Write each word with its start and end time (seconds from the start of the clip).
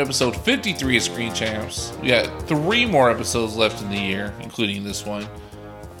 everybody, 0.00 0.12
and 0.12 0.24
welcome 0.24 0.24
to 0.24 0.28
episode 0.28 0.44
53 0.44 0.96
of 0.96 1.02
Screen 1.02 1.34
Champs. 1.34 1.92
We 2.02 2.08
got 2.08 2.48
three 2.48 2.84
more 2.86 3.10
episodes 3.10 3.56
left 3.56 3.82
in 3.82 3.90
the 3.90 3.98
year, 3.98 4.34
including 4.40 4.82
this 4.82 5.06
one. 5.06 5.26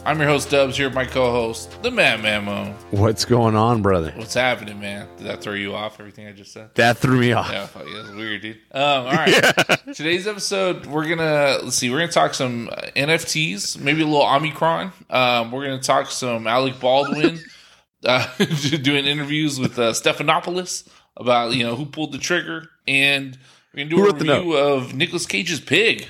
I'm 0.04 0.18
your 0.18 0.28
host, 0.28 0.50
Dubs, 0.50 0.76
here 0.76 0.88
with 0.88 0.94
my 0.94 1.04
co 1.04 1.30
host, 1.30 1.80
the 1.82 1.90
Man 1.90 2.22
Mamo. 2.22 2.74
What's 2.90 3.24
going 3.24 3.56
on, 3.56 3.82
brother? 3.82 4.12
What's 4.16 4.34
happening, 4.34 4.80
man? 4.80 5.08
Did 5.16 5.26
that 5.28 5.40
throw 5.40 5.54
you 5.54 5.74
off, 5.74 5.98
everything 6.00 6.26
I 6.26 6.32
just 6.32 6.52
said? 6.52 6.74
That 6.74 6.98
threw 6.98 7.20
me 7.20 7.32
off. 7.32 7.50
Yeah, 7.50 7.66
fuck, 7.66 7.86
yeah, 7.86 8.02
that's 8.02 8.14
weird, 8.14 8.42
dude. 8.42 8.56
Um, 8.72 9.06
all 9.06 9.12
right. 9.12 9.78
Today's 9.94 10.26
episode, 10.26 10.86
we're 10.86 11.08
gonna 11.08 11.58
let's 11.62 11.76
see, 11.76 11.90
we're 11.90 12.00
gonna 12.00 12.12
talk 12.12 12.34
some 12.34 12.68
uh, 12.70 12.88
NFTs, 12.96 13.78
maybe 13.80 14.02
a 14.02 14.06
little 14.06 14.26
Omicron. 14.26 14.92
Um, 15.08 15.52
we're 15.52 15.64
gonna 15.64 15.80
talk 15.80 16.10
some 16.10 16.46
Alec 16.46 16.80
Baldwin 16.80 17.40
uh, 18.04 18.26
doing 18.82 19.06
interviews 19.06 19.58
with 19.58 19.78
uh, 19.78 19.92
Stephanopoulos 19.92 20.88
about 21.16 21.54
you 21.54 21.64
know 21.64 21.76
who 21.76 21.86
pulled 21.86 22.12
the 22.12 22.18
trigger, 22.18 22.68
and 22.86 23.38
we're 23.74 23.84
gonna 23.84 23.90
do 23.90 23.96
Who 23.96 24.02
a 24.02 24.06
wrote 24.06 24.18
the 24.18 24.24
note? 24.24 24.38
review 24.38 24.56
of 24.56 24.94
Nicolas 24.94 25.26
Cage's 25.26 25.60
Pig. 25.60 26.06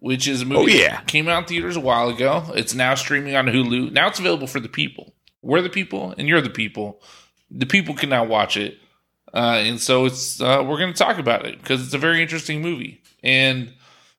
Which 0.00 0.28
is 0.28 0.42
a 0.42 0.44
movie 0.44 0.60
Oh, 0.60 0.66
yeah. 0.66 0.96
that 0.96 1.06
came 1.06 1.28
out 1.28 1.38
in 1.44 1.48
theaters 1.48 1.76
a 1.76 1.80
while 1.80 2.10
ago. 2.10 2.52
It's 2.54 2.74
now 2.74 2.94
streaming 2.94 3.36
on 3.36 3.46
Hulu. 3.46 3.90
Now 3.90 4.08
it's 4.08 4.18
available 4.18 4.46
for 4.46 4.60
the 4.60 4.68
people. 4.68 5.14
We're 5.40 5.62
the 5.62 5.70
people, 5.70 6.14
and 6.18 6.28
you're 6.28 6.42
the 6.42 6.50
people. 6.50 7.00
The 7.50 7.64
people 7.64 7.94
can 7.94 8.10
now 8.10 8.22
watch 8.24 8.58
it. 8.58 8.76
Uh, 9.32 9.60
and 9.64 9.80
so 9.80 10.04
it's 10.04 10.42
uh, 10.42 10.62
we're 10.66 10.76
going 10.78 10.92
to 10.92 10.98
talk 10.98 11.16
about 11.18 11.46
it 11.46 11.58
because 11.58 11.82
it's 11.82 11.94
a 11.94 11.98
very 11.98 12.20
interesting 12.20 12.60
movie. 12.60 13.02
And 13.22 13.68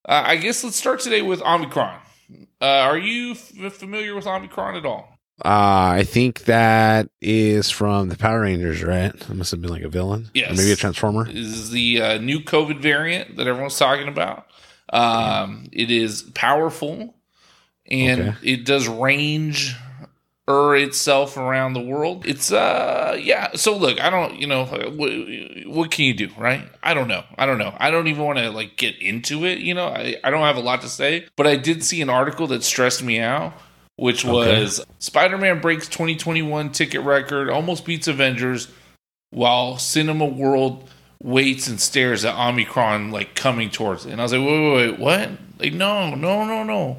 uh, 0.10 0.24
I 0.26 0.38
guess 0.38 0.64
let's 0.64 0.76
start 0.76 1.02
today 1.02 1.22
with 1.22 1.40
Omicron. 1.44 2.00
Uh, 2.60 2.66
are 2.66 2.98
you 2.98 3.32
f- 3.34 3.74
familiar 3.74 4.16
with 4.16 4.26
Omicron 4.26 4.76
at 4.78 4.86
all? 4.88 5.15
Uh, 5.44 6.00
I 6.00 6.04
think 6.08 6.46
that 6.46 7.10
is 7.22 7.70
from 7.70 8.08
the 8.10 8.18
Power 8.18 8.42
Rangers, 8.42 8.82
right? 8.84 9.14
It 9.14 9.30
must 9.34 9.52
have 9.52 9.62
been 9.62 9.70
like 9.72 9.84
a 9.84 9.90
villain. 9.90 10.30
Yes. 10.34 10.52
Or 10.52 10.56
maybe 10.56 10.72
a 10.72 10.76
Transformer. 10.78 11.26
This 11.26 11.36
is 11.48 11.72
the 11.72 12.02
uh, 12.02 12.18
new 12.20 12.40
COVID 12.40 12.80
variant 12.80 13.36
that 13.36 13.46
everyone's 13.46 13.78
talking 13.78 14.08
about. 14.08 14.48
Um, 14.94 15.68
it 15.74 15.92
is 15.92 16.22
powerful 16.36 17.16
and 17.90 18.22
Okay. 18.22 18.36
it 18.44 18.66
does 18.66 18.88
range 18.88 19.76
er 20.48 20.76
itself 20.76 21.38
around 21.38 21.74
the 21.74 21.82
world. 21.82 22.26
It's 22.26 22.52
uh 22.52 23.18
yeah. 23.20 23.54
So 23.56 23.76
look, 23.76 24.00
I 24.00 24.10
don't 24.12 24.40
you 24.40 24.46
know 24.48 24.66
what, 24.66 25.66
what 25.68 25.92
can 25.92 26.06
you 26.06 26.14
do, 26.14 26.30
right? 26.38 26.70
I 26.84 26.94
don't 26.94 27.08
know. 27.08 27.24
I 27.38 27.46
don't 27.48 27.58
know. 27.58 27.76
I 27.78 27.90
don't 27.92 28.08
even 28.08 28.24
want 28.24 28.38
to 28.38 28.52
like 28.52 28.78
get 28.78 28.96
into 29.02 29.44
it. 29.46 29.58
You 29.60 29.74
know, 29.74 29.88
I 29.88 30.16
I 30.24 30.30
don't 30.30 30.42
have 30.44 30.58
a 30.58 30.62
lot 30.62 30.82
to 30.82 30.88
say, 30.88 31.26
but 31.36 31.46
I 31.48 31.56
did 31.58 31.84
see 31.84 32.02
an 32.02 32.10
article 32.10 32.46
that 32.48 32.64
stressed 32.64 33.04
me 33.04 33.20
out. 33.20 33.54
Which 33.98 34.26
Okay. 34.26 34.62
was 34.62 34.86
Spider 35.00 35.38
Man 35.38 35.62
breaks 35.62 35.88
2021 35.88 36.72
ticket 36.72 37.02
record, 37.02 37.50
almost 37.50 37.86
beats 37.86 38.08
Avengers, 38.08 38.68
while 39.32 39.78
Cinema 39.78 40.26
World 40.26 40.90
waits 41.24 41.68
and 41.68 41.80
stares 41.80 42.26
at 42.26 42.36
Omicron 42.36 43.12
like 43.12 43.36
coming 43.36 43.70
towards 43.70 44.06
it. 44.06 44.12
And 44.12 44.20
I 44.20 44.24
was 44.26 44.34
like, 44.34 44.42
wait, 44.42 44.74
wait, 44.74 44.92
wait, 44.92 45.00
what? 45.00 45.30
Like, 45.60 45.74
no, 45.74 46.14
no, 46.14 46.44
no, 46.46 46.64
no. 46.64 46.98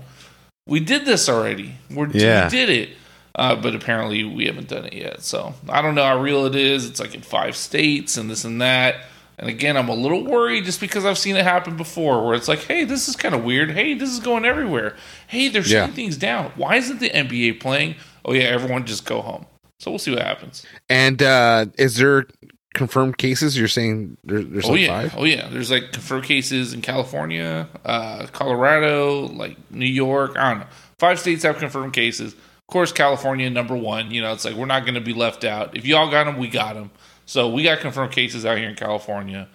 We 0.67 0.81
did 0.81 1.05
this 1.05 1.29
already. 1.29 1.75
We're, 1.91 2.09
Yeah. 2.09 2.45
We 2.47 2.51
did 2.51 2.71
it. 2.71 2.91
Uh, 3.35 3.55
but 3.55 3.75
apparently 3.75 4.25
we 4.25 4.47
haven't 4.47 4.69
done 4.69 4.87
it 4.87 4.95
yet. 4.95 5.21
So 5.23 5.53
I 5.69 5.83
don't 5.83 5.95
know 5.95 6.03
how 6.05 6.19
real 6.19 6.47
it 6.47 6.57
is. 6.57 6.87
It's 6.89 6.99
like 6.99 7.15
in 7.15 7.21
five 7.21 7.55
states 7.55 8.17
and 8.17 8.31
this 8.31 8.47
and 8.47 8.63
that. 8.63 8.97
And 9.39 9.49
again, 9.51 9.77
I'm 9.77 9.89
a 9.89 9.95
little 9.95 10.25
worried 10.25 10.65
just 10.65 10.81
because 10.81 11.05
I've 11.05 11.19
seen 11.19 11.37
it 11.37 11.45
happen 11.45 11.77
before 11.77 12.25
where 12.25 12.35
it's 12.35 12.49
like, 12.49 12.61
hey, 12.61 12.85
this 12.85 13.07
is 13.09 13.17
kind 13.17 13.35
of 13.35 13.45
weird. 13.45 13.71
Hey, 13.71 13.93
this 13.95 14.11
is 14.11 14.19
going 14.21 14.45
everywhere. 14.47 14.97
Hey, 15.27 15.49
they're 15.49 15.63
shutting 15.63 15.91
Yeah. 15.91 15.95
things 15.95 16.17
down. 16.17 16.53
Why 16.57 16.77
isn't 16.77 17.01
the 17.01 17.11
NBA 17.11 17.61
playing? 17.61 17.97
Oh, 18.25 18.33
yeah, 18.33 18.45
everyone 18.45 18.87
just 18.87 19.05
go 19.05 19.21
home. 19.21 19.45
So 19.79 19.91
we'll 19.91 19.99
see 19.99 20.11
what 20.11 20.23
happens. 20.23 20.65
And 20.89 21.23
uh, 21.23 21.67
is 21.79 21.97
there 21.97 22.27
confirmed 22.73 23.19
cases? 23.19 23.59
You're 23.59 23.69
saying 23.69 24.17
there, 24.25 24.43
there's 24.43 24.65
Oh 24.65 24.71
like 24.73 24.81
yeah, 24.81 24.89
five? 25.03 25.15
oh 25.19 25.25
yeah. 25.25 25.49
There's 25.51 25.71
like 25.71 25.93
confirmed 25.93 26.25
cases 26.25 26.73
in 26.73 26.81
California, 26.81 27.69
uh, 27.85 28.27
Colorado, 28.33 29.27
like 29.29 29.57
New 29.71 29.85
York. 29.87 30.37
I 30.39 30.51
don't 30.51 30.61
know. 30.61 30.67
Five 30.99 31.19
states 31.21 31.43
have 31.43 31.59
confirmed 31.59 31.93
cases. 31.93 32.33
Of 32.33 32.67
course, 32.69 32.91
California 32.91 33.49
number 33.51 33.77
one. 33.77 34.11
You 34.11 34.23
know, 34.23 34.33
it's 34.33 34.47
like 34.47 34.55
we're 34.55 34.65
not 34.67 34.83
going 34.85 34.95
to 34.95 35.01
be 35.03 35.13
left 35.13 35.45
out. 35.45 35.77
If 35.77 35.85
y'all 35.85 36.11
got 36.11 36.25
them, 36.25 36.39
we 36.39 36.49
got 36.49 36.75
them. 36.75 36.91
So 37.27 37.49
we 37.51 37.63
got 37.63 37.81
confirmed 37.81 38.13
cases 38.13 38.47
out 38.47 38.57
here 38.59 38.69
in 38.69 38.75
California. 38.77 39.49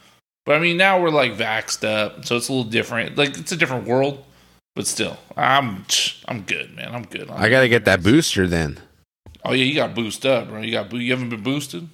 But 0.45 0.55
I 0.55 0.59
mean, 0.59 0.77
now 0.77 1.01
we're 1.01 1.09
like 1.09 1.33
vaxxed 1.33 1.87
up, 1.87 2.25
so 2.25 2.35
it's 2.37 2.49
a 2.49 2.53
little 2.53 2.69
different. 2.69 3.17
Like 3.17 3.37
it's 3.37 3.51
a 3.51 3.55
different 3.57 3.87
world, 3.87 4.23
but 4.75 4.87
still, 4.87 5.17
I'm 5.37 5.85
I'm 6.27 6.41
good, 6.41 6.75
man. 6.75 6.93
I'm 6.93 7.03
good. 7.03 7.29
I 7.29 7.49
got 7.49 7.61
to 7.61 7.69
get 7.69 7.85
that 7.85 8.03
booster 8.03 8.47
then. 8.47 8.79
Oh 9.43 9.53
yeah, 9.53 9.63
you 9.63 9.75
got 9.75 9.95
boosted 9.95 10.29
up, 10.29 10.49
bro. 10.49 10.61
You 10.61 10.71
got 10.71 10.89
boo- 10.89 10.97
you 10.99 11.11
haven't 11.11 11.29
been 11.29 11.41
boosted. 11.43 11.87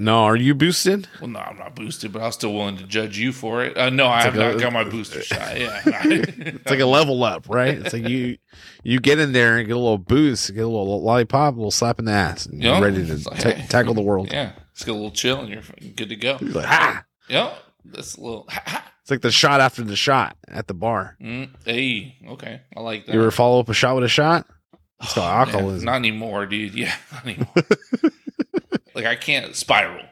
No, 0.00 0.18
are 0.24 0.36
you 0.36 0.54
boosted? 0.54 1.08
Well, 1.20 1.28
no, 1.28 1.40
I'm 1.40 1.58
not 1.58 1.74
boosted, 1.74 2.12
but 2.12 2.22
I'm 2.22 2.30
still 2.30 2.54
willing 2.54 2.76
to 2.76 2.84
judge 2.84 3.18
you 3.18 3.32
for 3.32 3.64
it. 3.64 3.76
Uh, 3.76 3.90
no, 3.90 4.06
I 4.06 4.22
have 4.22 4.36
like 4.36 4.46
not 4.52 4.56
a- 4.56 4.60
got 4.60 4.72
my 4.72 4.84
booster 4.84 5.20
shot. 5.24 5.58
Yeah, 5.58 5.80
It's 5.84 6.70
like 6.70 6.78
a 6.78 6.86
level 6.86 7.24
up, 7.24 7.48
right? 7.48 7.74
It's 7.78 7.92
like 7.92 8.08
you 8.08 8.38
you 8.84 9.00
get 9.00 9.18
in 9.18 9.32
there 9.32 9.58
and 9.58 9.66
get 9.66 9.74
a 9.74 9.78
little 9.80 9.98
boost, 9.98 10.54
get 10.54 10.60
a 10.60 10.68
little 10.68 11.02
lollipop, 11.02 11.54
a 11.54 11.56
little 11.56 11.72
slap 11.72 11.98
in 11.98 12.04
the 12.04 12.12
ass, 12.12 12.46
and 12.46 12.62
Yeah. 12.62 12.74
you're 12.78 12.82
ready 12.88 13.04
to 13.06 13.12
It's 13.12 13.26
like, 13.30 13.40
ta- 13.40 13.66
tackle 13.68 13.94
the 13.94 14.00
world. 14.02 14.30
yeah. 14.32 14.52
Just 14.78 14.86
get 14.86 14.92
a 14.92 14.94
little 14.94 15.10
chill, 15.10 15.40
and 15.40 15.48
you're 15.48 15.62
good 15.96 16.08
to 16.10 16.14
go. 16.14 16.38
You're 16.40 16.50
like, 16.52 16.66
ha! 16.66 17.04
Yep, 17.28 17.58
that's 17.86 18.14
a 18.16 18.20
little. 18.20 18.46
Ha, 18.48 18.62
ha. 18.64 18.92
It's 19.02 19.10
like 19.10 19.22
the 19.22 19.32
shot 19.32 19.60
after 19.60 19.82
the 19.82 19.96
shot 19.96 20.36
at 20.46 20.68
the 20.68 20.74
bar. 20.74 21.16
Mm, 21.20 21.50
hey, 21.64 22.14
okay, 22.28 22.60
I 22.76 22.80
like 22.80 23.06
that. 23.06 23.12
You 23.12 23.20
ever 23.20 23.32
follow 23.32 23.58
up 23.58 23.68
a 23.68 23.74
shot 23.74 23.96
with 23.96 24.04
a 24.04 24.08
shot? 24.08 24.46
It's 25.02 25.16
Oh, 25.16 25.20
man, 25.22 25.30
alcoholism. 25.48 25.84
not 25.86 25.96
anymore, 25.96 26.46
dude. 26.46 26.74
Yeah, 26.74 26.94
not 27.12 27.24
anymore. 27.26 27.48
like 28.94 29.04
I 29.04 29.16
can't 29.16 29.56
spiral 29.56 30.04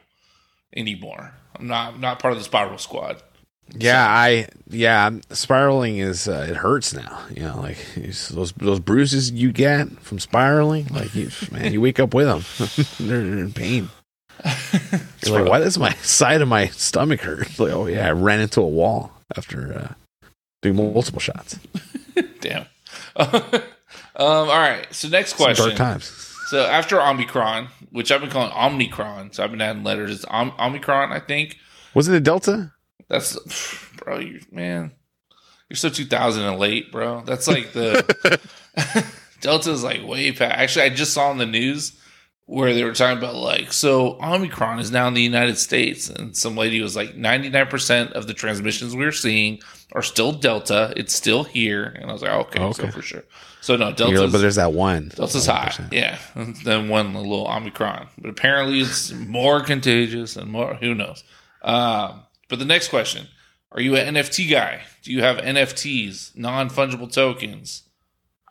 anymore. 0.75 1.33
I'm 1.57 1.67
not 1.67 1.93
I'm 1.93 2.01
not 2.01 2.19
part 2.19 2.33
of 2.33 2.39
the 2.39 2.43
spiral 2.43 2.77
squad. 2.77 3.21
Yeah, 3.77 4.05
I 4.05 4.47
yeah, 4.69 5.09
spiraling 5.31 5.97
is 5.97 6.27
uh, 6.29 6.47
it 6.49 6.55
hurts 6.57 6.93
now. 6.93 7.25
You 7.33 7.43
know, 7.43 7.57
like 7.61 7.77
those 8.31 8.53
those 8.53 8.79
bruises 8.79 9.31
you 9.31 9.51
get 9.51 9.89
from 10.01 10.19
spiraling, 10.19 10.87
like 10.87 11.13
you, 11.15 11.29
man, 11.51 11.73
you 11.73 11.81
wake 11.81 11.99
up 11.99 12.13
with 12.13 12.27
them. 12.27 13.07
they're, 13.07 13.21
they're 13.23 13.39
in 13.39 13.51
pain. 13.53 13.89
You're 15.25 15.41
like, 15.41 15.49
why 15.49 15.59
does 15.59 15.77
my 15.77 15.93
side 16.01 16.41
of 16.41 16.47
my 16.47 16.67
stomach 16.67 17.21
hurt? 17.21 17.59
Like, 17.59 17.71
oh 17.71 17.87
yeah, 17.87 18.07
I 18.07 18.11
ran 18.11 18.39
into 18.39 18.61
a 18.61 18.67
wall 18.67 19.11
after 19.35 19.73
uh, 19.73 20.27
doing 20.61 20.75
multiple 20.75 21.19
shots. 21.19 21.59
Damn. 22.41 22.65
um, 23.15 23.31
all 24.15 24.45
right. 24.47 24.87
So 24.91 25.07
next 25.09 25.31
Some 25.31 25.45
question. 25.45 25.65
dark 25.65 25.77
times. 25.77 26.05
So 26.49 26.65
after 26.65 27.01
Omicron, 27.01 27.67
which 27.91 28.11
I've 28.11 28.21
been 28.21 28.29
calling 28.29 28.51
Omnicron, 28.51 29.35
so 29.35 29.43
I've 29.43 29.51
been 29.51 29.61
adding 29.61 29.83
letters. 29.83 30.11
It's 30.11 30.25
Om- 30.25 30.53
Omicron, 30.57 31.11
I 31.11 31.19
think. 31.19 31.57
Wasn't 31.93 32.15
it 32.15 32.23
Delta? 32.23 32.71
That's 33.09 33.37
bro, 33.97 34.19
you 34.19 34.41
man, 34.51 34.91
you're 35.69 35.75
so 35.77 35.89
2000 35.89 36.43
and 36.43 36.59
late, 36.59 36.91
bro. 36.91 37.21
That's 37.25 37.47
like 37.47 37.73
the 37.73 38.39
Delta's 39.41 39.83
like 39.83 40.05
way 40.05 40.31
past. 40.31 40.55
Actually, 40.55 40.85
I 40.85 40.89
just 40.89 41.13
saw 41.13 41.31
in 41.31 41.37
the 41.37 41.45
news 41.45 41.99
where 42.47 42.73
they 42.73 42.83
were 42.83 42.93
talking 42.93 43.17
about 43.17 43.35
like 43.35 43.71
so 43.71 44.17
Omicron 44.21 44.79
is 44.79 44.89
now 44.89 45.07
in 45.07 45.13
the 45.13 45.21
United 45.21 45.57
States, 45.57 46.09
and 46.09 46.35
some 46.35 46.55
lady 46.57 46.81
was 46.81 46.95
like 46.95 47.15
99 47.15 47.67
percent 47.67 48.13
of 48.13 48.25
the 48.27 48.33
transmissions 48.33 48.95
we're 48.95 49.11
seeing 49.11 49.59
are 49.93 50.01
still 50.01 50.31
Delta. 50.33 50.93
It's 50.97 51.13
still 51.15 51.43
here, 51.43 51.83
and 51.85 52.09
I 52.09 52.13
was 52.13 52.21
like, 52.21 52.31
okay, 52.31 52.59
so 52.59 52.83
Okay. 52.83 52.91
for 52.91 53.01
sure. 53.01 53.23
So 53.61 53.75
no, 53.75 53.91
Delta's 53.91 54.31
but 54.31 54.37
there's 54.39 54.55
that 54.55 54.71
one. 54.73 55.09
Delta's 55.15 55.45
high, 55.45 55.69
1%. 55.77 55.91
yeah. 55.91 56.17
Then 56.63 56.87
one 56.89 57.13
little 57.13 57.47
Omicron, 57.47 58.07
but 58.17 58.29
apparently 58.29 58.79
it's 58.79 59.11
more 59.11 59.61
contagious 59.61 60.35
and 60.37 60.49
more. 60.49 60.75
Who 60.75 60.95
knows? 60.95 61.23
Um, 61.63 62.21
but 62.49 62.59
the 62.59 62.65
next 62.65 62.87
question: 62.87 63.27
Are 63.73 63.81
you 63.81 63.97
an 63.97 64.15
NFT 64.15 64.49
guy? 64.49 64.81
Do 65.03 65.11
you 65.11 65.21
have 65.21 65.37
NFTs, 65.37 66.37
non 66.37 66.69
fungible 66.69 67.11
tokens? 67.11 67.83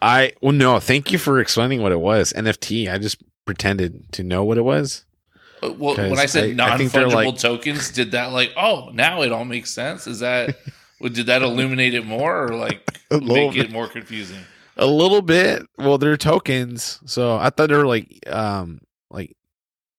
I 0.03 0.33
well, 0.43 0.53
no. 0.53 0.79
Thank 0.81 1.11
you 1.13 1.19
for 1.19 1.41
explaining 1.41 1.81
what 1.81 1.93
it 1.93 2.01
was. 2.01 2.35
NFT. 2.35 2.93
I 2.93 2.99
just 2.99 3.23
pretended 3.47 4.13
to 4.13 4.23
know 4.23 4.45
what 4.45 4.59
it 4.59 4.63
was. 4.65 5.05
Uh, 5.63 5.73
Well, 5.73 5.97
when 5.97 6.19
I 6.19 6.27
said 6.27 6.55
non 6.55 6.79
fungible 6.81 7.15
like- 7.15 7.39
tokens, 7.39 7.91
did 7.91 8.11
that 8.11 8.33
like 8.33 8.53
oh 8.57 8.91
now 8.93 9.23
it 9.23 9.33
all 9.33 9.47
makes 9.47 9.71
sense? 9.73 10.07
Is 10.07 10.19
that 10.21 10.57
did 11.03 11.27
that 11.27 11.41
illuminate 11.43 11.95
it 11.95 12.05
more 12.05 12.45
or 12.45 12.55
like 12.57 12.99
make 13.11 13.57
it 13.57 13.71
more 13.71 13.89
confusing? 13.89 14.41
A 14.77 14.87
little 14.87 15.23
bit. 15.23 15.63
Well, 15.79 15.97
they're 15.97 16.19
tokens, 16.19 17.01
so 17.07 17.37
I 17.39 17.49
thought 17.49 17.71
they 17.71 17.77
were 17.77 17.87
like 17.87 18.19
um 18.31 18.83
like 19.11 19.35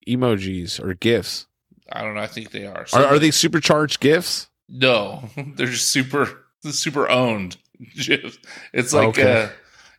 emojis 0.07 0.79
or 0.83 0.94
gifs. 0.94 1.47
I 1.91 2.01
don't 2.03 2.15
know. 2.15 2.21
I 2.21 2.27
think 2.27 2.51
they 2.51 2.65
are. 2.67 2.85
Are, 2.94 3.05
are 3.05 3.19
they 3.19 3.31
supercharged 3.31 3.99
gifs? 3.99 4.49
No, 4.69 5.29
they're 5.55 5.67
just 5.67 5.88
super 5.88 6.44
super 6.69 7.09
owned 7.09 7.57
GIFs. 7.95 8.38
It's 8.73 8.94
like 8.94 9.07
Okay. 9.09 9.44
uh 9.45 9.49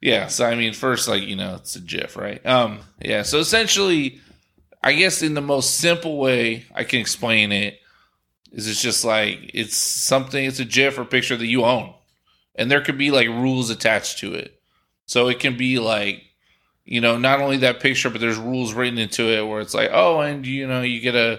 yeah, 0.01 0.27
so 0.29 0.45
I 0.47 0.55
mean 0.55 0.73
first 0.73 1.09
like, 1.09 1.23
you 1.23 1.37
know, 1.37 1.55
it's 1.57 1.77
a 1.77 1.81
GIF, 1.81 2.17
right? 2.17 2.45
Um 2.47 2.81
yeah, 3.01 3.23
so 3.23 3.39
essentially 3.39 4.21
I 4.83 4.93
guess 4.93 5.23
in 5.23 5.35
the 5.35 5.41
most 5.41 5.77
simple 5.77 6.19
way 6.19 6.65
I 6.75 6.85
can 6.85 7.01
explain 7.01 7.53
it 7.53 7.81
is 8.53 8.69
it's 8.69 8.81
just 8.81 9.05
like 9.05 9.51
it's 9.55 9.77
something 9.77 10.45
it's 10.45 10.61
a 10.61 10.65
GIF 10.65 10.99
or 10.99 11.05
picture 11.05 11.37
that 11.37 11.47
you 11.47 11.65
own. 11.65 11.95
And 12.55 12.71
there 12.71 12.81
could 12.81 12.99
be 12.99 13.11
like 13.11 13.29
rules 13.29 13.71
attached 13.71 14.19
to 14.19 14.35
it. 14.35 14.61
So 15.07 15.29
it 15.29 15.39
can 15.41 15.57
be 15.57 15.79
like 15.79 16.23
you 16.85 17.03
know, 17.03 17.19
not 17.19 17.41
only 17.41 17.59
that 17.59 17.81
picture, 17.81 18.09
but 18.09 18.19
there's 18.19 18.39
rules 18.39 18.73
written 18.73 18.99
into 18.99 19.29
it 19.29 19.47
where 19.47 19.61
it's 19.61 19.75
like, 19.75 19.91
oh, 19.93 20.21
and 20.21 20.47
you 20.47 20.67
know, 20.67 20.81
you 20.81 21.01
get 21.01 21.15
a 21.15 21.39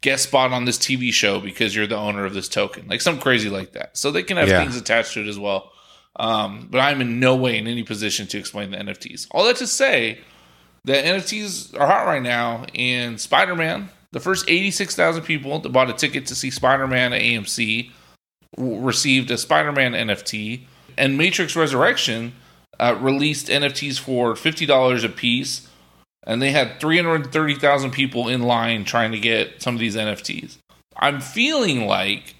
guest 0.00 0.22
spot 0.28 0.52
on 0.52 0.64
this 0.64 0.78
TV 0.78 1.12
show 1.12 1.40
because 1.40 1.74
you're 1.74 1.88
the 1.88 1.96
owner 1.96 2.24
of 2.24 2.34
this 2.34 2.48
token, 2.48 2.86
like 2.86 3.00
some 3.00 3.18
crazy 3.18 3.50
like 3.50 3.72
that. 3.72 3.98
So 3.98 4.12
they 4.12 4.22
can 4.22 4.36
have 4.36 4.48
Yeah. 4.48 4.60
things 4.60 4.76
attached 4.76 5.14
to 5.14 5.22
it 5.22 5.26
as 5.26 5.40
well. 5.40 5.72
Um, 6.18 6.68
but 6.70 6.78
I'm 6.78 7.00
in 7.00 7.20
no 7.20 7.36
way 7.36 7.58
in 7.58 7.66
any 7.66 7.82
position 7.82 8.26
to 8.28 8.38
explain 8.38 8.70
the 8.70 8.78
NFTs. 8.78 9.28
All 9.30 9.44
that 9.44 9.56
to 9.56 9.66
say 9.66 10.20
that 10.84 11.04
NFTs 11.04 11.78
are 11.78 11.86
hot 11.86 12.06
right 12.06 12.22
now, 12.22 12.64
and 12.74 13.20
Spider 13.20 13.54
Man, 13.54 13.90
the 14.12 14.20
first 14.20 14.48
86,000 14.48 15.22
people 15.24 15.58
that 15.58 15.68
bought 15.70 15.90
a 15.90 15.92
ticket 15.92 16.26
to 16.26 16.34
see 16.34 16.50
Spider 16.50 16.86
Man 16.86 17.12
at 17.12 17.20
AMC 17.20 17.90
received 18.56 19.30
a 19.30 19.36
Spider 19.36 19.72
Man 19.72 19.92
NFT, 19.92 20.62
and 20.96 21.18
Matrix 21.18 21.54
Resurrection 21.54 22.32
uh, 22.78 22.96
released 23.00 23.48
NFTs 23.48 23.98
for 23.98 24.34
$50 24.34 25.04
a 25.04 25.08
piece, 25.08 25.68
and 26.26 26.40
they 26.40 26.52
had 26.52 26.80
330,000 26.80 27.90
people 27.90 28.28
in 28.28 28.42
line 28.42 28.84
trying 28.84 29.12
to 29.12 29.18
get 29.18 29.60
some 29.62 29.74
of 29.74 29.80
these 29.80 29.96
NFTs. 29.96 30.56
I'm 30.96 31.20
feeling 31.20 31.86
like, 31.86 32.35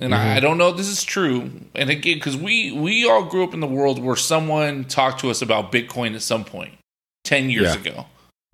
and 0.00 0.14
I, 0.14 0.18
mm-hmm. 0.18 0.36
I 0.36 0.40
don't 0.40 0.58
know 0.58 0.68
if 0.68 0.76
this 0.76 0.88
is 0.88 1.04
true, 1.04 1.50
and 1.74 1.90
again, 1.90 2.16
because 2.16 2.36
we 2.36 2.72
we 2.72 3.08
all 3.08 3.24
grew 3.24 3.44
up 3.44 3.54
in 3.54 3.60
the 3.60 3.66
world 3.66 4.02
where 4.02 4.16
someone 4.16 4.84
talked 4.84 5.20
to 5.20 5.30
us 5.30 5.42
about 5.42 5.70
Bitcoin 5.72 6.14
at 6.14 6.22
some 6.22 6.44
point, 6.44 6.74
ten 7.22 7.50
years 7.50 7.74
Yeah. 7.74 7.80
ago. 7.80 8.06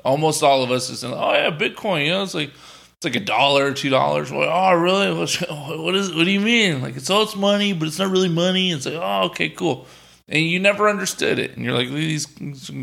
Almost 0.05 0.43
all 0.43 0.63
of 0.63 0.71
us 0.71 0.91
is 0.91 1.01
saying, 1.01 1.15
"Oh 1.15 1.33
yeah, 1.33 1.51
Bitcoin." 1.51 2.05
You 2.05 2.13
know, 2.13 2.23
it's 2.23 2.35
like 2.35 2.51
it's 2.51 3.05
like 3.05 3.17
a 3.17 3.21
dollar, 3.21 3.73
two 3.73 3.89
dollars. 3.91 4.31
Well, 4.31 4.49
oh 4.51 4.75
really? 4.75 5.13
What's, 5.13 5.37
what 5.49 5.95
is? 5.95 6.15
What 6.15 6.25
do 6.25 6.31
you 6.31 6.41
mean? 6.41 6.83
Like 6.83 6.97
it's 6.97 7.09
all 7.09 7.23
it's 7.23 7.37
money, 7.37 7.73
but 7.73 7.89
it's 7.89 7.99
not 7.99 8.11
really 8.11 8.29
money. 8.29 8.71
It's 8.73 8.87
like 8.87 8.97
oh 8.97 9.25
okay, 9.27 9.49
cool. 9.49 9.87
And 10.29 10.45
you 10.45 10.61
never 10.61 10.89
understood 10.89 11.39
it, 11.39 11.57
and 11.57 11.65
you're 11.65 11.75
like 11.75 11.89
these 11.89 12.27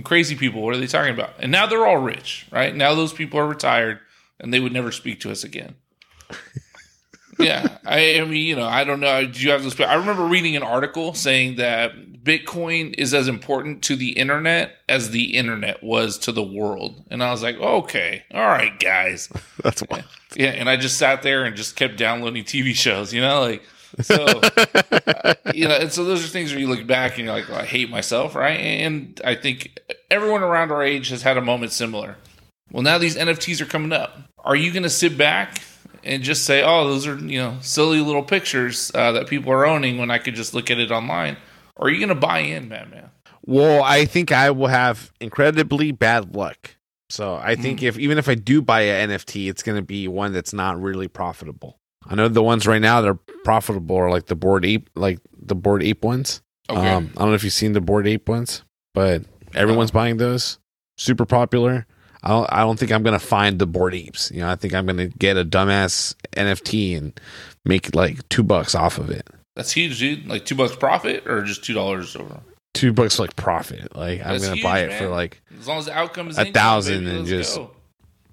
crazy 0.04 0.36
people. 0.36 0.62
What 0.62 0.76
are 0.76 0.80
they 0.80 0.88
talking 0.88 1.14
about? 1.14 1.32
And 1.40 1.52
now 1.52 1.66
they're 1.66 1.86
all 1.86 1.98
rich, 1.98 2.46
right? 2.52 2.76
Now 2.76 2.94
those 2.94 3.14
people 3.14 3.40
are 3.40 3.48
retired, 3.48 4.00
and 4.40 4.54
they 4.54 4.60
would 4.60 4.74
never 4.74 4.92
speak 4.92 5.22
to 5.22 5.32
us 5.32 5.44
again. 5.44 5.76
Yeah, 7.40 7.78
I, 7.86 8.20
I 8.20 8.26
mean, 8.26 8.46
you 8.46 8.56
know, 8.56 8.68
I 8.68 8.84
don't 8.84 9.00
know. 9.00 9.26
Do 9.26 9.40
you 9.40 9.52
have 9.52 9.64
those? 9.64 9.80
I 9.80 9.96
remember 9.96 10.26
reading 10.26 10.56
an 10.56 10.64
article 10.64 11.14
saying 11.14 11.58
that 11.58 12.24
Bitcoin 12.24 12.94
is 12.98 13.14
as 13.14 13.28
important 13.28 13.84
to 13.84 13.96
the 13.96 14.12
internet 14.12 14.76
as 14.90 15.12
the 15.12 15.36
internet 15.36 15.84
was 15.84 16.18
to 16.20 16.32
the 16.32 16.44
world, 16.44 17.04
and 17.10 17.24
I 17.24 17.32
was 17.32 17.44
like, 17.44 17.58
okay, 17.58 18.24
all 18.34 18.46
right, 18.46 18.78
guys. 18.80 19.30
That's 19.64 19.82
why. 19.82 20.04
Yeah, 20.36 20.50
and 20.50 20.70
I 20.70 20.78
just 20.78 20.98
sat 20.98 21.22
there 21.22 21.46
and 21.46 21.56
just 21.56 21.76
kept 21.76 21.98
downloading 21.98 22.44
TV 22.44 22.74
shows, 22.74 23.14
you 23.14 23.22
know, 23.22 23.42
like 23.42 23.64
so. 24.02 24.26
uh, 24.58 25.34
you 25.54 25.68
know, 25.68 25.76
and 25.76 25.92
so 25.92 26.04
those 26.04 26.24
are 26.24 26.28
things 26.28 26.52
where 26.52 26.60
you 26.60 26.68
look 26.68 26.86
back 26.86 27.18
and 27.18 27.26
you're 27.26 27.34
like, 27.34 27.48
well, 27.50 27.60
I 27.60 27.66
hate 27.66 27.90
myself, 27.90 28.36
right? 28.36 28.60
And 28.60 29.20
I 29.24 29.36
think 29.36 29.80
everyone 30.12 30.44
around 30.44 30.72
our 30.72 30.84
age 30.84 31.10
has 31.10 31.22
had 31.22 31.38
a 31.38 31.42
moment 31.42 31.72
similar. 31.72 32.18
Well, 32.72 32.84
now 32.84 32.98
these 32.98 33.16
NFTs 33.16 33.62
are 33.62 33.66
coming 33.66 33.94
up. 33.94 34.20
Are 34.40 34.56
you 34.56 34.72
going 34.72 34.84
to 34.84 34.90
sit 34.90 35.18
back 35.18 35.62
and 36.04 36.24
just 36.24 36.46
say, 36.46 36.64
"Oh, 36.64 36.88
those 36.88 37.08
are 37.08 37.18
you 37.18 37.40
know 37.40 37.58
silly 37.62 38.00
little 38.02 38.24
pictures 38.24 38.92
uh, 38.96 39.12
that 39.14 39.28
people 39.28 39.52
are 39.52 39.66
owning," 39.66 39.98
when 39.98 40.12
I 40.12 40.18
could 40.18 40.36
just 40.36 40.54
look 40.54 40.70
at 40.72 40.80
it 40.80 40.92
online? 40.92 41.38
Or 41.76 41.88
are 41.88 41.90
you 41.90 41.98
going 42.00 42.10
to 42.10 42.16
buy 42.16 42.40
in, 42.40 42.68
man, 42.70 42.90
man? 42.90 43.10
Well, 43.46 43.84
I 43.84 44.06
think 44.06 44.32
I 44.32 44.52
will 44.52 44.68
have 44.68 45.12
incredibly 45.22 45.92
bad 45.92 46.36
luck. 46.36 46.76
So 47.10 47.36
I 47.36 47.56
think 47.56 47.82
if 47.84 47.98
even 47.98 48.18
if 48.18 48.28
I 48.28 48.36
do 48.36 48.62
buy 48.62 48.82
an 48.82 49.10
NFT, 49.10 49.50
it's 49.50 49.64
going 49.64 49.78
to 49.78 49.82
be 49.82 50.08
one 50.08 50.34
that's 50.34 50.54
not 50.54 50.82
really 50.82 51.08
profitable. 51.08 51.80
I 52.06 52.16
know 52.16 52.28
the 52.28 52.44
ones 52.44 52.68
right 52.68 52.82
now 52.82 53.02
that 53.02 53.08
are 53.08 53.20
profitable 53.44 53.96
are 53.96 54.10
like 54.10 54.26
the 54.26 54.36
Bored 54.36 54.66
Ape, 54.66 54.90
like 54.96 55.20
the 55.42 55.56
Bored 55.56 55.84
Ape 55.84 56.04
ones. 56.04 56.42
Okay, 56.70 56.80
Um, 56.90 57.12
I 57.16 57.20
don't 57.22 57.30
know 57.30 57.36
if 57.36 57.44
you've 57.46 57.54
seen 57.54 57.72
the 57.74 57.80
Bored 57.82 58.08
Ape 58.08 58.28
ones, 58.28 58.64
but 58.94 59.24
everyone's 59.56 59.92
buying 59.92 60.18
those. 60.18 60.60
Super 60.98 61.26
popular. 61.26 61.86
I 62.28 62.32
don't. 62.32 62.48
I 62.52 62.60
don't 62.60 62.78
think 62.78 62.92
I'm 62.92 63.04
gonna 63.04 63.20
find 63.20 63.58
the 63.58 63.66
Bored 63.66 63.96
Apes. 63.96 64.32
You 64.34 64.42
know, 64.42 64.50
I 64.50 64.56
think 64.56 64.74
I'm 64.74 64.86
gonna 64.86 65.08
get 65.08 65.38
a 65.38 65.46
dumbass 65.46 66.14
NFT 66.36 66.98
and 66.98 67.18
make 67.64 67.96
like 67.96 68.28
two 68.30 68.44
bucks 68.44 68.76
off 68.76 68.98
of 68.98 69.10
it. 69.10 69.28
that's 69.56 69.72
huge, 69.72 70.00
dude. 70.00 70.28
Like 70.28 70.46
two 70.46 70.56
bucks 70.56 70.76
profit, 70.76 71.26
or 71.26 71.44
just 71.44 71.64
two 71.64 71.74
dollars 71.74 72.16
over. 72.16 72.42
Two 72.74 72.92
bucks 72.92 73.18
like 73.18 73.36
profit. 73.38 73.96
Like 73.96 74.20
I'm 74.26 74.40
gonna 74.40 74.56
huge, 74.56 74.64
buy 74.64 74.80
it 74.80 74.90
man. 74.90 75.00
for 75.02 75.08
like 75.10 75.42
As 75.60 75.68
long 75.68 75.78
as 75.80 75.86
the 75.86 75.98
outcome 75.98 76.28
is 76.28 76.38
A 76.38 76.52
thousand 76.52 77.06
baby, 77.06 77.18
and 77.18 77.26
just- 77.28 77.56
go. 77.56 77.72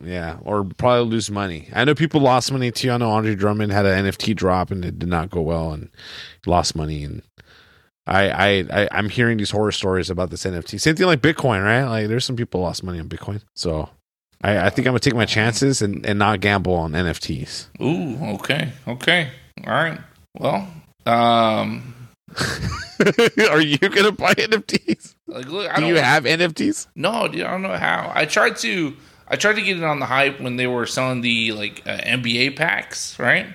Yeah, 0.04 0.36
or 0.42 0.64
probably 0.64 1.08
lose 1.08 1.30
money. 1.30 1.68
I 1.72 1.84
know 1.84 1.94
people 1.94 2.20
lost 2.20 2.52
money 2.52 2.70
too. 2.72 2.90
I 2.90 2.96
know 2.98 3.10
Andre 3.12 3.34
Drummond 3.36 3.72
had 3.72 3.86
an 3.86 4.04
NFT 4.04 4.34
drop 4.34 4.70
and 4.70 4.84
it 4.84 4.98
did 4.98 5.08
not 5.08 5.30
go 5.30 5.40
well 5.40 5.72
and 5.72 5.88
lost 6.46 6.74
money. 6.76 7.04
And 7.04 7.22
I, 8.06 8.28
I, 8.28 8.48
I 8.82 8.88
I'm 8.92 9.08
hearing 9.08 9.38
these 9.38 9.50
horror 9.50 9.72
stories 9.72 10.10
about 10.10 10.30
this 10.30 10.44
NFT. 10.44 10.80
Same 10.80 10.94
thing 10.96 11.06
like 11.06 11.20
Bitcoin, 11.22 11.64
right? 11.64 11.84
Like 11.84 12.08
there's 12.08 12.24
some 12.24 12.36
people 12.36 12.60
lost 12.60 12.82
money 12.84 13.00
on 13.00 13.08
Bitcoin. 13.08 13.40
So 13.54 13.88
I, 14.42 14.66
I 14.66 14.70
think 14.70 14.86
I'm 14.86 14.92
gonna 14.92 15.00
take 15.00 15.14
my 15.14 15.24
chances 15.24 15.80
and, 15.82 16.04
and 16.04 16.18
not 16.18 16.40
gamble 16.40 16.74
on 16.74 16.92
NFTs. 16.92 17.68
Ooh, 17.80 18.34
okay, 18.34 18.72
okay, 18.86 19.30
all 19.66 19.72
right. 19.72 19.98
Well, 20.38 20.68
um, 21.06 21.94
Are 23.50 23.60
you 23.60 23.78
gonna 23.78 24.12
buy 24.12 24.34
NFTs? 24.34 25.14
like, 25.26 25.46
look, 25.46 25.70
I 25.70 25.76
Do 25.76 25.80
don't 25.82 25.90
you 25.90 25.96
have 25.96 26.24
NFTs? 26.24 26.88
No, 26.94 27.28
dude, 27.28 27.42
I 27.42 27.50
don't 27.50 27.62
know 27.62 27.76
how. 27.76 28.10
I 28.14 28.24
tried 28.26 28.56
to. 28.58 28.94
I 29.26 29.36
tried 29.36 29.54
to 29.54 29.62
get 29.62 29.78
it 29.78 29.82
on 29.84 30.00
the 30.00 30.06
hype 30.06 30.40
when 30.40 30.56
they 30.56 30.66
were 30.66 30.84
selling 30.86 31.22
the 31.22 31.52
like 31.52 31.82
uh, 31.86 31.96
NBA 31.98 32.56
packs, 32.56 33.18
right? 33.18 33.46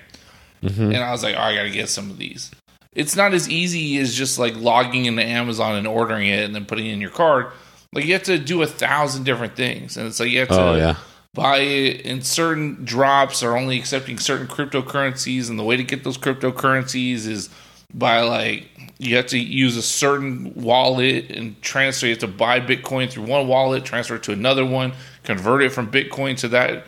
Mhm. 0.62 0.86
And 0.94 0.96
I 0.96 1.10
was 1.12 1.22
like, 1.22 1.36
oh, 1.36 1.40
I 1.40 1.54
gotta 1.54 1.70
get 1.70 1.88
some 1.88 2.10
of 2.10 2.18
these. 2.18 2.50
It's 2.94 3.14
not 3.16 3.34
as 3.34 3.48
easy 3.48 3.98
as 3.98 4.14
just 4.14 4.38
like 4.38 4.56
logging 4.56 5.04
into 5.06 5.22
Amazon 5.22 5.76
and 5.76 5.86
ordering 5.86 6.26
it 6.28 6.44
and 6.44 6.54
then 6.54 6.64
putting 6.66 6.86
it 6.86 6.92
in 6.92 7.00
your 7.00 7.10
card. 7.10 7.46
Like 7.92 8.04
you 8.04 8.12
have 8.14 8.24
to 8.24 8.38
do 8.38 8.62
a 8.62 8.66
thousand 8.66 9.24
different 9.24 9.56
things, 9.56 9.96
and 9.96 10.06
it's 10.06 10.18
like 10.20 10.30
you 10.30 10.40
have 10.40 10.48
to 10.48 10.60
Oh 10.60 10.76
yeah. 10.76 10.96
buy 11.34 11.58
it 11.58 12.04
and 12.04 12.24
certain 12.26 12.84
drops 12.84 13.42
are 13.42 13.56
only 13.56 13.78
accepting 13.78 14.18
certain 14.18 14.46
cryptocurrencies 14.48 15.48
and 15.50 15.58
the 15.58 15.62
way 15.64 15.76
to 15.76 15.84
get 15.84 16.02
those 16.04 16.18
cryptocurrencies 16.18 17.26
is 17.28 17.48
by 17.94 18.20
like 18.20 18.68
you 18.98 19.16
have 19.16 19.26
to 19.26 19.38
use 19.38 19.76
a 19.76 19.82
certain 19.82 20.52
wallet 20.54 21.30
and 21.30 21.60
transfer 21.62 22.06
you 22.06 22.12
have 22.12 22.18
to 22.18 22.26
buy 22.28 22.60
bitcoin 22.60 23.08
through 23.10 23.24
one 23.24 23.46
wallet 23.48 23.84
transfer 23.84 24.16
it 24.16 24.22
to 24.24 24.32
another 24.32 24.64
one 24.66 24.92
convert 25.24 25.62
it 25.62 25.70
from 25.70 25.90
bitcoin 25.90 26.36
to 26.36 26.48
that 26.48 26.84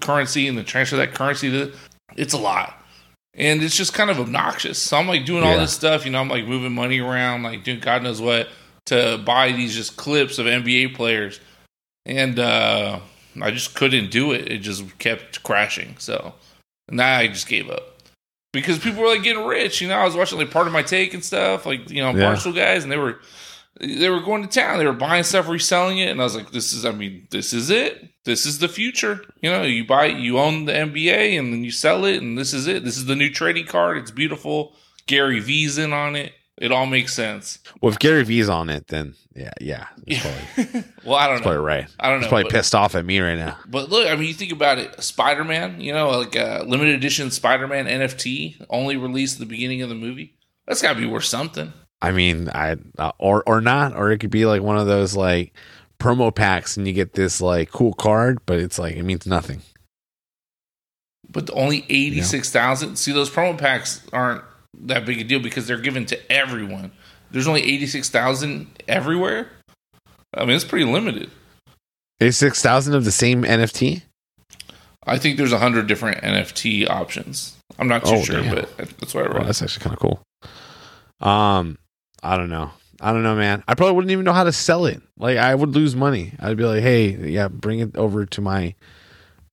currency 0.00 0.46
and 0.48 0.58
then 0.58 0.64
transfer 0.64 0.96
that 0.96 1.14
currency 1.14 1.50
to 1.50 1.72
it's 2.16 2.32
a 2.34 2.38
lot 2.38 2.80
and 3.36 3.62
it's 3.62 3.76
just 3.76 3.92
kind 3.92 4.10
of 4.10 4.18
obnoxious 4.18 4.78
so 4.78 4.96
i'm 4.96 5.06
like 5.06 5.24
doing 5.24 5.42
all 5.44 5.56
this 5.58 5.72
stuff 5.72 6.04
you 6.04 6.10
know 6.10 6.20
i'm 6.20 6.28
like 6.28 6.46
moving 6.46 6.72
money 6.72 6.98
around 6.98 7.42
like 7.42 7.62
doing 7.62 7.78
god 7.80 8.02
knows 8.02 8.20
what 8.20 8.48
to 8.86 9.20
buy 9.24 9.52
these 9.52 9.74
just 9.74 9.96
clips 9.96 10.38
of 10.38 10.46
nba 10.46 10.94
players 10.94 11.40
and 12.06 12.38
uh 12.38 12.98
I 13.42 13.50
just 13.50 13.74
couldn't 13.74 14.10
do 14.10 14.32
it. 14.32 14.50
It 14.50 14.58
just 14.58 14.98
kept 14.98 15.42
crashing. 15.42 15.96
So 15.98 16.34
now 16.88 17.16
I 17.18 17.28
just 17.28 17.48
gave 17.48 17.68
up 17.68 17.98
because 18.52 18.78
people 18.78 19.02
were 19.02 19.08
like 19.08 19.22
getting 19.22 19.44
rich. 19.44 19.80
You 19.80 19.88
know, 19.88 19.96
I 19.96 20.04
was 20.04 20.16
watching 20.16 20.38
like 20.38 20.50
Pardon 20.50 20.72
My 20.72 20.82
Take 20.82 21.14
and 21.14 21.24
stuff, 21.24 21.66
like 21.66 21.90
you 21.90 22.02
know, 22.02 22.12
Yeah. 22.12 22.34
Barstool 22.34 22.54
guys, 22.54 22.82
and 22.82 22.90
they 22.90 22.96
were 22.96 23.18
they 23.80 24.08
were 24.08 24.20
going 24.20 24.42
to 24.42 24.48
town. 24.48 24.78
They 24.78 24.86
were 24.86 24.92
buying 24.92 25.24
stuff, 25.24 25.48
reselling 25.48 25.98
it, 25.98 26.10
and 26.10 26.20
I 26.20 26.24
was 26.24 26.34
like, 26.36 26.50
this 26.50 26.72
is, 26.72 26.84
I 26.84 26.92
mean, 26.92 27.26
this 27.30 27.52
is 27.52 27.70
it. 27.70 28.08
This 28.24 28.46
is 28.46 28.58
the 28.58 28.68
future. 28.68 29.24
You 29.40 29.50
know, 29.50 29.62
you 29.62 29.84
buy, 29.86 30.06
you 30.06 30.38
own 30.38 30.64
the 30.64 30.72
NBA, 30.72 31.38
and 31.38 31.52
then 31.52 31.62
you 31.64 31.70
sell 31.70 32.04
it, 32.04 32.22
and 32.22 32.36
this 32.36 32.52
is 32.52 32.66
it. 32.66 32.84
This 32.84 32.96
is 32.96 33.06
the 33.06 33.16
new 33.16 33.30
trading 33.30 33.66
card. 33.66 33.98
It's 33.98 34.10
beautiful. 34.10 34.74
Gary 35.06 35.38
V's 35.40 35.78
in 35.78 35.92
on 35.92 36.16
it. 36.16 36.32
It 36.58 36.72
all 36.72 36.86
makes 36.86 37.12
sense. 37.12 37.58
Well, 37.82 37.92
if 37.92 37.98
Gary 37.98 38.24
V's 38.24 38.48
on 38.48 38.70
it, 38.70 38.88
then 38.88 39.14
yeah, 39.34 39.50
yeah, 39.60 39.84
probably, 40.56 40.84
well, 41.04 41.16
I 41.16 41.26
don't 41.28 41.36
know. 41.36 41.42
probably 41.42 41.58
right. 41.58 41.86
I 42.00 42.08
don't 42.08 42.20
He's 42.20 42.24
know. 42.24 42.28
probably 42.30 42.44
but- 42.44 42.52
pissed 42.52 42.74
off 42.74 42.94
at 42.94 43.04
me 43.04 43.20
right 43.20 43.36
now. 43.36 43.58
But 43.68 43.90
look, 43.90 44.08
I 44.08 44.16
mean, 44.16 44.26
you 44.28 44.32
think 44.34 44.52
about 44.52 44.78
it. 44.78 45.02
Spider 45.02 45.44
Man, 45.44 45.82
you 45.82 45.92
know, 45.92 46.08
like 46.18 46.34
a 46.34 46.64
limited 46.66 46.94
edition 46.94 47.30
Spider 47.30 47.68
Man 47.68 47.84
NFT, 47.84 48.64
only 48.70 48.96
released 48.96 49.34
at 49.34 49.40
the 49.40 49.46
beginning 49.54 49.82
of 49.82 49.90
the 49.90 49.94
movie. 49.94 50.34
That's 50.66 50.80
got 50.80 50.94
to 50.94 50.98
be 50.98 51.06
worth 51.06 51.24
something. 51.26 51.74
I 52.02 52.12
mean, 52.12 52.48
I 52.50 52.76
uh, 52.98 53.12
or 53.18 53.42
or 53.46 53.60
not, 53.60 53.96
or 53.96 54.10
it 54.12 54.18
could 54.18 54.30
be 54.30 54.46
like 54.46 54.62
one 54.62 54.76
of 54.78 54.86
those 54.86 55.16
like 55.16 55.54
promo 55.98 56.34
packs, 56.34 56.76
and 56.76 56.86
you 56.86 56.92
get 56.92 57.14
this 57.14 57.40
like 57.40 57.70
cool 57.70 57.94
card, 57.94 58.38
but 58.46 58.58
it's 58.58 58.78
like 58.78 58.96
it 58.96 59.02
means 59.02 59.26
nothing. 59.26 59.62
But 61.28 61.50
only 61.52 61.84
eighty 61.88 62.22
six 62.22 62.50
thousand. 62.50 62.96
See, 62.96 63.12
those 63.12 63.30
promo 63.30 63.56
packs 63.58 64.02
aren't 64.12 64.42
that 64.78 65.04
big 65.06 65.20
a 65.20 65.24
deal 65.24 65.40
because 65.40 65.66
they're 65.66 65.78
given 65.80 66.06
to 66.06 66.32
everyone. 66.32 66.92
There's 67.30 67.48
only 67.48 67.62
eighty 67.62 67.86
six 67.86 68.08
thousand 68.08 68.68
everywhere. 68.86 69.48
I 70.34 70.44
mean, 70.44 70.54
it's 70.54 70.64
pretty 70.64 70.84
limited. 70.84 71.30
Eighty 72.20 72.30
six 72.32 72.62
thousand 72.62 72.94
of 72.94 73.04
the 73.04 73.12
same 73.12 73.42
NFT? 73.42 74.02
I 75.08 75.18
think 75.18 75.36
there's 75.36 75.52
a 75.52 75.58
hundred 75.58 75.86
different 75.86 76.20
NFT 76.22 76.88
options. 76.88 77.56
I'm 77.78 77.88
not 77.88 78.04
too 78.04 78.16
Oh, 78.16 78.22
sure, 78.22 78.42
damn. 78.42 78.54
but 78.54 78.76
that's 78.98 79.14
what 79.14 79.24
I 79.26 79.28
Oh, 79.30 79.32
read. 79.38 79.46
that's 79.46 79.62
actually 79.62 79.82
kind 79.84 79.94
of 79.94 80.00
cool. 80.00 80.22
Um, 81.20 81.78
I 82.22 82.36
don't 82.36 82.50
know. 82.50 82.70
I 83.00 83.12
don't 83.12 83.22
know, 83.22 83.36
man. 83.36 83.62
I 83.68 83.74
probably 83.74 83.94
wouldn't 83.94 84.10
even 84.10 84.24
know 84.24 84.32
how 84.32 84.44
to 84.44 84.52
sell 84.52 84.86
it. 84.86 85.02
Like, 85.18 85.36
I 85.36 85.54
would 85.54 85.74
lose 85.74 85.94
money. 85.94 86.32
I'd 86.40 86.56
be 86.56 86.64
like, 86.64 86.82
"Hey, 86.82 87.08
yeah, 87.30 87.48
bring 87.48 87.80
it 87.80 87.96
over 87.96 88.24
to 88.24 88.40
my 88.40 88.74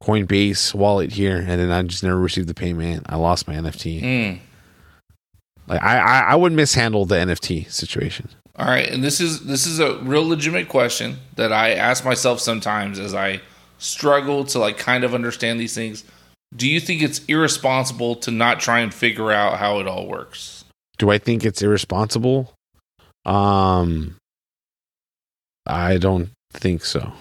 Coinbase 0.02 0.74
wallet 0.74 1.12
here," 1.12 1.38
and 1.38 1.60
then 1.60 1.72
I 1.72 1.82
just 1.84 2.04
never 2.04 2.18
received 2.18 2.48
the 2.48 2.54
payment. 2.54 3.06
I 3.08 3.18
lost 3.18 3.48
my 3.48 3.56
NFT. 3.56 4.02
Mm. 4.02 4.40
Like, 5.68 5.82
I, 5.82 5.98
I, 5.98 6.20
I 6.32 6.36
would 6.36 6.54
mishandle 6.54 7.06
the 7.06 7.16
NFT 7.16 7.70
situation. 7.72 8.30
All 8.56 8.68
right, 8.68 8.88
and 8.88 9.04
this 9.04 9.20
is 9.20 9.42
this 9.42 9.66
is 9.66 9.80
a 9.80 9.98
real 10.00 10.28
legitimate 10.28 10.70
question 10.70 11.18
that 11.36 11.52
I 11.52 11.74
ask 11.74 12.06
myself 12.06 12.40
sometimes 12.40 13.00
as 13.00 13.14
I 13.14 13.42
struggle 13.80 14.46
to 14.46 14.60
like 14.60 14.78
kind 14.78 15.04
of 15.04 15.14
understand 15.14 15.60
these 15.60 15.74
things. 15.74 16.04
Do 16.56 16.70
you 16.70 16.80
think 16.80 17.02
it's 17.02 17.26
irresponsible 17.26 18.16
to 18.18 18.32
not 18.32 18.60
try 18.60 18.82
and 18.82 18.94
figure 18.94 19.32
out 19.32 19.58
how 19.58 19.80
it 19.80 19.88
all 19.88 20.08
works? 20.08 20.63
Do 20.98 21.10
I 21.10 21.18
think 21.18 21.44
it's 21.44 21.62
irresponsible? 21.62 22.54
Um, 23.26 24.18
I 25.66 25.98
don't 25.98 26.30
think 26.54 26.86
so. 26.86 27.12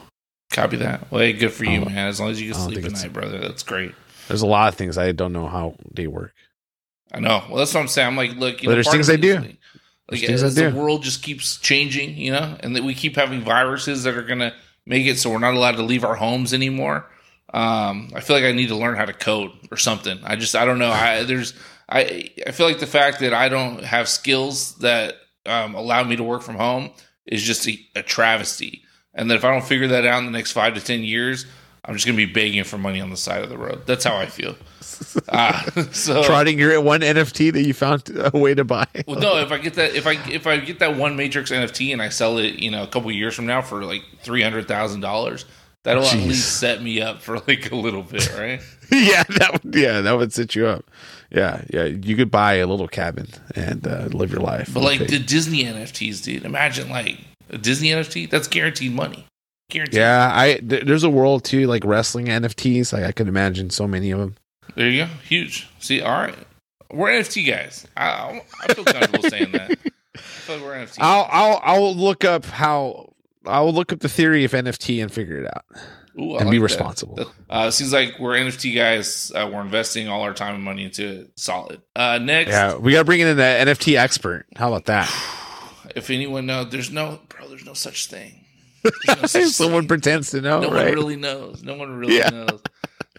Copy 0.52 0.76
that. 0.76 1.11
Well, 1.11 1.23
hey, 1.23 1.33
good 1.33 1.52
for 1.52 1.64
you, 1.64 1.81
man. 1.81 2.09
As 2.09 2.21
long 2.21 2.31
as 2.31 2.41
you 2.41 2.52
can 2.52 2.61
sleep 2.61 2.85
at 2.85 2.93
night, 2.93 3.12
brother, 3.12 3.38
that's 3.38 3.62
great. 3.62 3.95
There's 4.29 4.43
a 4.43 4.47
lot 4.47 4.69
of 4.69 4.75
things 4.75 4.99
I 4.99 5.12
don't 5.12 5.33
know 5.33 5.47
how 5.47 5.76
they 5.95 6.07
work. 6.07 6.33
I 7.12 7.21
know. 7.21 7.43
Well, 7.49 7.59
that's 7.59 7.73
what 7.75 7.81
I'm 7.81 7.88
saying. 7.88 8.09
I'm 8.09 8.17
like, 8.17 8.35
look, 8.37 8.62
you 8.62 8.69
know, 8.69 8.75
there's 8.75 8.91
things 8.91 9.09
I 9.09 9.17
do. 9.17 9.35
Like, 9.35 9.59
There's 10.09 10.21
like 10.23 10.26
things 10.26 10.43
I 10.43 10.47
as 10.47 10.55
the 10.55 10.71
world 10.71 11.02
just 11.02 11.23
keeps 11.23 11.57
changing, 11.57 12.17
you 12.17 12.33
know, 12.33 12.57
and 12.61 12.76
that 12.76 12.85
we 12.85 12.95
keep 12.95 13.17
having 13.17 13.41
viruses 13.41 14.02
that 14.05 14.17
are 14.17 14.23
gonna 14.23 14.55
make 14.87 15.07
it 15.07 15.19
so 15.19 15.31
we're 15.31 15.38
not 15.38 15.55
allowed 15.55 15.76
to 15.76 15.83
leave 15.83 16.05
our 16.05 16.17
homes 16.17 16.52
anymore. 16.52 17.07
Um, 17.53 18.11
I 18.15 18.21
feel 18.21 18.37
like 18.37 18.45
I 18.45 18.53
need 18.53 18.69
to 18.69 18.77
learn 18.77 18.97
how 18.97 19.05
to 19.05 19.13
code 19.13 19.53
or 19.71 19.77
something. 19.77 20.19
I 20.25 20.37
just 20.37 20.55
I 20.57 20.65
don't 20.65 20.79
know. 20.79 20.91
I 20.91 21.25
there's 21.25 21.55
I 21.89 22.31
I 22.47 22.53
feel 22.53 22.67
like 22.67 22.81
the 22.81 22.87
fact 22.87 23.21
that 23.21 23.35
I 23.35 23.49
don't 23.49 23.85
have 23.85 24.09
skills 24.09 24.77
that 24.79 25.17
um, 25.47 25.75
allow 25.75 26.03
me 26.05 26.17
to 26.17 26.23
work 26.25 26.43
from 26.43 26.57
home 26.57 26.91
is 27.27 27.43
just 27.43 27.67
a, 27.69 27.79
a 27.95 28.03
travesty. 28.03 28.83
And 29.15 29.31
that 29.31 29.37
if 29.37 29.45
I 29.45 29.51
don't 29.53 29.65
figure 29.65 29.89
that 29.89 30.07
out 30.07 30.21
in 30.21 30.25
the 30.25 30.31
next 30.31 30.53
five 30.53 30.75
to 30.75 30.81
ten 30.81 31.05
years, 31.05 31.45
I'm 31.85 31.95
just 31.95 32.07
gonna 32.07 32.17
be 32.17 32.27
begging 32.27 32.65
for 32.65 32.79
money 32.79 33.01
on 33.01 33.11
the 33.11 33.17
side 33.17 33.43
of 33.43 33.51
the 33.51 33.59
road. 33.59 33.87
That's 33.87 34.05
how 34.05 34.17
I 34.17 34.27
feel. 34.27 34.57
Uh, 35.29 35.61
so 35.93 36.23
Trotting 36.23 36.59
your 36.59 36.81
one 36.81 37.01
NFT 37.01 37.53
that 37.55 37.63
you 37.63 37.75
found 37.75 38.09
a 38.33 38.37
way 38.37 38.55
to 38.55 38.63
buy. 38.63 38.87
well, 39.07 39.19
no, 39.19 39.39
if 39.39 39.51
I 39.51 39.59
get 39.59 39.75
that, 39.75 39.97
if 39.97 40.07
I 40.07 40.13
if 40.31 40.47
I 40.47 40.59
get 40.59 40.79
that 40.79 40.97
one 40.97 41.17
Matrix 41.17 41.51
NFT 41.51 41.93
and 41.93 42.01
I 42.01 42.09
sell 42.09 42.39
it, 42.39 42.61
you 42.61 42.71
know, 42.71 42.85
a 42.85 42.87
couple 42.87 43.11
years 43.11 43.35
from 43.35 43.47
now 43.47 43.63
for 43.63 43.85
like 43.85 44.03
three 44.21 44.43
hundred 44.43 44.69
thousand 44.69 45.01
dollars, 45.01 45.45
that'll 45.85 46.03
Jeez. 46.05 46.23
at 46.23 46.29
least 46.29 46.61
set 46.61 46.83
me 46.83 47.01
up 47.01 47.21
for 47.23 47.39
like 47.47 47.71
a 47.71 47.77
little 47.77 48.03
bit, 48.03 48.33
right? 48.37 48.61
yeah, 48.93 49.23
that 49.25 49.61
would 49.62 49.75
yeah, 49.75 50.01
that 50.01 50.12
would 50.12 50.33
set 50.33 50.55
you 50.55 50.67
up. 50.67 50.85
Yeah, 51.31 51.65
yeah. 51.71 51.85
You 51.85 52.17
could 52.17 52.31
buy 52.31 52.55
a 52.55 52.67
little 52.67 52.89
cabin 52.89 53.29
and 53.55 53.87
uh, 53.87 54.09
live 54.12 54.31
your 54.31 54.41
life. 54.41 54.71
But 54.73 54.83
like 54.83 55.07
the 55.07 55.19
Disney 55.19 55.65
NFTs, 55.65 56.23
dude. 56.23 56.45
Imagine 56.45 56.89
like 56.91 57.19
a 57.51 57.59
Disney 57.59 57.89
NFT. 57.91 58.31
That's 58.31 58.49
guaranteed 58.49 58.93
money. 58.93 59.27
Guaranteed. 59.71 59.99
yeah, 59.99 60.31
I 60.35 60.55
th- 60.57 60.85
there's 60.85 61.05
a 61.05 61.11
world 61.11 61.45
too, 61.45 61.67
like 61.67 61.85
wrestling 61.85 62.27
NFTs. 62.27 62.93
Like 62.93 63.05
I 63.05 63.12
could 63.12 63.29
imagine 63.29 63.71
so 63.71 63.87
many 63.87 64.11
of 64.11 64.19
them. 64.19 64.37
There 64.75 64.89
you 64.89 65.05
go. 65.05 65.11
Huge. 65.27 65.69
See, 65.79 66.03
all 66.03 66.12
right, 66.12 66.35
we're 66.91 67.09
NFT 67.11 67.47
guys. 67.47 67.87
I 67.97 68.43
I 68.62 68.75
feel 68.75 68.85
comfortable 68.85 69.29
saying 69.31 69.53
that. 69.53 69.71
I 70.15 70.19
feel 70.19 70.57
like 70.57 70.65
we're 70.65 70.75
NFT. 70.75 70.97
I'll 71.01 71.27
I'll 71.31 71.61
I'll 71.62 71.95
look 71.95 72.25
up 72.25 72.45
how 72.45 73.12
I'll 73.47 73.73
look 73.73 73.93
up 73.93 74.01
the 74.01 74.09
theory 74.09 74.45
of 74.45 74.53
NFT 74.53 75.03
and 75.03 75.11
figure 75.13 75.39
it 75.39 75.47
out. 75.47 75.65
Ooh, 76.21 76.37
and 76.37 76.51
be 76.51 76.59
responsible. 76.59 77.17
That- 77.17 77.29
Uh, 77.51 77.71
seems 77.71 77.93
like 77.93 78.19
we're 78.19 78.33
NFT 78.33 78.75
guys. 78.75 79.31
Uh, 79.35 79.49
we're 79.53 79.61
investing 79.61 80.09
all 80.09 80.23
our 80.23 80.33
time 80.33 80.55
and 80.55 80.65
money 80.65 80.85
into 80.85 81.07
it. 81.21 81.33
Solid. 81.39 81.83
Uh, 81.95 82.19
next, 82.19 82.51
Yeah, 82.51 82.77
we 82.77 82.93
got 82.93 83.01
to 83.01 83.05
bring 83.05 83.21
in 83.21 83.29
an 83.29 83.37
NFT 83.69 83.97
expert. 83.99 84.47
How 84.57 84.69
about 84.69 84.87
that? 84.87 85.07
if 85.95 86.09
anyone 86.11 86.47
knows, 86.47 86.71
there's 86.71 86.91
no 86.91 87.21
bro. 87.29 87.47
There's 87.49 87.65
no 87.67 87.75
such 87.75 88.07
thing. 88.07 88.39
No 89.07 89.27
such 89.27 89.45
Someone 89.49 89.83
thing. 89.83 89.89
pretends 89.89 90.31
to 90.33 90.41
know, 90.41 90.61
No 90.61 90.69
one 90.71 90.85
really 90.87 91.17
knows. 91.17 91.63
No 91.63 91.75
one 91.77 91.95
really 91.97 92.17
Yeah. 92.19 92.31
knows. 92.31 92.61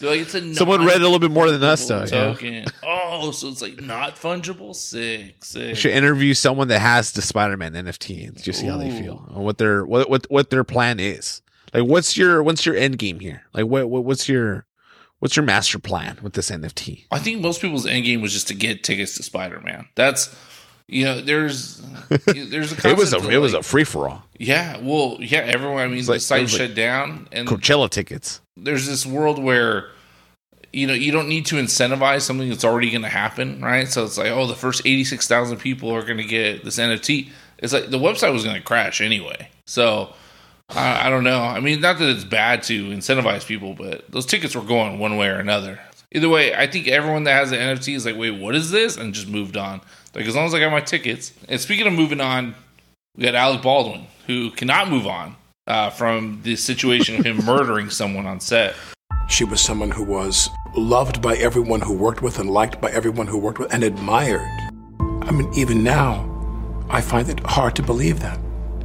They're 0.04 0.12
like 0.12 0.22
it's 0.22 0.36
a 0.36 0.54
Someone 0.56 0.86
read 0.86 0.98
a 0.98 1.00
little 1.00 1.18
bit 1.20 1.32
more 1.32 1.50
than 1.50 1.64
us, 1.64 1.88
though. 1.88 2.04
Yeah. 2.42 2.66
Oh, 2.84 3.32
so 3.32 3.48
it's 3.48 3.62
like 3.62 3.82
not 3.82 4.16
fungible. 4.18 4.76
Sick, 4.76 5.44
sick. 5.44 5.70
We 5.70 5.76
should 5.76 5.92
interview 5.92 6.34
someone 6.34 6.68
that 6.68 6.80
has 6.80 7.14
the 7.14 7.22
Spider-Man 7.22 7.74
NFT 7.74 8.28
and 8.28 8.42
just 8.44 8.60
see 8.60 8.68
how 8.68 8.78
they 8.78 8.92
feel 8.92 9.26
and 9.34 9.44
what 9.46 9.58
their 9.58 9.86
what 9.86 10.10
what 10.10 10.26
what 10.30 10.50
their 10.50 10.64
plan 10.64 11.00
is. 11.00 11.42
Like, 11.74 11.86
what's 11.86 12.18
your 12.18 12.44
what's 12.44 12.66
your 12.66 12.76
end 12.76 12.98
game 13.00 13.20
here? 13.20 13.44
Like, 13.54 13.66
what, 13.66 13.90
what 13.90 14.04
what's 14.04 14.28
your 14.30 14.66
what's 15.20 15.36
your 15.36 15.46
master 15.46 15.80
plan 15.80 16.18
with 16.22 16.34
this 16.34 16.52
NFT? 16.52 17.06
I 17.12 17.20
think 17.20 17.42
most 17.42 17.62
people's 17.62 17.86
end 17.88 18.06
game 18.06 18.22
was 18.22 18.34
just 18.34 18.50
to 18.50 18.54
get 18.54 18.84
tickets 18.84 19.16
to 19.16 19.24
Spider 19.24 19.60
Man. 19.62 19.88
That's 19.96 20.36
you 20.88 21.06
know, 21.06 21.22
there's 21.22 21.78
there's 22.26 22.74
a 22.74 22.90
It 22.90 22.98
was 22.98 23.14
a 23.14 23.30
it 23.30 23.38
was 23.38 23.54
a 23.54 23.64
free 23.64 23.86
for 23.86 24.10
all. 24.10 24.24
yeah. 24.38 24.78
Well, 24.82 25.18
yeah. 25.22 25.40
Everyone. 25.40 25.80
I 25.82 25.88
mean, 25.88 26.00
It's 26.00 26.08
the 26.08 26.14
like- 26.14 26.22
site 26.22 26.40
it 26.40 26.44
was 26.44 26.54
like 26.60 26.68
shut 26.68 26.76
down, 26.76 27.28
and 27.32 27.48
Coachella 27.48 27.90
tickets. 27.90 28.42
there's 28.58 28.86
this 28.86 29.06
world 29.06 29.42
where 29.42 29.90
you 30.74 30.88
know 30.88 30.94
you 30.94 31.12
don't 31.12 31.30
need 31.30 31.46
to 31.46 31.56
incentivize 31.56 32.22
something 32.22 32.50
that's 32.50 32.66
already 32.66 32.90
going 32.90 33.04
to 33.04 33.10
happen, 33.10 33.62
right? 33.62 33.88
So 33.88 34.04
it's 34.04 34.18
like, 34.18 34.32
oh, 34.32 34.48
the 34.48 34.56
first 34.56 34.82
eighty 34.82 35.04
six 35.04 35.28
thousand 35.28 35.58
people 35.58 35.92
are 35.92 36.04
going 36.04 36.18
to 36.18 36.24
get 36.24 36.66
this 36.66 36.78
NFT. 36.78 37.30
It's 37.60 37.72
like 37.72 37.90
the 37.90 38.00
website 38.00 38.34
was 38.34 38.44
going 38.44 38.58
to 38.58 38.62
crash 38.62 39.00
anyway. 39.00 39.48
So 39.66 40.14
I, 40.70 41.08
I 41.08 41.10
don't 41.10 41.24
know. 41.24 41.40
I 41.40 41.60
mean, 41.60 41.80
not 41.80 42.00
that 42.00 42.10
it's 42.10 42.24
bad 42.24 42.64
to 42.64 42.90
incentivize 42.90 43.46
people, 43.46 43.74
but 43.74 44.10
those 44.12 44.26
tickets 44.26 44.56
were 44.56 44.64
going 44.64 45.00
one 45.00 45.16
way 45.18 45.28
or 45.28 45.38
another. 45.38 45.80
Either 46.12 46.30
way, 46.30 46.54
I 46.54 46.68
think 46.68 46.88
everyone 46.88 47.24
that 47.24 47.34
has 47.34 47.52
an 47.52 47.60
NFT 47.60 47.96
is 47.96 48.06
like, 48.06 48.18
wait, 48.18 48.40
what 48.40 48.56
is 48.56 48.70
this? 48.70 48.98
And 48.98 49.14
just 49.14 49.28
moved 49.28 49.58
on. 49.58 49.82
Like 50.14 50.26
as 50.26 50.36
long 50.36 50.46
as 50.46 50.54
I 50.54 50.60
got 50.60 50.72
my 50.72 50.82
tickets. 50.82 51.34
And 51.48 51.60
speaking 51.60 51.88
of 51.88 51.94
moving 51.94 52.22
on, 52.22 52.56
we 53.16 53.24
got 53.24 53.36
Alec 53.36 53.62
Baldwin 53.62 54.08
who 54.28 54.52
cannot 54.52 54.90
move 54.90 55.08
on 55.08 55.36
uh, 55.68 55.90
from 55.90 56.42
the 56.44 56.56
situation 56.56 57.20
of 57.20 57.26
him 57.26 57.38
murdering 57.46 57.90
someone 57.90 58.26
on 58.26 58.40
set. 58.40 58.76
She 59.34 59.46
was 59.46 59.62
someone 59.62 59.90
who 59.90 60.04
was 60.04 60.52
loved 60.76 61.20
by 61.20 61.36
everyone 61.38 61.82
who 61.82 61.92
worked 61.92 62.22
with 62.22 62.38
and 62.38 62.52
liked 62.52 62.80
by 62.80 62.92
everyone 62.92 63.26
who 63.26 63.40
worked 63.40 63.58
with 63.58 63.74
and 63.74 63.84
admired. 63.84 64.48
I 65.24 65.32
mean, 65.32 65.52
even 65.56 65.84
now, 65.84 66.30
I 66.88 67.02
find 67.02 67.28
it 67.28 67.40
hard 67.40 67.76
to 67.78 67.82
believe 67.82 68.20
that. 68.20 68.40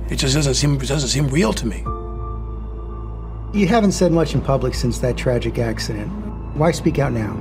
It 0.08 0.16
just 0.16 0.34
doesn't 0.34 0.54
seem 0.54 0.76
it 0.76 0.88
doesn't 0.88 1.10
seem 1.10 1.28
real 1.28 1.52
to 1.52 1.66
me. 1.66 1.80
You 3.52 3.66
haven't 3.66 3.92
said 3.92 4.10
much 4.10 4.32
in 4.32 4.40
public 4.40 4.72
since 4.72 5.00
that 5.00 5.18
tragic 5.18 5.58
accident. 5.58 6.08
Why 6.56 6.70
speak 6.70 6.98
out 6.98 7.12
now? 7.12 7.34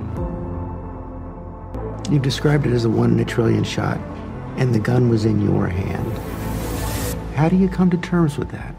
You've 2.11 2.23
described 2.23 2.67
it 2.67 2.73
as 2.73 2.83
a 2.83 2.89
one 2.89 3.13
in 3.13 3.19
a 3.21 3.25
trillion 3.25 3.63
shot, 3.63 4.01
and 4.57 4.75
the 4.75 4.79
gun 4.79 5.07
was 5.07 5.23
in 5.23 5.41
your 5.41 5.67
hand. 5.67 6.17
How 7.37 7.47
do 7.47 7.55
you 7.55 7.69
come 7.69 7.89
to 7.89 7.97
terms 7.97 8.37
with 8.37 8.51
that? 8.51 8.75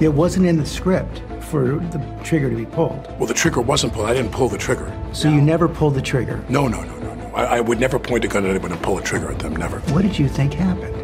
It 0.00 0.10
wasn't 0.10 0.46
in 0.46 0.56
the 0.56 0.66
script 0.66 1.20
for 1.44 1.78
the 1.78 2.20
trigger 2.24 2.50
to 2.50 2.56
be 2.56 2.66
pulled. 2.66 3.06
Well, 3.18 3.26
the 3.26 3.34
trigger 3.34 3.60
wasn't 3.60 3.92
pulled. 3.92 4.08
I 4.08 4.14
didn't 4.14 4.32
pull 4.32 4.48
the 4.48 4.58
trigger. 4.58 4.92
So 5.12 5.28
you 5.28 5.40
never 5.40 5.68
pulled 5.68 5.94
the 5.94 6.02
trigger. 6.02 6.44
No, 6.48 6.68
no, 6.68 6.82
no, 6.82 6.98
no, 6.98 7.14
no. 7.14 7.26
I, 7.34 7.56
I 7.56 7.60
would 7.60 7.78
never 7.80 7.98
point 7.98 8.24
a 8.24 8.28
gun 8.28 8.44
at 8.44 8.50
anyone 8.50 8.72
and 8.72 8.82
pull 8.82 8.98
a 8.98 9.02
trigger 9.02 9.30
at 9.30 9.38
them. 9.38 9.56
Never. 9.56 9.80
What 9.92 10.02
did 10.02 10.18
you 10.18 10.28
think 10.28 10.54
happened? 10.54 10.94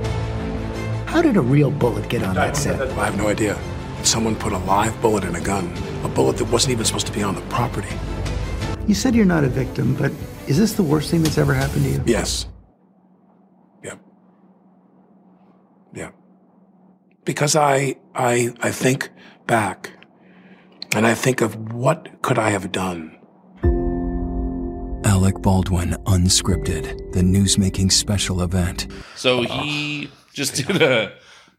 How 1.08 1.22
did 1.22 1.36
a 1.36 1.40
real 1.40 1.70
bullet 1.70 2.08
get 2.08 2.22
on 2.22 2.34
that 2.36 2.56
set? 2.56 2.80
I 2.80 3.04
have 3.06 3.16
no 3.16 3.28
idea. 3.28 3.58
Someone 4.04 4.36
put 4.36 4.52
a 4.52 4.58
live 4.58 5.00
bullet 5.02 5.24
in 5.24 5.34
a 5.34 5.40
gun, 5.40 5.72
a 6.04 6.08
bullet 6.08 6.36
that 6.38 6.46
wasn't 6.46 6.72
even 6.72 6.84
supposed 6.84 7.06
to 7.08 7.12
be 7.12 7.22
on 7.22 7.34
the 7.34 7.42
property. 7.42 7.94
You 8.86 8.94
said 8.94 9.14
you're 9.14 9.26
not 9.26 9.44
a 9.44 9.48
victim, 9.48 9.94
but 9.94 10.12
is 10.46 10.56
this 10.56 10.72
the 10.72 10.82
worst 10.82 11.10
thing 11.10 11.22
that's 11.22 11.36
ever 11.38 11.52
happened 11.52 11.84
to 11.84 11.90
you? 11.90 12.02
Yes. 12.06 12.46
Yeah. 13.84 13.94
Yeah. 15.94 16.10
Because 17.24 17.56
I 17.56 17.96
I 18.14 18.54
I 18.60 18.70
think 18.70 19.10
back 19.46 19.90
and 20.94 21.06
I 21.06 21.14
think 21.14 21.40
of 21.40 21.72
what 21.72 22.22
could 22.22 22.38
I 22.38 22.50
have 22.50 22.72
done? 22.72 23.16
Alec 25.04 25.40
Baldwin 25.42 25.92
Unscripted, 26.06 27.12
the 27.12 27.20
newsmaking 27.20 27.90
special 27.90 28.42
event. 28.42 28.86
So 29.16 29.42
he 29.42 30.10
just 30.32 30.54
did 30.54 30.80
a 30.82 31.12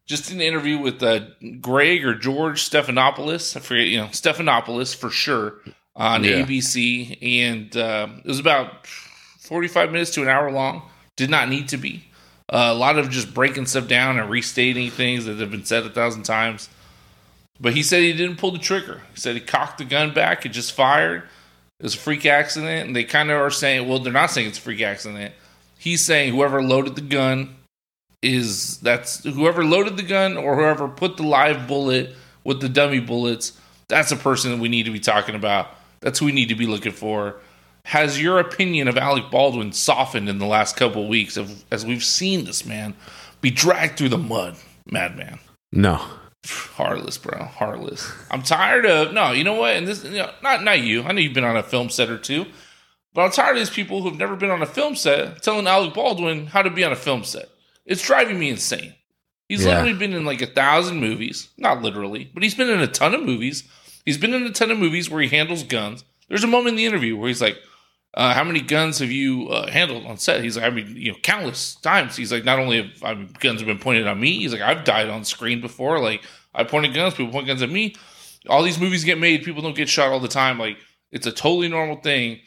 just 0.06 0.28
did 0.28 0.36
an 0.36 0.42
interview 0.42 0.78
with 0.78 1.02
uh, 1.04 1.22
Greg 1.60 2.06
or 2.06 2.16
George 2.16 2.68
Stephanopoulos. 2.70 3.56
I 3.56 3.60
forget, 3.60 3.88
you 3.88 3.98
know, 3.98 4.08
Stephanopoulos 4.08 4.96
for 4.96 5.10
sure 5.10 5.60
on 5.96 6.24
Yeah. 6.24 6.44
ABC, 6.44 7.18
and 7.22 7.76
uh, 7.76 8.08
it 8.24 8.28
was 8.28 8.40
about 8.40 8.88
forty-five 8.88 9.92
minutes 9.92 10.12
to 10.12 10.22
an 10.22 10.28
hour 10.30 10.52
long. 10.52 10.84
Did 11.16 11.30
not 11.30 11.50
need 11.50 11.68
to 11.70 11.78
be. 11.78 12.06
Uh, 12.50 12.70
a 12.72 12.74
lot 12.74 12.98
of 12.98 13.10
just 13.10 13.34
breaking 13.34 13.66
stuff 13.66 13.88
down 13.88 14.20
and 14.20 14.30
restating 14.30 14.90
things 14.92 15.26
that 15.26 15.40
have 15.40 15.52
been 15.52 15.66
said 15.66 15.86
a 15.86 15.90
thousand 15.90 16.24
times. 16.24 16.70
But 17.62 17.74
he 17.76 17.84
said 17.84 18.02
he 18.02 18.12
didn't 18.12 18.38
pull 18.38 18.52
the 18.52 18.58
trigger. 18.58 19.02
He 19.14 19.20
said 19.20 19.36
he 19.36 19.42
cocked 19.42 19.78
the 19.78 19.86
gun 19.86 20.14
back, 20.14 20.46
it 20.46 20.50
just 20.50 20.74
fired. 20.74 21.22
It 21.80 21.84
was 21.84 21.96
a 21.96 22.00
freak 22.00 22.26
accident, 22.26 22.88
and 22.88 22.96
they 22.96 23.04
kind 23.04 23.30
of 23.30 23.40
are 23.40 23.52
saying, 23.52 23.88
well, 23.88 24.00
they're 24.00 24.12
not 24.12 24.32
saying 24.32 24.48
it's 24.48 24.58
a 24.58 24.62
freak 24.62 24.82
accident. 24.82 25.34
He's 25.78 26.02
saying 26.02 26.34
whoever 26.34 26.62
loaded 26.62 26.96
the 26.96 27.02
gun 27.02 27.56
is 28.22 28.80
that's 28.82 29.24
whoever 29.24 29.64
loaded 29.64 29.98
the 29.98 30.04
gun 30.04 30.38
or 30.38 30.56
whoever 30.56 30.88
put 30.88 31.18
the 31.18 31.24
live 31.24 31.68
bullet 31.68 32.16
with 32.44 32.62
the 32.62 32.70
dummy 32.70 33.00
bullets. 33.00 33.58
That's 33.88 34.12
a 34.12 34.16
person 34.16 34.52
that 34.52 34.60
we 34.60 34.70
need 34.70 34.84
to 34.86 34.92
be 34.92 35.00
talking 35.00 35.36
about. 35.36 35.70
That's 36.02 36.20
who 36.20 36.26
we 36.26 36.32
need 36.32 36.50
to 36.50 36.56
be 36.56 36.68
looking 36.68 36.92
for. 36.92 37.38
Has 37.86 38.22
your 38.22 38.40
opinion 38.40 38.88
of 38.88 38.98
Alec 38.98 39.32
Baldwin 39.32 39.72
softened 39.72 40.30
in 40.30 40.38
the 40.38 40.46
last 40.46 40.78
couple 40.78 41.04
of 41.04 41.10
weeks 41.10 41.36
of, 41.36 41.64
as 41.72 41.84
we've 41.84 42.04
seen 42.04 42.46
this 42.46 42.64
man 42.64 42.96
be 43.42 43.50
dragged 43.50 43.98
through 43.98 44.10
the 44.10 44.20
mud, 44.20 44.56
madman? 44.86 45.40
No. 45.72 46.00
Heartless, 46.46 47.18
bro. 47.18 47.44
Heartless. 47.46 48.12
I'm 48.32 48.42
tired 48.42 48.86
of 48.86 49.14
no. 49.14 49.32
You 49.32 49.44
know 49.44 49.54
what? 49.54 49.76
And 49.76 49.88
this, 49.88 50.04
you 50.04 50.18
know, 50.18 50.32
not 50.42 50.64
not 50.64 50.82
you. 50.82 51.04
I 51.04 51.12
know 51.12 51.22
you've 51.22 51.34
been 51.36 51.44
on 51.44 51.58
a 51.58 51.64
film 51.64 51.90
set 51.90 52.10
or 52.10 52.18
two, 52.18 52.46
but 53.14 53.22
I'm 53.22 53.32
tired 53.32 53.52
of 53.52 53.58
these 53.60 53.70
people 53.70 54.02
who've 54.02 54.18
never 54.18 54.36
been 54.36 54.50
on 54.50 54.62
a 54.64 54.66
film 54.68 54.96
set 54.96 55.44
telling 55.44 55.68
Alec 55.68 55.94
Baldwin 55.94 56.48
how 56.48 56.62
to 56.64 56.70
be 56.72 56.84
on 56.84 56.92
a 56.92 56.96
film 56.96 57.24
set. 57.24 57.50
It's 57.86 58.02
driving 58.06 58.40
me 58.40 58.50
insane. 58.50 58.96
He's 59.48 59.64
Yeah. 59.64 59.72
literally 59.76 59.94
been 59.94 60.14
in 60.14 60.26
like 60.26 60.42
a 60.42 60.48
thousand 60.48 61.00
movies, 61.00 61.50
not 61.58 61.82
literally, 61.84 62.32
but 62.34 62.42
he's 62.42 62.56
been 62.56 62.70
in 62.70 62.80
a 62.80 62.88
ton 62.88 63.14
of 63.14 63.22
movies. 63.22 63.64
He's 64.06 64.18
been 64.18 64.34
in 64.34 64.44
a 64.44 64.52
ton 64.52 64.72
of 64.72 64.80
movies 64.80 65.10
where 65.10 65.22
he 65.22 65.28
handles 65.30 65.62
guns. 65.64 66.04
There's 66.28 66.44
a 66.44 66.48
moment 66.48 66.70
in 66.70 66.76
the 66.78 66.86
interview 66.86 67.16
where 67.18 67.28
he's 67.28 67.42
like, 67.42 67.58
uh, 68.14 68.34
"How 68.34 68.44
many 68.44 68.62
guns 68.62 69.00
have 69.00 69.12
you 69.12 69.48
uh, 69.50 69.70
handled 69.70 70.06
on 70.06 70.18
set?" 70.18 70.44
He's 70.44 70.58
like, 70.58 70.66
"I 70.66 70.70
mean, 70.70 70.96
you 70.96 71.12
know, 71.12 71.18
countless 71.24 71.76
times." 71.76 72.16
He's 72.16 72.32
like, 72.32 72.44
"Not 72.44 72.60
only 72.60 72.84
have 72.84 73.04
I 73.04 73.14
guns 73.40 73.62
have 73.62 73.68
been 73.68 73.80
pointed 73.80 74.08
on 74.08 74.20
me, 74.20 74.40
he's 74.40 74.54
like, 74.54 74.62
I've 74.62 74.84
died 74.84 75.10
on 75.10 75.24
screen 75.24 75.62
before. 75.62 76.00
Like, 76.00 76.24
I 76.54 76.64
pointed 76.64 76.94
guns, 76.94 77.14
people 77.14 77.32
point 77.32 77.48
guns 77.48 77.62
at 77.62 77.70
me. 77.70 77.96
All 78.50 78.64
these 78.64 78.80
movies 78.80 79.04
get 79.04 79.20
made, 79.20 79.44
people 79.44 79.62
don't 79.62 79.76
get 79.76 79.90
shot 79.90 80.12
all 80.12 80.20
the 80.20 80.28
time. 80.28 80.60
Like, 80.60 80.78
it's 81.12 81.28
a 81.28 81.32
totally 81.32 81.68
normal 81.70 81.98
thing." 81.98 82.40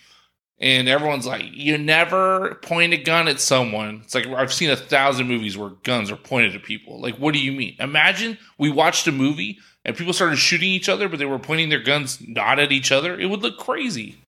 And 0.60 0.88
everyone's 0.88 1.26
like, 1.26 1.44
"You 1.52 1.78
never 1.78 2.56
point 2.62 2.92
a 2.92 2.96
gun 2.96 3.26
at 3.26 3.40
someone." 3.40 4.02
It's 4.04 4.14
like 4.14 4.26
I've 4.28 4.52
seen 4.52 4.70
a 4.70 4.76
thousand 4.76 5.26
movies 5.28 5.58
where 5.58 5.70
guns 5.82 6.10
are 6.10 6.16
pointed 6.16 6.54
at 6.54 6.62
people. 6.62 7.00
Like, 7.00 7.16
what 7.16 7.34
do 7.34 7.40
you 7.40 7.52
mean? 7.52 7.74
Imagine 7.80 8.38
we 8.56 8.70
watched 8.70 9.06
a 9.08 9.12
movie 9.12 9.58
and 9.84 9.96
people 9.96 10.12
started 10.12 10.36
shooting 10.36 10.70
each 10.70 10.88
other, 10.88 11.08
but 11.08 11.18
they 11.18 11.24
were 11.26 11.38
pointing 11.38 11.68
their 11.68 11.82
guns 11.82 12.18
not 12.26 12.58
at 12.58 12.72
each 12.72 12.92
other. 12.92 13.18
It 13.18 13.26
would 13.26 13.42
look 13.42 13.58
crazy. 13.58 14.23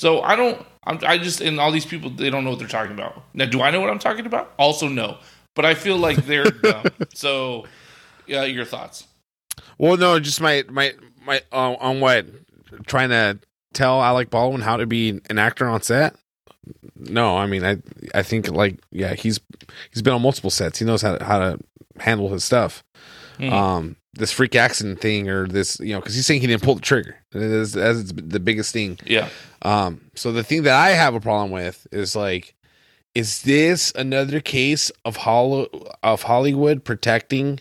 So 0.00 0.22
I 0.22 0.34
don't. 0.34 0.66
I'm, 0.84 0.98
I 1.06 1.18
just 1.18 1.42
and 1.42 1.60
all 1.60 1.70
these 1.70 1.84
people 1.84 2.08
they 2.08 2.30
don't 2.30 2.42
know 2.42 2.48
what 2.48 2.58
they're 2.58 2.66
talking 2.66 2.92
about. 2.92 3.22
Now, 3.34 3.44
do 3.44 3.60
I 3.60 3.70
know 3.70 3.82
what 3.82 3.90
I'm 3.90 3.98
talking 3.98 4.24
about? 4.24 4.50
Also, 4.58 4.88
no. 4.88 5.18
But 5.54 5.66
I 5.66 5.74
feel 5.74 5.98
like 5.98 6.16
they're 6.24 6.44
dumb. 6.62 6.86
So, 7.12 7.66
yeah, 8.26 8.44
your 8.44 8.64
thoughts? 8.64 9.06
Well, 9.76 9.98
no, 9.98 10.18
just 10.18 10.40
my 10.40 10.64
my 10.70 10.94
my 11.26 11.42
uh, 11.52 11.74
on 11.74 12.00
what 12.00 12.26
trying 12.86 13.10
to 13.10 13.40
tell 13.74 14.02
Alec 14.02 14.30
Baldwin 14.30 14.62
how 14.62 14.78
to 14.78 14.86
be 14.86 15.20
an 15.28 15.38
actor 15.38 15.66
on 15.68 15.82
set. 15.82 16.16
No, 16.96 17.36
I 17.36 17.44
mean 17.46 17.62
I 17.62 17.76
I 18.14 18.22
think 18.22 18.48
like 18.48 18.78
yeah 18.90 19.12
he's 19.12 19.38
he's 19.92 20.00
been 20.00 20.14
on 20.14 20.22
multiple 20.22 20.48
sets. 20.48 20.78
He 20.78 20.86
knows 20.86 21.02
how 21.02 21.18
to, 21.18 21.22
how 21.22 21.38
to 21.40 21.58
handle 21.98 22.30
his 22.30 22.42
stuff. 22.42 22.82
Hmm. 23.40 23.52
Um, 23.52 23.96
this 24.14 24.32
freak 24.32 24.54
accident 24.54 25.00
thing 25.00 25.28
or 25.28 25.46
this 25.46 25.78
you 25.80 25.92
know 25.92 26.00
because 26.00 26.14
he's 26.14 26.26
saying 26.26 26.40
he 26.40 26.46
didn't 26.46 26.62
pull 26.62 26.74
the 26.74 26.80
trigger. 26.80 27.16
That's, 27.32 27.72
the 27.72 28.40
biggest 28.42 28.72
thing. 28.72 28.98
Yeah. 29.06 29.28
Um, 29.62 30.00
so 30.14 30.32
the 30.32 30.42
thing 30.42 30.64
that 30.64 30.74
I 30.74 30.90
have 30.90 31.14
a 31.14 31.20
problem 31.20 31.50
with 31.50 31.86
is 31.92 32.16
like, 32.16 32.54
is 33.14 33.42
this 33.42 33.92
another 33.94 34.40
case 34.40 34.90
of 35.04 35.16
Hollow 35.18 35.68
of 36.02 36.22
Hollywood 36.22 36.84
protecting 36.84 37.60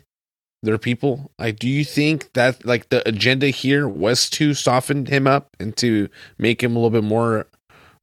their 0.61 0.77
people? 0.77 1.31
Like, 1.39 1.59
do 1.59 1.69
you 1.69 1.85
think 1.85 2.33
that 2.33 2.65
like 2.65 2.89
the 2.89 3.07
agenda 3.07 3.47
here 3.47 3.87
was 3.87 4.29
to 4.31 4.53
soften 4.53 5.05
him 5.05 5.27
up 5.27 5.55
and 5.59 5.75
to 5.77 6.09
make 6.37 6.61
him 6.61 6.75
a 6.75 6.79
little 6.79 6.89
bit 6.89 7.07
more 7.07 7.47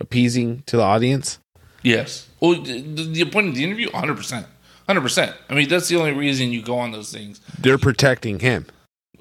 appeasing 0.00 0.62
to 0.66 0.76
the 0.76 0.82
audience? 0.82 1.40
Yes. 1.82 2.28
Well, 2.40 2.62
the, 2.62 2.80
the 2.80 3.24
point 3.26 3.48
of 3.48 3.54
the 3.54 3.64
interview, 3.64 3.90
100. 3.90 4.16
percent 4.16 4.46
100. 4.86 5.00
percent 5.00 5.36
I 5.50 5.54
mean, 5.54 5.68
that's 5.68 5.88
the 5.88 5.96
only 5.96 6.12
reason 6.12 6.50
you 6.52 6.62
go 6.62 6.78
on 6.78 6.92
those 6.92 7.12
things. 7.12 7.40
They're 7.60 7.78
protecting 7.78 8.38
him. 8.40 8.66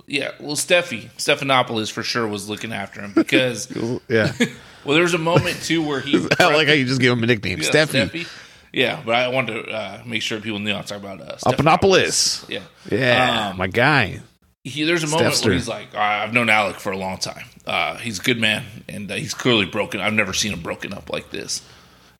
Yeah. 0.07 0.31
Well, 0.39 0.55
Steffi 0.55 1.09
Stephanopoulos 1.17 1.91
for 1.91 2.03
sure 2.03 2.27
was 2.27 2.47
looking 2.49 2.71
after 2.71 3.01
him 3.01 3.11
because 3.13 3.69
Yeah, 4.07 4.31
well, 4.85 4.93
there 4.93 5.01
was 5.03 5.13
a 5.15 5.19
moment 5.19 5.61
too 5.63 5.85
where 5.85 5.99
he 5.99 6.15
I 6.39 6.53
like 6.55 6.67
how 6.67 6.73
you 6.73 6.85
just 6.85 7.01
gave 7.01 7.11
him 7.11 7.23
a 7.23 7.27
nickname, 7.27 7.59
Yeah, 7.59 7.69
Steffi 7.69 8.09
Steffi. 8.09 8.27
Yeah, 8.71 9.01
but 9.05 9.15
I 9.15 9.29
wanted 9.29 9.63
to 9.63 9.71
uh, 9.71 10.01
make 10.05 10.21
sure 10.21 10.41
people 10.41 10.59
knew 10.59 10.73
I'm 10.73 10.83
talking 10.83 11.05
about 11.05 11.21
uh, 11.21 11.37
Papanopoulos. 11.49 12.47
Yeah. 12.49 12.59
Yeah, 12.91 13.49
Um, 13.51 13.57
my 13.57 13.67
guy. 13.67 14.19
he, 14.65 14.83
there's 14.83 15.01
a 15.03 15.07
moment 15.07 15.33
Stepster. 15.33 15.45
where 15.45 15.53
he's 15.53 15.67
like, 15.69 15.95
I've 15.95 16.33
known 16.33 16.49
Alec 16.49 16.75
for 16.81 16.91
a 16.91 16.97
long 16.97 17.17
time. 17.17 17.45
Uh, 17.65 17.95
he's 17.95 18.19
a 18.19 18.21
good 18.21 18.37
man, 18.39 18.65
and 18.89 19.09
uh, 19.09 19.15
he's 19.15 19.33
clearly 19.33 19.65
broken. 19.65 20.01
I've 20.01 20.11
never 20.13 20.33
seen 20.33 20.51
him 20.51 20.59
broken 20.61 20.91
up 20.93 21.09
like 21.09 21.29
this. 21.31 21.61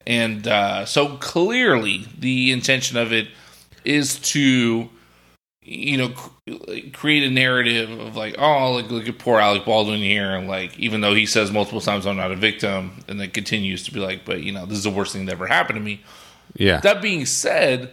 And 0.06 0.46
uh, 0.46 0.84
so 0.84 1.16
clearly, 1.16 2.06
the 2.18 2.52
intention 2.52 2.96
of 2.96 3.12
it 3.12 3.28
is 3.84 4.18
to, 4.20 4.88
you 5.62 5.96
know, 5.96 6.10
cr- 6.10 6.90
create 6.92 7.24
a 7.24 7.30
narrative 7.30 7.90
of 7.90 8.16
like, 8.16 8.36
oh, 8.38 8.72
like, 8.72 8.90
look 8.90 9.08
at 9.08 9.18
poor 9.18 9.40
Alec 9.40 9.64
Baldwin 9.64 10.00
here, 10.00 10.34
and 10.34 10.46
like, 10.48 10.78
even 10.78 11.00
though 11.00 11.14
he 11.14 11.26
says 11.26 11.50
multiple 11.50 11.80
times 11.80 12.06
I'm 12.06 12.16
not 12.16 12.30
a 12.30 12.36
victim, 12.36 12.92
and 13.08 13.20
then 13.20 13.30
continues 13.30 13.82
to 13.84 13.92
be 13.92 14.00
like, 14.00 14.24
but 14.24 14.42
you 14.42 14.52
know, 14.52 14.64
this 14.64 14.78
is 14.78 14.84
the 14.84 14.90
worst 14.90 15.12
thing 15.12 15.26
that 15.26 15.32
ever 15.32 15.46
happened 15.46 15.76
to 15.78 15.82
me. 15.82 16.02
Yeah, 16.54 16.80
That 16.80 17.02
being 17.02 17.26
said, 17.26 17.90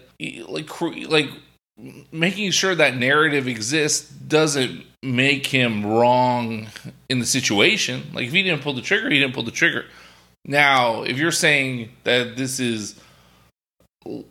like 0.47 0.67
cre- 0.67 1.08
like 1.08 1.30
making 2.12 2.52
sure 2.52 2.76
that 2.76 2.95
narrative 2.95 3.47
exists 3.47 4.10
doesn't 4.10 4.86
make 5.02 5.47
him 5.47 5.86
wrong 5.86 6.67
in 7.10 7.19
the 7.19 7.26
situation. 7.26 8.04
Like 8.13 8.28
if 8.28 8.34
he 8.34 8.43
didn't 8.43 8.62
pull 8.62 8.73
the 8.73 8.82
trigger, 8.82 9.10
he 9.10 9.19
didn't 9.19 9.34
pull 9.34 9.43
the 9.43 9.52
trigger. 9.52 9.86
Now, 10.45 11.03
if 11.03 11.17
you're 11.17 11.32
saying 11.32 11.89
that 12.03 12.36
this 12.36 12.60
is 12.60 12.99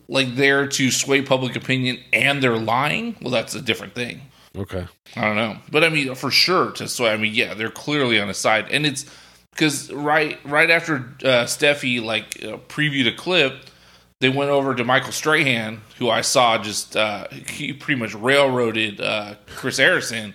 like 0.08 0.34
there 0.34 0.66
to 0.66 0.90
sway 0.90 1.22
public 1.22 1.56
opinion 1.56 1.98
and 2.12 2.42
they're 2.42 2.58
lying, 2.58 3.16
well, 3.22 3.30
that's 3.30 3.54
a 3.54 3.62
different 3.62 3.94
thing. 3.94 4.20
okay. 4.56 4.86
I 5.16 5.22
don't 5.22 5.36
know, 5.36 5.56
but 5.70 5.84
I 5.84 5.88
mean, 5.88 6.14
for 6.14 6.30
sure 6.30 6.70
to 6.72 6.88
sway. 6.88 7.10
I 7.10 7.16
mean, 7.16 7.34
yeah, 7.34 7.54
they're 7.54 7.70
clearly 7.70 8.20
on 8.20 8.28
his 8.28 8.38
side, 8.38 8.70
and 8.70 8.86
it's 8.86 9.04
because 9.50 9.92
right 9.92 10.38
right 10.44 10.70
after 10.70 10.96
uh, 11.22 11.44
Steffi 11.44 12.02
like 12.02 12.42
uh, 12.42 12.56
previewed 12.68 13.06
a 13.08 13.14
clip, 13.14 13.66
they 14.20 14.28
went 14.28 14.50
over 14.50 14.74
to 14.74 14.84
Michael 14.84 15.12
Strahan, 15.12 15.82
who 15.98 16.08
I 16.08 16.20
saw 16.22 16.56
just 16.56 16.96
uh, 16.96 17.28
he 17.28 17.72
pretty 17.72 18.00
much 18.00 18.14
railroaded 18.14 19.00
uh, 19.00 19.34
Chris 19.46 19.78
Harrison, 19.78 20.34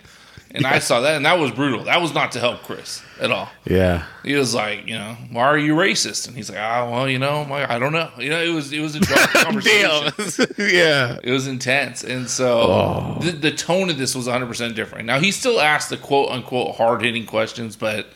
and 0.52 0.66
I 0.66 0.80
saw 0.80 1.02
that, 1.02 1.16
and 1.16 1.26
that 1.26 1.38
was 1.40 1.52
brutal. 1.52 1.84
That 1.86 2.02
was 2.02 2.14
not 2.14 2.32
to 2.34 2.40
help 2.40 2.64
Chris 2.64 3.04
at 3.20 3.32
all. 3.32 3.50
Yeah, 3.66 4.06
He 4.24 4.36
was 4.36 4.54
like, 4.54 4.88
you 4.88 4.96
know, 4.96 5.16
why 5.32 5.44
are 5.44 5.58
you 5.58 5.74
racist? 5.76 6.28
And 6.28 6.36
he's 6.38 6.50
like, 6.50 6.60
ah, 6.60 6.90
well, 6.90 7.10
you 7.10 7.20
know, 7.20 7.44
my, 7.46 7.72
I 7.72 7.80
don't 7.80 7.94
know. 7.94 8.10
You 8.18 8.30
know, 8.30 8.42
it 8.42 8.50
was 8.54 8.72
it 8.74 8.80
was 8.80 8.96
a 8.96 9.00
dark 9.02 9.30
conversation. 9.34 10.48
yeah. 10.58 11.18
It 11.24 11.32
was 11.32 11.48
intense, 11.48 12.04
and 12.04 12.30
so 12.30 12.60
Oh. 12.60 13.18
the, 13.22 13.32
the 13.32 13.52
tone 13.52 13.90
of 13.90 13.98
this 13.98 14.16
was 14.16 14.26
100 14.28 14.46
percent 14.48 14.76
different. 14.76 15.06
Now 15.06 15.20
he 15.20 15.32
still 15.32 15.60
asked 15.60 15.90
the 15.90 15.98
quote 15.98 16.30
unquote 16.30 16.76
hard 16.76 17.02
hitting 17.04 17.26
questions, 17.26 17.76
but 17.76 18.08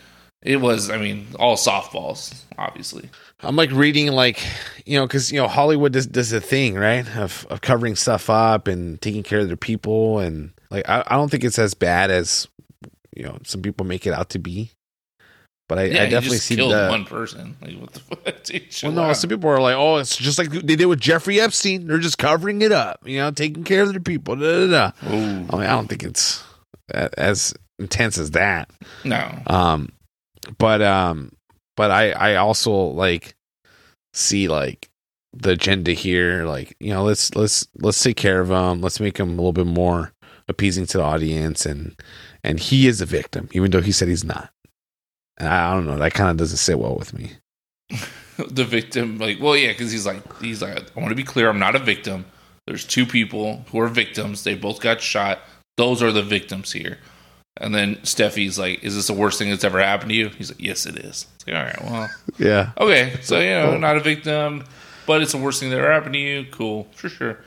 it 0.42 0.56
was, 0.60 0.90
I 0.90 0.96
mean, 0.98 1.28
all 1.38 1.56
softballs, 1.56 2.42
obviously. 2.58 3.08
I'm 3.44 3.56
like 3.56 3.72
reading 3.72 4.06
like 4.12 4.38
you 4.86 4.98
know 4.98 5.06
because 5.06 5.32
you 5.32 5.40
know 5.40 5.48
Hollywood 5.48 5.92
does 5.92 6.06
does 6.06 6.32
a 6.32 6.40
thing 6.40 6.74
right 6.76 7.04
of 7.16 7.44
of 7.50 7.60
covering 7.60 7.96
stuff 7.96 8.30
up 8.30 8.68
and 8.68 9.00
taking 9.02 9.24
care 9.24 9.40
of 9.40 9.48
their 9.48 9.56
people 9.56 10.20
and 10.20 10.52
like 10.72 10.88
I, 10.88 11.04
I 11.06 11.16
don't 11.16 11.30
think 11.30 11.44
it's 11.44 11.58
as 11.58 11.74
bad 11.74 12.10
as 12.10 12.48
you 13.14 13.24
know 13.24 13.38
some 13.44 13.62
people 13.62 13.86
make 13.86 14.06
it 14.06 14.12
out 14.14 14.30
to 14.30 14.38
be, 14.38 14.72
but 15.68 15.78
I, 15.78 15.84
Yeah, 15.84 16.02
I 16.04 16.08
definitely 16.08 16.38
see 16.38 16.56
the. 16.56 16.88
one 16.88 17.04
person. 17.04 17.56
Like 17.60 17.78
what 17.78 17.92
the 17.92 18.00
fuck? 18.00 18.42
Dude, 18.44 18.76
well, 18.82 18.92
no, 18.92 19.02
out. 19.04 19.16
some 19.16 19.30
people 19.30 19.50
are 19.50 19.60
like, 19.60 19.76
oh, 19.76 19.96
it's 19.98 20.16
just 20.16 20.38
like 20.38 20.50
they 20.50 20.76
did 20.76 20.86
with 20.86 21.00
Jeffrey 21.00 21.40
Epstein. 21.40 21.86
They're 21.86 21.98
just 21.98 22.18
covering 22.18 22.62
it 22.62 22.72
up, 22.72 23.00
you 23.04 23.18
know, 23.18 23.30
taking 23.30 23.64
care 23.64 23.82
of 23.82 23.90
their 23.92 24.00
people. 24.00 24.34
Da, 24.36 24.66
da, 24.66 24.70
da. 24.70 24.92
I 25.02 25.10
mean, 25.16 25.46
I 25.52 25.66
don't 25.66 25.88
think 25.88 26.02
it's 26.02 26.42
as 26.92 27.54
intense 27.78 28.18
as 28.18 28.32
that. 28.32 28.70
no, 29.04 29.30
Um, 29.46 29.90
but 30.58 30.82
um, 30.82 31.32
but 31.76 31.90
I 31.90 32.12
I 32.12 32.36
also 32.36 32.72
like 32.72 33.34
see 34.14 34.48
like 34.48 34.88
the 35.32 35.50
agenda 35.50 35.92
here. 35.92 36.44
Like 36.44 36.76
you 36.80 36.90
know, 36.90 37.04
let's 37.04 37.34
let's 37.34 37.66
let's 37.78 38.02
take 38.02 38.16
care 38.16 38.40
of 38.40 38.48
them 38.48 38.80
Let's 38.80 39.00
make 39.00 39.16
them 39.16 39.28
a 39.28 39.32
little 39.32 39.52
bit 39.52 39.66
more 39.66 40.11
appeasing 40.48 40.86
to 40.86 40.98
the 40.98 41.04
audience, 41.04 41.66
and 41.66 41.94
and 42.44 42.58
he 42.60 42.86
is 42.86 43.00
a 43.00 43.06
victim, 43.06 43.48
even 43.52 43.70
though 43.70 43.80
he 43.80 43.92
said 43.92 44.08
he's 44.08 44.24
not. 44.24 44.50
And 45.38 45.48
I, 45.48 45.70
I 45.70 45.74
don't 45.74 45.86
know. 45.86 45.98
That 45.98 46.14
kind 46.14 46.30
of 46.30 46.36
doesn't 46.36 46.58
sit 46.58 46.78
well 46.78 46.96
with 46.96 47.14
me. 47.14 47.32
the 48.48 48.64
victim, 48.64 49.18
like, 49.18 49.40
well, 49.40 49.56
yeah, 49.56 49.68
because 49.68 49.92
he's 49.92 50.06
like, 50.06 50.40
he's 50.40 50.62
like, 50.62 50.78
I 50.96 51.00
want 51.00 51.10
to 51.10 51.14
be 51.16 51.24
clear, 51.24 51.48
I'm 51.48 51.58
not 51.58 51.76
a 51.76 51.78
victim. 51.78 52.24
There's 52.66 52.84
two 52.84 53.06
people 53.06 53.64
who 53.70 53.80
are 53.80 53.88
victims. 53.88 54.44
They 54.44 54.54
both 54.54 54.80
got 54.80 55.00
shot. 55.00 55.40
Those 55.76 56.02
are 56.02 56.12
the 56.12 56.22
victims 56.22 56.72
here. 56.72 56.98
And 57.58 57.74
then 57.74 57.96
Steffi's 57.96 58.58
like, 58.58 58.82
"Is 58.82 58.94
this 58.94 59.08
the 59.08 59.12
worst 59.12 59.38
thing 59.38 59.50
that's 59.50 59.64
ever 59.64 59.78
happened 59.80 60.10
to 60.10 60.16
you?" 60.16 60.30
He's 60.30 60.50
like, 60.50 60.60
"Yes, 60.60 60.86
it 60.86 60.96
is." 60.96 61.26
It's 61.34 61.46
like, 61.46 61.56
all 61.56 61.62
right, 61.62 61.84
well, 61.84 62.10
Yeah. 62.38 62.70
Okay, 62.78 63.18
so 63.20 63.40
you 63.40 63.50
know, 63.50 63.76
not 63.76 63.96
a 63.96 64.00
victim, 64.00 64.64
but 65.06 65.20
it's 65.20 65.32
the 65.32 65.38
worst 65.38 65.60
thing 65.60 65.70
that 65.70 65.78
ever 65.78 65.92
happened 65.92 66.14
to 66.14 66.18
you. 66.18 66.46
Cool, 66.50 66.88
for 66.94 67.10
sure. 67.10 67.38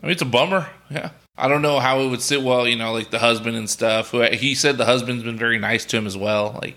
I 0.00 0.06
mean, 0.06 0.12
it's 0.12 0.22
a 0.22 0.26
bummer. 0.26 0.68
Yeah, 0.90 1.10
I 1.38 1.48
don't 1.48 1.62
know 1.62 1.78
how 1.78 2.00
it 2.00 2.08
would 2.08 2.20
sit 2.20 2.42
well. 2.42 2.66
You 2.66 2.76
know, 2.76 2.92
like 2.92 3.10
the 3.10 3.18
husband 3.18 3.56
and 3.56 3.70
stuff. 3.70 4.10
He 4.10 4.54
said 4.54 4.76
the 4.76 4.84
husband's 4.84 5.22
been 5.22 5.38
very 5.38 5.58
nice 5.58 5.84
to 5.86 5.96
him 5.96 6.06
as 6.06 6.16
well. 6.16 6.58
Like 6.60 6.76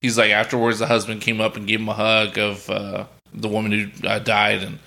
he's 0.00 0.18
like 0.18 0.30
afterwards, 0.30 0.78
the 0.78 0.86
husband 0.86 1.20
came 1.20 1.40
up 1.40 1.56
and 1.56 1.66
gave 1.66 1.80
him 1.80 1.88
a 1.88 1.94
hug 1.94 2.38
of 2.38 2.68
uh, 2.70 3.04
the 3.32 3.48
woman 3.48 3.72
who 3.72 4.08
uh, 4.08 4.18
died 4.18 4.62
and 4.62 4.78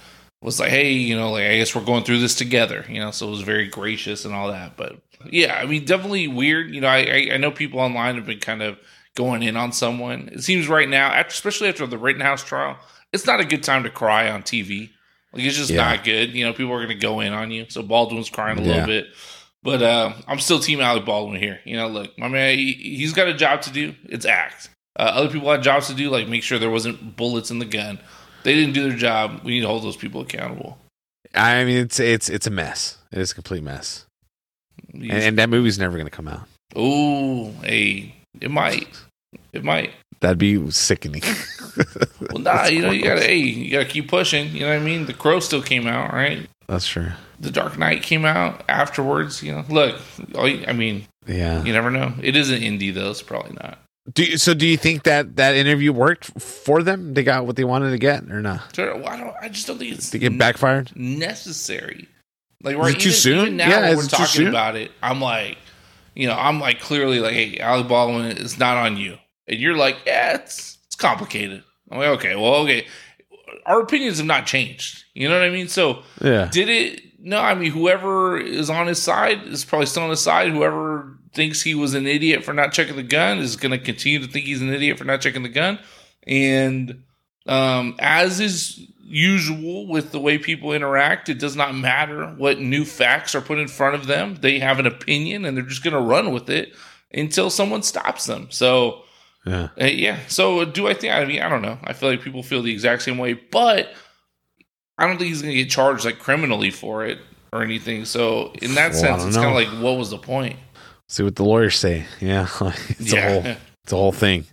was 0.41 0.60
like, 0.60 0.69
"Hey, 0.69 0.93
you 0.93 1.15
know, 1.15 1.31
like 1.31 1.45
I 1.45 1.57
guess 1.57 1.75
we're 1.75 1.86
going 1.86 2.03
through 2.03 2.19
this 2.19 2.36
together." 2.36 2.86
You 2.89 2.99
know, 2.99 3.12
so 3.12 3.27
it 3.27 3.31
was 3.31 3.41
very 3.41 3.67
gracious 3.67 4.25
and 4.25 4.34
all 4.34 4.49
that. 4.49 4.75
But 4.75 4.97
yeah, 5.29 5.60
I 5.62 5.65
mean, 5.65 5.86
definitely 5.86 6.27
weird. 6.27 6.73
You 6.73 6.81
know, 6.81 6.88
I 6.88 6.99
I, 6.99 7.29
I 7.34 7.38
know 7.38 7.51
people 7.51 7.79
online 7.79 8.15
have 8.15 8.25
been 8.25 8.39
kind 8.39 8.62
of 8.62 8.79
going 9.15 9.43
in 9.43 9.57
on 9.57 9.71
someone. 9.71 10.29
It 10.31 10.43
seems 10.43 10.67
right 10.67 10.89
now, 10.89 11.19
especially 11.19 11.69
after 11.69 11.86
the 11.86 11.97
Rittenhouse 11.97 12.43
trial, 12.43 12.77
it's 13.13 13.27
not 13.27 13.39
a 13.39 13.45
good 13.45 13.63
time 13.63 13.84
to 13.84 13.89
cry 13.89 14.29
on 14.29 14.43
TV. 14.43 14.89
Like 15.33 15.43
it's 15.43 15.55
just 15.57 15.69
Yeah. 15.69 15.77
not 15.95 16.03
good. 16.03 16.31
You 16.33 16.45
know, 16.45 16.53
people 16.53 16.73
are 16.73 16.77
going 16.85 16.89
to 16.89 16.95
go 16.95 17.19
in 17.21 17.33
on 17.33 17.51
you. 17.51 17.65
So 17.69 17.81
Baldwin's 17.81 18.29
crying 18.29 18.57
a 18.59 18.61
Yeah. 18.61 18.67
little 18.67 18.85
bit. 18.87 19.07
But 19.63 19.81
uh, 19.83 20.13
I'm 20.27 20.39
still 20.39 20.59
Team 20.59 20.81
Alec 20.81 21.05
Baldwin 21.05 21.39
here. 21.39 21.59
You 21.65 21.77
know, 21.77 21.87
look, 21.87 22.17
my 22.17 22.27
man, 22.27 22.57
he, 22.57 22.73
he's 22.73 23.13
got 23.13 23.27
a 23.27 23.33
job 23.33 23.61
to 23.63 23.71
do. 23.71 23.93
It's 24.05 24.25
act. 24.25 24.69
Uh, 24.99 25.03
other 25.03 25.29
people 25.29 25.49
had 25.51 25.61
jobs 25.63 25.87
to 25.87 25.93
do, 25.93 26.09
like 26.09 26.27
make 26.27 26.43
sure 26.43 26.57
there 26.59 26.69
wasn't 26.71 27.15
bullets 27.15 27.51
in 27.51 27.59
the 27.59 27.65
gun. 27.65 27.99
They 28.43 28.55
didn't 28.55 28.73
do 28.73 28.89
their 28.89 28.97
job. 28.97 29.41
We 29.43 29.51
need 29.51 29.61
to 29.61 29.67
hold 29.67 29.83
those 29.83 29.95
people 29.95 30.21
accountable. 30.21 30.77
I 31.35 31.63
mean, 31.63 31.77
it's 31.77 31.99
it's 31.99 32.27
it's 32.27 32.47
a 32.47 32.49
mess. 32.49 32.97
It 33.11 33.19
is 33.19 33.31
a 33.31 33.35
complete 33.35 33.63
mess, 33.63 34.05
and, 34.93 35.11
and 35.11 35.37
that 35.37 35.49
movie's 35.49 35.77
never 35.79 35.93
going 35.93 36.07
to 36.07 36.11
come 36.11 36.27
out. 36.27 36.47
Oh, 36.75 37.51
hey, 37.63 38.15
It 38.41 38.49
might. 38.51 38.87
It 39.53 39.63
might. 39.63 39.91
That'd 40.21 40.38
be 40.38 40.71
sickening. 40.71 41.23
Well, 42.19 42.39
nah, 42.39 42.65
you 42.65 42.81
know, 42.81 42.91
you 42.91 43.01
gotta, 43.03 43.21
hey, 43.21 43.38
you 43.38 43.71
gotta 43.71 43.86
keep 43.86 44.10
pushing. 44.10 44.49
You 44.53 44.62
know 44.62 44.67
what 44.69 44.75
I 44.75 44.79
mean? 44.79 45.05
The 45.05 45.13
Crow 45.13 45.39
still 45.39 45.62
came 45.62 45.88
out, 45.88 46.12
right? 46.13 46.47
That's 46.67 46.86
true. 46.86 47.07
The 47.39 47.49
Dark 47.49 47.77
Knight 47.77 48.03
came 48.03 48.25
out 48.25 48.63
afterwards. 48.67 49.41
You 49.41 49.53
know, 49.53 49.65
look, 49.69 49.95
I 50.36 50.73
mean, 50.73 51.05
Yeah. 51.27 51.63
you 51.63 51.71
never 51.71 51.89
know. 51.89 52.13
It 52.21 52.36
is 52.36 52.49
an 52.51 52.60
indie 52.62 52.93
though, 52.93 53.10
It's 53.12 53.21
probably 53.21 53.53
not. 53.62 53.79
Do 54.13 54.23
you, 54.23 54.38
so? 54.38 54.53
Do 54.53 54.67
you 54.67 54.75
think 54.77 55.03
that 55.03 55.38
that 55.38 55.55
interview 55.55 55.93
worked 55.93 56.25
for 56.41 56.84
them? 56.84 57.13
They 57.13 57.23
got 57.23 57.45
what 57.45 57.55
they 57.55 57.63
wanted 57.63 57.91
to 57.91 57.97
get, 57.97 58.29
or 58.29 58.41
not? 58.41 58.75
So, 58.75 58.97
well, 58.97 59.07
I 59.07 59.17
don't. 59.17 59.36
I 59.41 59.47
just 59.49 59.65
don't 59.67 59.77
think 59.77 59.93
it's 59.93 60.10
They 60.10 60.19
get 60.19 60.38
backfired. 60.38 60.91
necessary. 60.95 62.07
Like 62.63 62.75
Is 62.75 62.79
right, 62.81 62.95
it 62.95 62.99
too 62.99 63.12
soon? 63.12 63.39
even 63.39 63.57
now 63.57 63.69
Yeah, 63.69 63.95
we're 63.95 64.03
talking 64.07 64.47
about 64.47 64.75
it, 64.75 64.91
I'm 65.01 65.21
like, 65.21 65.57
you 66.15 66.27
know, 66.27 66.36
I'm 66.36 66.60
like 66.60 66.79
clearly 66.81 67.19
like, 67.19 67.34
hey, 67.34 67.57
Alec 67.60 67.88
Baldwin 67.88 68.25
is 68.38 68.60
not 68.60 68.77
on 68.77 68.97
you, 68.97 69.17
and 69.51 69.59
you're 69.59 69.77
like, 69.77 69.97
yeah, 70.07 70.35
it's 70.35 70.79
it's 70.87 70.95
complicated. 70.95 71.63
I'm 71.91 71.99
like, 71.99 72.07
okay, 72.19 72.35
well, 72.35 72.55
okay, 72.63 72.87
our 73.65 73.81
opinions 73.81 74.17
have 74.17 74.25
not 74.25 74.45
changed. 74.47 75.03
You 75.13 75.27
know 75.29 75.37
what 75.37 75.45
I 75.45 75.49
mean? 75.51 75.67
So 75.67 76.03
Yeah. 76.21 76.49
did 76.51 76.69
it? 76.69 77.01
No, 77.19 77.39
I 77.39 77.53
mean, 77.53 77.71
whoever 77.71 78.39
is 78.39 78.69
on 78.69 78.87
his 78.87 78.99
side 79.01 79.43
is 79.43 79.63
probably 79.63 79.85
still 79.85 80.03
on 80.03 80.09
his 80.09 80.21
side. 80.21 80.49
Whoever 80.51 81.17
thinks 81.33 81.61
he 81.61 81.75
was 81.75 81.93
an 81.93 82.07
idiot 82.07 82.43
for 82.43 82.53
not 82.53 82.73
checking 82.73 82.95
the 82.95 83.03
gun 83.03 83.37
is 83.37 83.55
going 83.55 83.71
to 83.71 83.77
continue 83.77 84.19
to 84.19 84.27
think 84.27 84.45
he's 84.45 84.61
an 84.61 84.73
idiot 84.73 84.97
for 84.97 85.03
not 85.03 85.21
checking 85.21 85.43
the 85.43 85.49
gun. 85.49 85.77
And 86.25 87.03
um, 87.45 87.95
as 87.99 88.39
is 88.39 88.79
usual 89.03 89.87
with 89.87 90.11
the 90.11 90.19
way 90.19 90.37
people 90.37 90.73
interact, 90.73 91.29
it 91.29 91.37
does 91.37 91.55
not 91.55 91.75
matter 91.75 92.27
what 92.37 92.59
new 92.59 92.85
facts 92.85 93.35
are 93.35 93.41
put 93.41 93.59
in 93.59 93.67
front 93.67 93.95
of 93.95 94.07
them. 94.07 94.35
They 94.41 94.59
have 94.59 94.79
an 94.79 94.87
opinion 94.87 95.45
and 95.45 95.55
they're 95.55 95.63
just 95.65 95.83
going 95.83 95.93
to 95.93 95.99
run 96.01 96.31
with 96.31 96.49
it 96.49 96.73
until 97.13 97.49
someone 97.49 97.83
stops 97.83 98.25
them. 98.25 98.47
So, 98.49 99.03
Yeah. 99.45 99.69
uh, 99.80 99.86
yeah. 99.86 100.19
So 100.27 100.65
do 100.65 100.88
I 100.88 100.93
think? 100.93 101.13
I 101.13 101.25
mean, 101.25 101.41
I 101.41 101.49
don't 101.49 101.62
know. 101.62 101.77
I 101.84 101.93
feel 101.93 102.10
like 102.10 102.21
people 102.21 102.43
feel 102.43 102.62
the 102.62 102.71
exact 102.71 103.01
same 103.01 103.17
way, 103.17 103.34
but 103.34 103.93
I 104.97 105.08
don't 105.08 105.17
think 105.17 105.30
he's 105.30 105.41
going 105.41 105.56
to 105.56 105.63
get 105.63 105.69
charged 105.69 106.06
like 106.06 106.19
criminally 106.19 106.69
for 106.69 107.06
it 107.06 107.17
or 107.51 107.63
anything. 107.63 108.06
So 108.06 108.51
in 108.62 108.75
that 108.75 108.91
Well, 108.91 108.99
sense, 109.01 109.25
it's 109.25 109.36
kind 109.38 109.49
of 109.49 109.56
like, 109.56 109.84
what 109.84 109.97
was 109.97 110.10
the 110.12 110.17
point? 110.19 110.58
See 111.10 111.23
what 111.23 111.36
the 111.36 111.43
lawyers 111.43 111.75
say. 111.77 112.06
Yeah. 112.19 112.47
it's 112.89 113.12
a 113.13 113.21
whole. 113.21 113.43
yeah, 113.43 113.58
It's 113.84 113.91
a 113.93 113.95
whole 113.97 114.12
thing. 114.12 114.45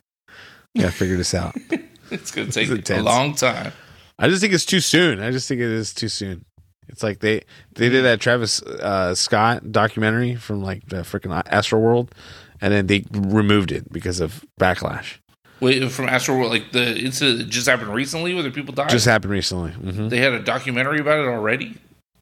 You 0.75 0.83
gotta 0.83 0.93
figure 0.95 1.17
this 1.17 1.35
out. 1.35 1.55
it's 2.11 2.31
going 2.31 2.51
to 2.51 2.81
take 2.81 2.99
a 2.99 3.03
long 3.03 3.35
time. 3.35 3.73
I 4.19 4.29
just 4.29 4.41
think 4.41 4.53
it's 4.53 4.65
too 4.65 4.81
soon. 4.81 5.21
I 5.21 5.31
just 5.31 5.49
think 5.49 5.61
it 5.61 5.69
is 5.69 5.93
too 5.95 6.09
soon. 6.09 6.45
It's 6.89 7.03
like 7.03 7.21
they 7.21 7.43
they 7.75 7.89
did 7.91 8.05
that 8.05 8.21
Travis 8.21 8.63
uh, 8.63 9.15
Scott 9.15 9.71
documentary 9.71 10.35
from 10.35 10.63
like 10.63 10.87
the 10.89 10.99
freaking 10.99 11.41
Astroworld, 11.45 12.11
and 12.61 12.73
then 12.73 12.87
they 12.87 13.05
removed 13.13 13.73
it 13.73 13.93
because 13.93 14.21
of 14.21 14.45
backlash. 14.61 15.19
Wait, 15.61 15.91
from 15.91 16.07
Astroworld, 16.07 16.51
like 16.51 16.71
the 16.73 16.97
incident 16.99 17.39
that 17.39 17.49
just 17.49 17.67
happened 17.69 17.93
recently, 17.93 18.33
where 18.35 18.43
the 18.45 18.51
people 18.51 18.73
died. 18.75 18.91
Just 18.91 19.07
happened 19.07 19.33
recently 19.33 19.73
hmm 19.73 20.09
they 20.09 20.19
had 20.19 20.33
a 20.33 20.41
documentary 20.43 21.01
about 21.01 21.19
it 21.19 21.27
already. 21.29 21.75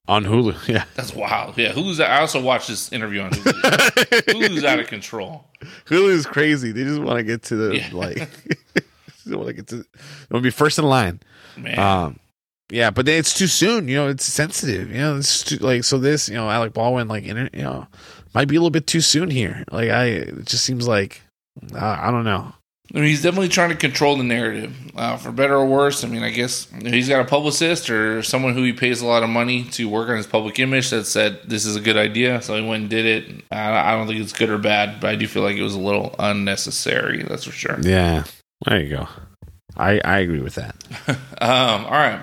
on 0.09 0.25
Hulu. 0.25 0.69
Yeah, 0.73 0.85
That's 0.95 1.15
wild. 1.15 1.59
Yeah, 1.59 1.73
Hulu's. 1.73 2.01
I 2.01 2.21
also 2.21 2.41
watched 2.41 2.69
this 2.69 2.91
interview 2.93 3.21
on 3.21 3.31
Hulu. 3.33 3.53
Hulu's 4.33 4.65
out 4.65 4.79
of 4.81 4.87
control. 4.87 5.45
Hulu 5.87 6.09
is 6.11 6.25
crazy. 6.27 6.73
They 6.73 6.85
just 6.85 7.01
want 7.03 7.19
to 7.19 7.25
get 7.25 7.43
to 7.45 7.57
the 7.57 7.77
Yeah. 7.77 7.89
like. 7.93 8.17
they 9.27 9.37
want 9.37 9.49
to 9.49 9.53
get 9.53 9.67
to. 9.69 9.77
They 9.77 9.83
want 10.31 10.43
to 10.43 10.47
be 10.47 10.51
first 10.51 10.79
in 10.79 10.85
line. 10.87 11.21
Man, 11.59 11.79
Um, 11.79 12.19
yeah, 12.71 12.91
but 12.91 13.05
then 13.07 13.19
it's 13.19 13.35
too 13.35 13.47
soon. 13.49 13.87
You 13.89 13.97
know, 13.97 14.09
it's 14.09 14.25
sensitive. 14.25 14.91
You 14.91 14.99
know, 14.99 15.17
it's 15.19 15.43
too, 15.45 15.57
like 15.59 15.85
so. 15.85 15.99
This, 15.99 16.29
you 16.29 16.35
know, 16.37 16.49
Alec 16.49 16.73
Baldwin, 16.73 17.07
like, 17.09 17.25
you 17.27 17.35
know, 17.35 17.87
might 18.37 18.49
be 18.49 18.57
a 18.57 18.61
little 18.61 18.71
bit 18.71 18.87
too 18.87 19.01
soon 19.01 19.31
here. 19.31 19.65
Like, 19.73 19.89
I 19.89 20.05
it 20.05 20.45
just 20.45 20.63
seems 20.63 20.87
like 20.87 21.23
uh, 21.75 21.97
I 22.01 22.11
don't 22.11 22.25
know. 22.25 22.53
I 22.95 22.99
mean, 22.99 23.09
he's 23.09 23.23
definitely 23.23 23.49
trying 23.49 23.71
to 23.71 23.77
control 23.77 24.17
the 24.17 24.23
narrative, 24.23 24.77
uh, 24.95 25.17
for 25.17 25.33
better 25.33 25.57
or 25.57 25.67
worse. 25.67 26.05
I 26.05 26.09
mean, 26.09 26.23
I 26.23 26.31
guess 26.31 26.69
he's 26.83 27.09
got 27.09 27.21
a 27.21 27.25
publicist 27.25 27.89
or 27.91 28.23
someone 28.23 28.53
who 28.53 28.63
he 28.63 28.75
pays 28.75 29.01
a 29.01 29.07
lot 29.07 29.25
of 29.25 29.31
money 29.31 29.65
to 29.71 29.89
work 29.89 30.09
on 30.11 30.19
his 30.19 30.27
public 30.27 30.59
image 30.59 30.91
that 30.91 31.07
said 31.07 31.41
this 31.47 31.65
is 31.65 31.77
a 31.77 31.81
good 31.81 31.97
idea, 31.97 32.43
so 32.43 32.55
he 32.55 32.67
went 32.67 32.83
and 32.83 32.91
did 32.91 33.07
it. 33.07 33.45
I, 33.51 33.93
I 33.93 33.97
don't 33.97 34.07
think 34.07 34.21
it's 34.21 34.35
good 34.35 34.51
or 34.51 34.59
bad, 34.59 35.01
but 35.01 35.09
I 35.09 35.17
do 35.17 35.27
feel 35.27 35.43
like 35.43 35.57
it 35.57 35.63
was 35.63 35.75
a 35.75 35.81
little 35.81 36.15
unnecessary. 36.19 37.23
That's 37.23 37.45
for 37.45 37.53
sure. 37.53 37.81
Yeah, 37.81 38.25
there 38.67 38.81
you 38.81 38.91
go. 38.91 39.09
I 39.79 39.99
I 40.05 40.19
agree 40.19 40.43
with 40.43 40.57
that. 40.57 40.77
Um, 41.39 41.85
all 41.85 41.91
right. 41.91 42.21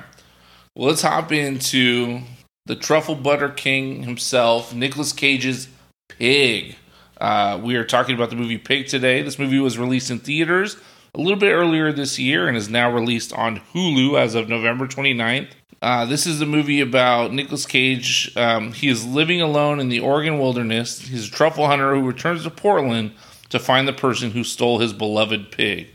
Well, 0.75 0.87
let's 0.89 1.03
hop 1.03 1.31
into 1.31 2.21
the 2.65 2.75
truffle 2.75 3.15
butter 3.15 3.49
king 3.49 4.03
himself, 4.03 4.73
Nicolas 4.73 5.13
Cage's 5.13 5.67
Pig. 6.09 6.75
Uh, 7.19 7.59
we 7.63 7.75
are 7.75 7.85
talking 7.85 8.15
about 8.15 8.29
the 8.29 8.35
movie 8.35 8.57
Pig 8.57 8.87
today. 8.87 9.21
This 9.21 9.39
movie 9.39 9.59
was 9.59 9.77
released 9.77 10.09
in 10.11 10.19
theaters 10.19 10.77
a 11.15 11.19
little 11.19 11.37
bit 11.37 11.51
earlier 11.53 11.91
this 11.91 12.17
year 12.17 12.47
and 12.47 12.57
is 12.57 12.69
now 12.69 12.91
released 12.91 13.33
on 13.33 13.59
Hulu 13.73 14.19
as 14.19 14.35
of 14.35 14.49
November 14.49 14.87
29th. 14.87 15.49
Uh, 15.81 16.05
this 16.05 16.25
is 16.25 16.41
a 16.41 16.45
movie 16.45 16.79
about 16.79 17.33
Nicolas 17.33 17.65
Cage. 17.65 18.35
Um, 18.37 18.71
he 18.71 18.87
is 18.87 19.05
living 19.05 19.41
alone 19.41 19.79
in 19.79 19.89
the 19.89 19.99
Oregon 19.99 20.39
wilderness. 20.39 20.99
He's 20.99 21.27
a 21.27 21.31
truffle 21.31 21.67
hunter 21.67 21.93
who 21.93 22.07
returns 22.07 22.43
to 22.43 22.49
Portland 22.49 23.11
to 23.49 23.59
find 23.59 23.87
the 23.87 23.93
person 23.93 24.31
who 24.31 24.43
stole 24.43 24.79
his 24.79 24.93
beloved 24.93 25.51
pig. 25.51 25.89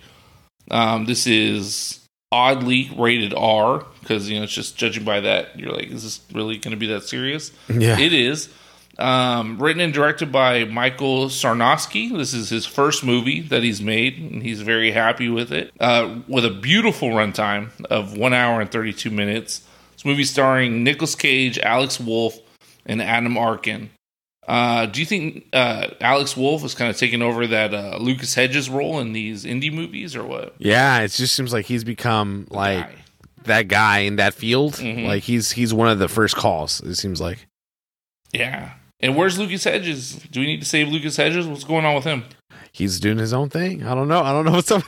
Um, 0.70 1.06
this 1.06 1.26
is 1.26 2.06
oddly 2.30 2.90
rated 2.96 3.32
R 3.32 3.86
because 4.00 4.28
you 4.28 4.36
know 4.36 4.44
it's 4.44 4.52
just 4.52 4.76
judging 4.76 5.04
by 5.04 5.20
that 5.20 5.58
you're 5.58 5.72
like, 5.72 5.88
is 5.88 6.02
this 6.02 6.20
really 6.32 6.58
going 6.58 6.72
to 6.72 6.76
be 6.76 6.88
that 6.88 7.04
serious? 7.04 7.50
Yeah. 7.68 7.98
it 7.98 8.12
is. 8.12 8.50
Um, 8.98 9.58
written 9.62 9.80
and 9.80 9.92
directed 9.92 10.32
by 10.32 10.64
Michael 10.64 11.26
Sarnoski. 11.26 12.16
This 12.16 12.34
is 12.34 12.48
his 12.50 12.66
first 12.66 13.04
movie 13.04 13.40
that 13.42 13.62
he's 13.62 13.80
made, 13.80 14.18
and 14.18 14.42
he's 14.42 14.60
very 14.62 14.90
happy 14.90 15.28
with 15.28 15.52
it. 15.52 15.72
Uh, 15.78 16.16
with 16.26 16.44
a 16.44 16.50
beautiful 16.50 17.10
runtime 17.10 17.70
of 17.86 18.16
one 18.16 18.34
hour 18.34 18.60
and 18.60 18.70
32 18.70 19.10
minutes. 19.10 19.60
This 19.92 20.04
movie 20.04 20.24
starring 20.24 20.82
Nicolas 20.82 21.14
Cage, 21.14 21.58
Alex 21.60 22.00
Wolff, 22.00 22.38
and 22.86 23.00
Adam 23.00 23.36
Arkin. 23.38 23.90
Uh, 24.48 24.86
do 24.86 24.98
you 24.98 25.06
think 25.06 25.46
uh, 25.52 25.88
Alex 26.00 26.36
Wolff 26.36 26.64
is 26.64 26.74
kind 26.74 26.90
of 26.90 26.96
taking 26.96 27.20
over 27.22 27.46
that 27.46 27.74
uh, 27.74 27.98
Lucas 28.00 28.34
Hedges 28.34 28.68
role 28.70 28.98
in 28.98 29.12
these 29.12 29.44
indie 29.44 29.72
movies, 29.72 30.16
or 30.16 30.24
what? 30.24 30.54
Yeah, 30.58 31.00
it 31.02 31.08
just 31.12 31.34
seems 31.34 31.52
like 31.52 31.66
he's 31.66 31.84
become 31.84 32.46
like 32.50 32.80
Guy. 32.88 32.94
that 33.44 33.68
guy 33.68 33.98
in 34.00 34.16
that 34.16 34.34
field. 34.34 34.74
Mhm. 34.74 35.06
Like 35.06 35.22
he's 35.22 35.52
he's 35.52 35.72
one 35.74 35.88
of 35.88 35.98
the 36.00 36.08
first 36.08 36.34
calls. 36.34 36.80
It 36.80 36.94
seems 36.96 37.20
like 37.20 37.46
Yeah. 38.32 38.70
And 39.00 39.16
where's 39.16 39.38
Lucas 39.38 39.64
Hedges? 39.64 40.14
Do 40.30 40.40
we 40.40 40.46
need 40.46 40.60
to 40.60 40.66
save 40.66 40.88
Lucas 40.88 41.16
Hedges? 41.16 41.46
What's 41.46 41.64
going 41.64 41.84
on 41.84 41.94
with 41.94 42.04
him? 42.04 42.24
he's 42.72 43.00
doing 43.00 43.18
his 43.18 43.32
own 43.32 43.48
thing. 43.48 43.84
I 43.84 43.94
don't 43.94 44.08
know. 44.08 44.20
I 44.20 44.32
don't 44.32 44.44
know 44.44 44.52
what's 44.52 44.70
up. 44.70 44.82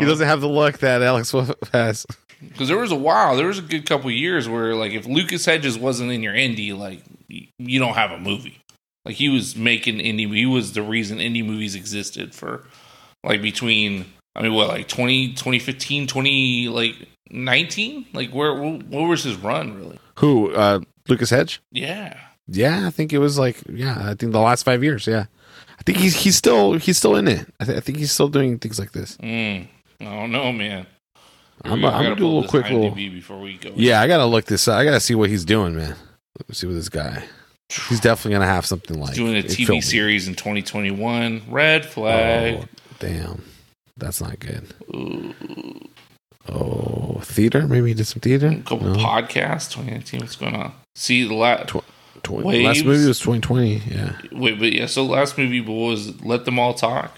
he 0.00 0.04
doesn't 0.04 0.26
have 0.26 0.40
the 0.40 0.48
luck 0.48 0.78
that 0.78 1.02
Alex 1.02 1.32
has. 1.72 2.06
Because 2.40 2.68
there 2.68 2.78
was 2.78 2.92
a 2.92 2.96
while, 2.96 3.36
there 3.36 3.46
was 3.46 3.58
a 3.58 3.62
good 3.62 3.86
couple 3.86 4.10
years 4.10 4.48
where, 4.48 4.74
like, 4.74 4.92
if 4.92 5.06
Lucas 5.06 5.44
Hedges 5.44 5.78
wasn't 5.78 6.10
in 6.10 6.22
your 6.22 6.34
indie, 6.34 6.76
like, 6.76 7.02
you 7.28 7.78
don't 7.78 7.94
have 7.94 8.12
a 8.12 8.18
movie. 8.18 8.60
Like, 9.04 9.16
he 9.16 9.28
was 9.28 9.56
making 9.56 9.98
indie. 9.98 10.32
He 10.34 10.46
was 10.46 10.72
the 10.72 10.82
reason 10.82 11.18
indie 11.18 11.44
movies 11.44 11.74
existed 11.74 12.34
for, 12.34 12.66
like, 13.22 13.42
between 13.42 14.06
I 14.36 14.42
mean, 14.42 14.54
what 14.54 14.68
like 14.68 14.88
20, 14.88 15.28
2015, 15.34 16.06
20 16.06 16.68
like 16.68 16.94
nineteen? 17.30 18.06
Like, 18.12 18.30
where 18.30 18.54
what 18.54 19.08
was 19.08 19.22
his 19.22 19.36
run 19.36 19.76
really? 19.76 19.98
Who? 20.18 20.52
Uh, 20.52 20.80
Lucas 21.08 21.30
Hedge? 21.30 21.60
Yeah. 21.70 22.18
Yeah, 22.46 22.86
I 22.86 22.90
think 22.90 23.12
it 23.12 23.18
was 23.18 23.38
like 23.38 23.56
yeah. 23.68 23.96
I 24.10 24.14
think 24.14 24.32
the 24.32 24.40
last 24.40 24.64
five 24.64 24.82
years. 24.84 25.06
Yeah, 25.06 25.26
I 25.78 25.82
think 25.84 25.98
he's 25.98 26.14
he's 26.22 26.36
still 26.36 26.74
he's 26.74 26.98
still 26.98 27.16
in 27.16 27.26
it. 27.28 27.46
I, 27.60 27.64
th- 27.64 27.76
I 27.78 27.80
think 27.80 27.98
he's 27.98 28.12
still 28.12 28.28
doing 28.28 28.58
things 28.58 28.78
like 28.78 28.92
this. 28.92 29.16
Mm. 29.18 29.66
I 30.00 30.04
don't 30.04 30.32
know, 30.32 30.52
man. 30.52 30.86
I'm, 31.62 31.80
We 31.80 31.86
I'm 31.88 32.02
gonna 32.02 32.16
do 32.16 32.26
a 32.26 32.28
little 32.28 32.48
quick 32.48 32.64
little. 32.68 32.90
Before 32.90 33.40
we 33.40 33.56
go. 33.56 33.72
Yeah, 33.76 34.00
I 34.02 34.06
gotta 34.08 34.26
look 34.26 34.44
this. 34.44 34.68
up. 34.68 34.76
I 34.76 34.84
gotta 34.84 35.00
see 35.00 35.14
what 35.14 35.30
he's 35.30 35.44
doing, 35.44 35.74
man. 35.74 35.96
Let 36.38 36.48
me 36.48 36.54
see 36.54 36.66
what 36.66 36.74
this 36.74 36.88
guy. 36.88 37.24
He's 37.88 38.00
definitely 38.00 38.32
gonna 38.32 38.46
have 38.46 38.66
something 38.66 39.00
like 39.00 39.14
doing 39.14 39.36
a 39.36 39.42
TV 39.42 39.66
filmed. 39.66 39.84
series 39.84 40.28
in 40.28 40.34
2021. 40.34 41.42
Red 41.48 41.86
flag. 41.86 42.58
Oh, 42.60 42.64
damn, 42.98 43.42
that's 43.96 44.20
not 44.20 44.38
good. 44.38 44.66
Oh, 46.46 47.20
theater? 47.22 47.66
Maybe 47.66 47.88
he 47.88 47.94
did 47.94 48.06
some 48.06 48.20
theater. 48.20 48.48
A 48.48 48.56
couple 48.56 48.88
No. 48.88 48.96
podcasts. 48.98 49.70
2019. 49.72 50.20
What's 50.20 50.36
going 50.36 50.54
on? 50.54 50.72
See 50.94 51.26
the 51.26 51.34
last. 51.34 51.68
Tw- 51.68 51.84
Tw- 52.24 52.30
Waves. 52.44 52.64
last 52.64 52.84
movie 52.84 53.06
was 53.06 53.18
2020. 53.20 53.82
Yeah, 53.88 54.16
Wait, 54.32 54.58
but 54.58 54.72
yeah. 54.72 54.86
So 54.86 55.04
last 55.04 55.38
movie 55.38 55.60
was 55.60 56.20
Let 56.22 56.44
Them 56.44 56.58
All 56.58 56.74
Talk. 56.74 57.16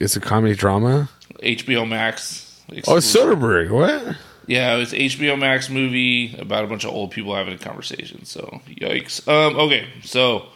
it's 0.00 0.16
a 0.16 0.20
comedy 0.20 0.54
drama. 0.54 1.08
HBO 1.42 1.88
Max. 1.88 2.60
Oh, 2.86 2.96
it's. 2.96 3.16
Soderbergh. 3.16 3.70
What? 3.70 4.16
Yeah, 4.46 4.74
it 4.74 4.78
was 4.78 4.92
HBO 4.92 5.38
Max 5.38 5.68
movie 5.70 6.34
about 6.38 6.64
a 6.64 6.66
bunch 6.66 6.84
of 6.84 6.90
old 6.90 7.10
people 7.10 7.34
having 7.34 7.54
a 7.54 7.58
conversation. 7.58 8.24
So 8.24 8.60
yikes. 8.66 9.26
Um. 9.28 9.56
Okay. 9.56 9.86
So 10.02 10.46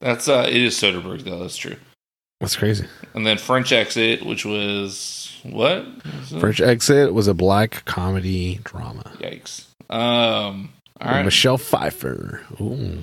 that's 0.00 0.28
uh. 0.28 0.46
It 0.48 0.56
is 0.56 0.74
Soderbergh 0.74 1.22
though. 1.24 1.38
That's 1.40 1.56
true. 1.56 1.76
That's 2.40 2.56
crazy. 2.56 2.86
And 3.14 3.26
then 3.26 3.36
French 3.38 3.70
Exit, 3.72 4.24
which 4.24 4.44
was 4.46 5.32
what? 5.42 5.86
Was? 6.30 6.40
French 6.40 6.60
Exit 6.60 7.12
was 7.12 7.28
a 7.28 7.34
black 7.34 7.84
comedy 7.84 8.60
drama. 8.64 9.12
Yikes. 9.18 9.64
Um. 9.88 10.72
All 11.00 11.10
right. 11.12 11.24
Michelle 11.24 11.56
Pfeiffer. 11.58 12.42
Ooh. 12.60 13.02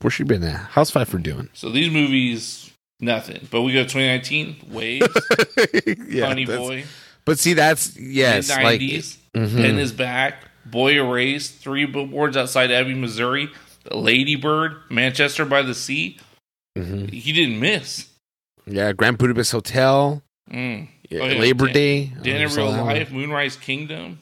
Where's 0.00 0.14
she 0.14 0.24
been 0.24 0.42
at? 0.44 0.56
How's 0.70 0.90
Pfeiffer 0.90 1.18
doing? 1.18 1.48
So 1.54 1.68
these 1.70 1.90
movies, 1.90 2.68
Nothing. 3.00 3.48
But 3.50 3.62
we 3.62 3.72
go 3.72 3.82
2019. 3.82 4.68
Waves. 4.70 5.08
yeah, 6.08 6.26
Honey 6.26 6.44
Boy. 6.46 6.84
But 7.24 7.38
see, 7.40 7.52
that's 7.54 7.96
yes, 7.98 8.48
like 8.48 8.80
90s. 8.80 9.16
Mhm. 9.34 9.56
Ben 9.56 9.78
is 9.78 9.90
back. 9.92 10.44
Boy 10.64 10.92
Erased. 10.92 11.56
Three 11.56 11.84
billboards 11.84 12.36
outside 12.36 12.70
Ebbing, 12.70 13.00
Missouri. 13.00 13.48
Lady 13.90 14.36
Bird. 14.36 14.76
Manchester 14.88 15.44
by 15.44 15.62
the 15.62 15.74
Sea. 15.74 16.16
Mhm. 16.78 17.10
He 17.12 17.32
didn't 17.32 17.58
miss. 17.58 18.06
yeah, 18.66 18.92
Grand 18.92 19.18
Budapest 19.18 19.50
Hotel, 19.52 20.22
Mm. 20.50 20.86
Yeah, 21.12 21.22
Oh, 21.22 21.26
yeah, 21.26 21.40
Labor 21.40 21.68
Day, 21.68 22.10
I 22.24 22.28
in 22.28 22.42
oh, 22.42 22.54
Real 22.54 22.68
one. 22.68 22.86
Life. 22.86 23.10
Moonrise 23.10 23.56
Kingdom. 23.56 24.18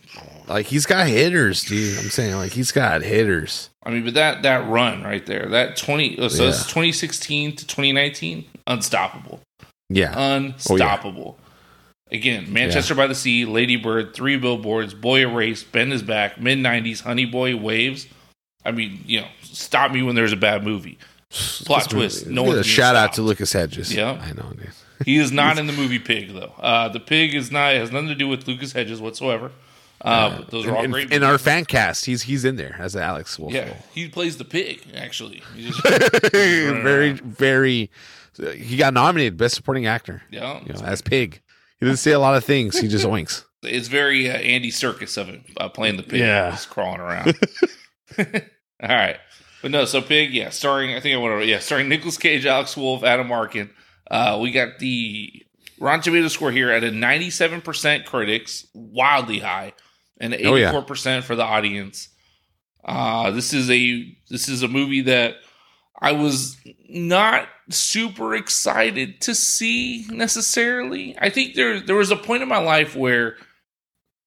Like 0.49 0.67
he's 0.67 0.87
got 0.87 1.07
hitters, 1.07 1.63
dude. 1.63 1.97
I'm 1.99 2.11
saying 2.11 2.35
like 2.35 2.51
he's 2.51 2.73
got 2.73 3.03
hitters. 3.03 3.71
I 3.85 3.91
mean, 3.91 4.05
but 4.05 4.15
that 4.15 4.43
that 4.43 4.69
run 4.69 5.05
right 5.05 5.25
there, 5.25 5.47
that 5.51 5.77
20, 5.77 6.19
oh, 6.19 6.29
so 6.29 6.49
it's 6.49 6.65
2016 6.65 7.57
to 7.57 7.67
2019, 7.67 8.45
unstoppable. 8.67 9.41
Oh, 9.63 9.67
yeah, 9.89 10.19
Unstoppable. 10.19 11.39
Again, 12.13 12.53
Manchester 12.53 12.97
by 12.97 13.07
the 13.07 13.15
Sea, 13.15 13.45
Lady 13.45 13.77
Bird, 13.77 14.15
Three 14.15 14.37
Billboards, 14.37 14.95
Boy 14.95 15.21
Erased, 15.21 15.71
Ben 15.71 15.93
is 15.93 16.03
Back, 16.03 16.41
Mid 16.41 16.59
90s, 16.59 17.03
Honey 17.03 17.25
Boy, 17.25 17.57
Waves. 17.57 18.09
I 18.65 18.73
mean, 18.73 19.03
you 19.07 19.21
know, 19.21 19.29
stop 19.43 19.93
me 19.93 20.03
when 20.03 20.17
there's 20.17 20.33
a 20.33 20.37
bad 20.37 20.65
movie. 20.65 20.99
Plot 21.31 21.89
twist. 21.89 22.27
No 22.27 22.51
a 22.51 22.65
shout 22.65 22.97
out 22.97 23.13
to 23.13 23.23
Lucas 23.23 23.53
Hedges. 23.53 23.95
Yeah. 23.95 24.21
I 24.21 24.33
know, 24.33 24.53
dude. 24.57 24.71
He 25.05 25.17
is 25.17 25.33
not 25.33 25.59
in 25.61 25.67
the 25.67 25.73
movie 25.73 25.99
Pig, 25.99 26.33
though. 26.33 26.53
Uh, 26.59 26.89
the 26.89 27.01
Pig 27.01 27.35
is 27.35 27.51
not 27.51 27.75
has 27.75 27.91
nothing 27.91 28.09
to 28.09 28.15
do 28.15 28.29
with 28.29 28.47
Lucas 28.47 28.73
Hedges 28.73 29.01
whatsoever. 29.01 29.51
Uh, 30.03 30.39
but 30.39 30.51
those 30.51 30.67
are 30.67 30.75
all 30.77 30.85
in, 30.85 30.91
great. 30.91 31.13
in 31.13 31.23
our 31.23 31.37
fan 31.37 31.65
cast, 31.67 32.07
he's 32.07 32.23
he's 32.23 32.45
in 32.47 32.57
there 32.57 32.75
as 32.79 32.97
Alex 32.97 33.39
Wolff. 33.39 33.53
yeah, 33.53 33.75
he 33.93 34.09
plays 34.09 34.39
the 34.39 34.47
pig 34.47 34.83
actually. 34.95 35.43
He 35.55 35.69
just- 35.71 35.83
very 36.33 37.13
very. 37.13 37.91
He 38.57 38.79
got 38.79 38.95
nominated 38.95 39.37
best 39.37 39.57
supporting 39.57 39.85
actor. 39.87 40.23
yeah, 40.31 40.61
You 40.65 40.73
know, 40.73 40.81
as 40.81 41.03
Pig. 41.03 41.43
He 41.79 41.85
doesn't 41.87 41.99
say 41.99 42.13
a 42.13 42.19
lot 42.19 42.35
of 42.37 42.45
things. 42.45 42.79
He 42.79 42.89
just 42.89 43.05
oinks. 43.07 43.45
it's 43.63 43.89
very 43.89 44.31
uh, 44.31 44.35
Andy 44.35 44.71
Serkis 44.71 45.19
of 45.19 45.27
him 45.29 45.45
uh, 45.59 45.69
playing 45.69 45.97
the 45.99 46.03
pig, 46.03 46.21
Yeah. 46.21 46.51
just 46.53 46.71
crawling 46.71 47.01
around. 47.01 47.35
All 48.19 48.89
right, 48.89 49.19
but 49.61 49.71
no, 49.71 49.85
so 49.85 50.01
pig, 50.01 50.33
yeah, 50.33 50.49
starring 50.49 50.95
I 50.95 51.01
think 51.01 51.15
I 51.15 51.19
want 51.19 51.43
to, 51.43 51.47
yeah, 51.47 51.59
starring 51.59 51.89
Nicolas 51.91 52.17
Cage, 52.17 52.47
Alex 52.47 52.77
Wolff, 52.77 53.05
Adam 53.05 53.31
Arkin. 53.31 53.69
Uh, 54.11 54.39
we 54.41 54.51
got 54.51 54.79
the 54.79 55.31
Rotten 55.79 56.03
Tomato 56.03 56.29
score 56.29 56.51
here 56.51 56.71
at 56.71 56.83
a 56.85 56.91
ninety-seven 56.91 57.61
percent 57.63 58.05
critics, 58.07 58.67
wildly 58.75 59.39
high, 59.39 59.73
and 60.21 60.35
Oh, 60.45 60.57
yeah. 60.57 60.71
for 61.25 61.37
the 61.37 61.45
audience. 61.45 62.09
Uh, 62.85 63.31
this 63.31 63.53
is 63.53 63.71
a 63.71 64.17
this 64.31 64.49
is 64.49 64.63
a 64.63 64.69
movie 64.69 65.03
that 65.03 65.35
I 66.01 66.13
was 66.13 66.57
not 66.89 67.47
super 67.69 68.35
excited 68.35 69.21
to 69.23 69.35
see 69.35 70.07
necessarily. 70.11 71.17
I 71.21 71.29
think 71.31 71.55
there 71.55 71.81
there 71.81 71.97
was 71.97 72.11
a 72.11 72.17
point 72.17 72.43
in 72.43 72.49
my 72.49 72.59
life 72.59 72.97
where 72.97 73.37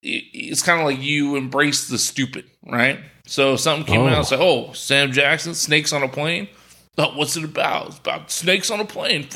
it, 0.01 0.23
it's 0.33 0.61
kind 0.61 0.79
of 0.79 0.85
like 0.85 1.01
you 1.01 1.35
embrace 1.35 1.87
the 1.87 1.97
stupid, 1.97 2.45
right? 2.65 2.99
So 3.25 3.55
something 3.55 3.85
came 3.91 4.01
Oh. 4.01 4.07
out, 4.07 4.19
it's 4.21 4.31
like, 4.31 4.39
oh, 4.39 4.71
Sam 4.73 5.11
Jackson, 5.11 5.53
snakes 5.55 5.91
on 5.93 6.03
a 6.03 6.07
plane. 6.09 6.47
Oh, 6.97 7.17
what's 7.17 7.35
it 7.35 7.43
about? 7.43 7.87
It's 7.87 7.97
about 7.97 8.31
snakes 8.31 8.69
on 8.69 8.79
a 8.79 8.85
plane. 8.85 9.27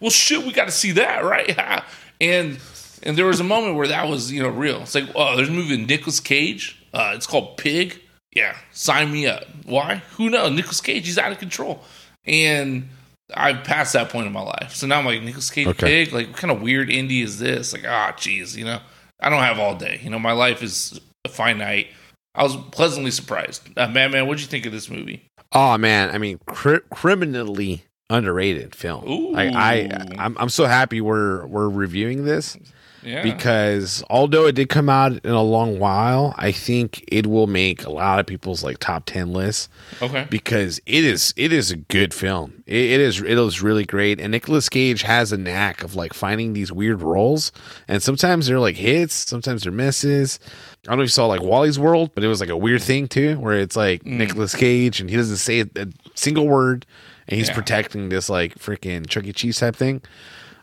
Well, 0.00 0.10
shit, 0.10 0.44
we 0.44 0.52
got 0.52 0.64
to 0.64 0.72
see 0.72 0.92
that, 0.92 1.24
right? 1.24 1.56
and 2.20 2.58
and 3.02 3.16
there 3.16 3.26
was 3.26 3.40
a 3.40 3.44
moment 3.44 3.76
where 3.76 3.88
that 3.88 4.08
was 4.08 4.32
you 4.32 4.42
know 4.42 4.48
real. 4.48 4.82
It's 4.82 4.94
like, 4.94 5.08
oh, 5.14 5.36
there's 5.36 5.48
a 5.48 5.52
movie 5.52 5.76
with 5.78 5.88
Nicolas 5.88 6.20
Cage. 6.20 6.82
Uh, 6.92 7.12
it's 7.14 7.26
called 7.26 7.56
Pig. 7.56 8.00
Yeah, 8.34 8.56
sign 8.72 9.12
me 9.12 9.26
up. 9.26 9.44
Why? 9.64 10.02
Who 10.16 10.28
knows? 10.28 10.52
Nicolas 10.52 10.80
Cage, 10.80 11.06
he's 11.06 11.16
out 11.18 11.32
of 11.32 11.38
control. 11.38 11.82
And 12.26 12.88
I've 13.34 13.64
passed 13.64 13.94
that 13.94 14.10
point 14.10 14.26
in 14.26 14.32
my 14.32 14.42
life. 14.42 14.74
So 14.74 14.86
now 14.86 14.98
I'm 14.98 15.06
like, 15.06 15.22
Nicolas 15.22 15.50
Cage 15.50 15.68
Okay. 15.68 16.04
Pig? 16.04 16.12
Like, 16.12 16.28
what 16.28 16.36
kind 16.36 16.50
of 16.50 16.60
weird 16.60 16.88
indie 16.88 17.22
is 17.22 17.38
this? 17.38 17.72
Like, 17.72 17.84
ah, 17.86 18.14
geez, 18.16 18.56
you 18.56 18.64
know, 18.64 18.80
I 19.20 19.30
don't 19.30 19.40
have 19.40 19.58
all 19.58 19.74
day. 19.74 20.00
You 20.02 20.10
know, 20.10 20.18
my 20.18 20.32
life 20.32 20.62
is 20.62 21.00
finite. 21.28 21.88
I 22.34 22.42
was 22.42 22.56
pleasantly 22.72 23.10
surprised. 23.10 23.62
Uh, 23.76 23.88
man, 23.88 24.10
man, 24.10 24.26
what'd 24.26 24.42
you 24.42 24.48
think 24.48 24.66
of 24.66 24.72
this 24.72 24.90
movie? 24.90 25.26
Oh 25.52 25.78
man, 25.78 26.10
I 26.10 26.18
mean, 26.18 26.38
cri- 26.46 26.80
criminally 26.90 27.84
underrated 28.10 28.74
film. 28.74 29.08
Ooh. 29.08 29.32
Like 29.32 29.52
I, 29.54 29.88
I'm, 30.18 30.36
I'm 30.38 30.48
so 30.48 30.66
happy 30.66 31.00
we're 31.00 31.44
we're 31.46 31.68
reviewing 31.68 32.24
this 32.24 32.56
Yeah. 33.02 33.22
because 33.22 34.04
although 34.10 34.46
it 34.46 34.52
did 34.54 34.68
come 34.68 34.88
out 34.88 35.12
in 35.24 35.32
a 35.32 35.42
long 35.42 35.78
while, 35.80 36.32
I 36.36 36.52
think 36.52 37.04
it 37.08 37.26
will 37.26 37.46
make 37.48 37.84
a 37.84 37.90
lot 37.90 38.20
of 38.20 38.26
people's 38.26 38.62
like 38.62 38.78
top 38.78 39.06
ten 39.06 39.32
lists 39.32 39.68
okay. 40.02 40.26
because 40.30 40.80
it 40.86 41.04
is 41.04 41.32
it 41.36 41.52
is 41.52 41.70
a 41.72 41.76
good 41.76 42.12
film. 42.14 42.62
It, 42.66 42.76
it 42.92 43.00
is 43.00 43.20
it 43.20 43.38
is 43.38 43.60
really 43.62 43.84
great, 43.84 44.20
and 44.20 44.30
Nicolas 44.32 44.68
Cage 44.68 45.02
has 45.02 45.32
a 45.32 45.36
knack 45.38 45.82
of 45.82 45.94
like 45.96 46.14
finding 46.14 46.52
these 46.52 46.70
weird 46.70 47.02
roles, 47.02 47.50
and 47.88 48.02
sometimes 48.02 48.46
they're 48.46 48.60
like 48.60 48.76
hits, 48.76 49.14
sometimes 49.14 49.62
they're 49.64 49.72
misses. 49.72 50.38
I 50.86 50.90
don't 50.92 50.98
know 50.98 51.02
if 51.02 51.06
you 51.06 51.10
saw 51.12 51.26
like 51.26 51.42
Wally's 51.42 51.78
World, 51.78 52.10
but 52.14 52.22
it 52.24 52.28
was 52.28 52.40
like 52.40 52.48
a 52.50 52.56
weird 52.56 52.82
thing 52.82 53.08
too, 53.08 53.38
where 53.38 53.54
it's 53.58 53.76
like 53.76 54.02
Mm. 54.04 54.18
Nicolas 54.18 54.54
Cage 54.54 55.00
and 55.00 55.10
he 55.10 55.16
doesn't 55.16 55.36
say 55.36 55.60
a, 55.60 55.68
single 56.14 56.46
word, 56.48 56.86
and 57.28 57.38
he's 57.38 57.48
Yeah. 57.48 57.54
protecting 57.54 58.08
this 58.08 58.28
like 58.30 58.58
freaking 58.58 59.08
Chuck 59.08 59.24
E. 59.24 59.32
Cheese 59.32 59.58
type 59.58 59.76
thing. 59.76 60.02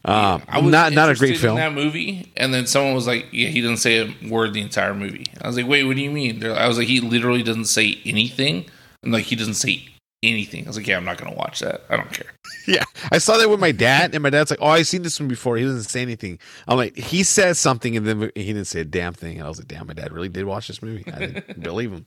Um, 0.05 0.41
I 0.49 0.59
was 0.59 0.69
not 0.71 0.91
not 0.91 1.09
a 1.09 1.15
great 1.15 1.37
film. 1.37 1.57
in 1.57 1.63
that 1.63 1.73
movie, 1.73 2.31
and 2.35 2.53
then 2.53 2.67
someone 2.67 2.93
was 2.93 3.07
like, 3.07 3.27
"Yeah, 3.31 3.47
he 3.47 3.61
doesn't 3.61 3.77
say 3.77 3.99
a 3.99 4.27
word 4.29 4.53
the 4.53 4.59
entire 4.61 4.93
movie." 4.93 5.27
I 5.41 5.47
was 5.47 5.55
like, 5.55 5.65
"Wait, 5.67 5.85
what 5.85 5.95
do 5.95 6.01
you 6.01 6.11
mean?" 6.11 6.45
I 6.45 6.67
was 6.67 6.77
like, 6.77 6.87
"He 6.89 6.99
literally 6.99 7.41
doesn't 7.41 7.65
say 7.65 7.97
anything," 8.03 8.65
and 9.01 9.13
like 9.13 9.23
he 9.25 9.37
doesn't 9.37 9.53
say 9.53 9.81
anything. 10.23 10.65
I 10.65 10.67
was 10.67 10.77
like, 10.77 10.87
"Yeah, 10.87 10.97
I'm 10.97 11.05
not 11.05 11.17
gonna 11.17 11.35
watch 11.35 11.59
that. 11.59 11.83
I 11.89 11.97
don't 11.97 12.11
care." 12.11 12.27
Yeah, 12.65 12.83
I 13.11 13.17
saw 13.17 13.35
that 13.37 13.49
with 13.49 13.59
my 13.59 13.73
dad, 13.73 14.13
and 14.13 14.23
my 14.23 14.29
dad's 14.29 14.49
like, 14.49 14.59
"Oh, 14.61 14.67
I've 14.69 14.87
seen 14.87 15.01
this 15.01 15.19
one 15.19 15.27
before." 15.27 15.57
He 15.57 15.65
doesn't 15.65 15.83
say 15.83 16.01
anything. 16.01 16.39
I'm 16.65 16.77
like, 16.77 16.95
he 16.95 17.23
says 17.23 17.59
something, 17.59 17.97
and 17.97 18.07
then 18.07 18.31
he 18.35 18.45
didn't 18.45 18.67
say 18.67 18.79
a 18.79 18.85
damn 18.85 19.11
thing. 19.13 19.35
And 19.37 19.45
I 19.45 19.49
was 19.49 19.57
like, 19.57 19.67
"Damn, 19.67 19.85
my 19.87 19.93
dad 19.93 20.13
really 20.13 20.29
did 20.29 20.45
watch 20.45 20.67
this 20.69 20.81
movie. 20.81 21.03
I 21.13 21.19
didn't 21.19 21.59
believe 21.61 21.91
him." 21.91 22.05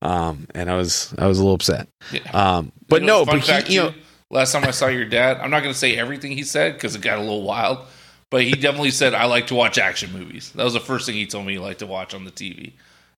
Um, 0.00 0.46
and 0.54 0.70
I 0.70 0.76
was 0.78 1.14
I 1.18 1.26
was 1.26 1.38
a 1.38 1.42
little 1.42 1.54
upset. 1.54 1.88
Yeah. 2.12 2.20
Um, 2.32 2.72
but 2.88 3.02
You 3.02 3.08
know, 3.08 3.18
no, 3.18 3.24
but 3.26 3.44
fact, 3.44 3.68
he, 3.68 3.74
you 3.74 3.80
know, 3.82 3.94
last 4.30 4.52
time 4.52 4.64
I 4.64 4.70
saw 4.70 4.86
your 4.86 5.04
dad, 5.04 5.36
I'm 5.36 5.50
not 5.50 5.60
gonna 5.62 5.74
say 5.74 5.94
everything 5.96 6.32
he 6.32 6.44
said 6.44 6.72
because 6.74 6.94
it 6.94 7.02
got 7.02 7.18
a 7.18 7.20
little 7.20 7.42
wild, 7.42 7.86
but 8.30 8.42
he 8.42 8.52
definitely 8.52 8.92
said, 8.92 9.12
"I 9.12 9.26
like 9.26 9.48
to 9.48 9.54
watch 9.54 9.76
action 9.76 10.12
movies." 10.14 10.50
That 10.52 10.64
was 10.64 10.72
the 10.72 10.80
first 10.80 11.04
thing 11.04 11.16
he 11.16 11.26
told 11.26 11.44
me 11.44 11.52
he 11.52 11.58
liked 11.58 11.80
to 11.80 11.86
watch 11.86 12.14
on 12.14 12.24
the 12.24 12.30
TV. 12.30 12.72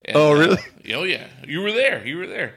And, 0.04 0.16
Oh, 0.16 0.32
uh, 0.34 0.38
really? 0.38 0.58
oh 0.94 1.04
yeah, 1.04 1.28
you 1.46 1.60
were 1.60 1.70
there. 1.70 2.04
You 2.04 2.18
were 2.18 2.26
there. 2.26 2.54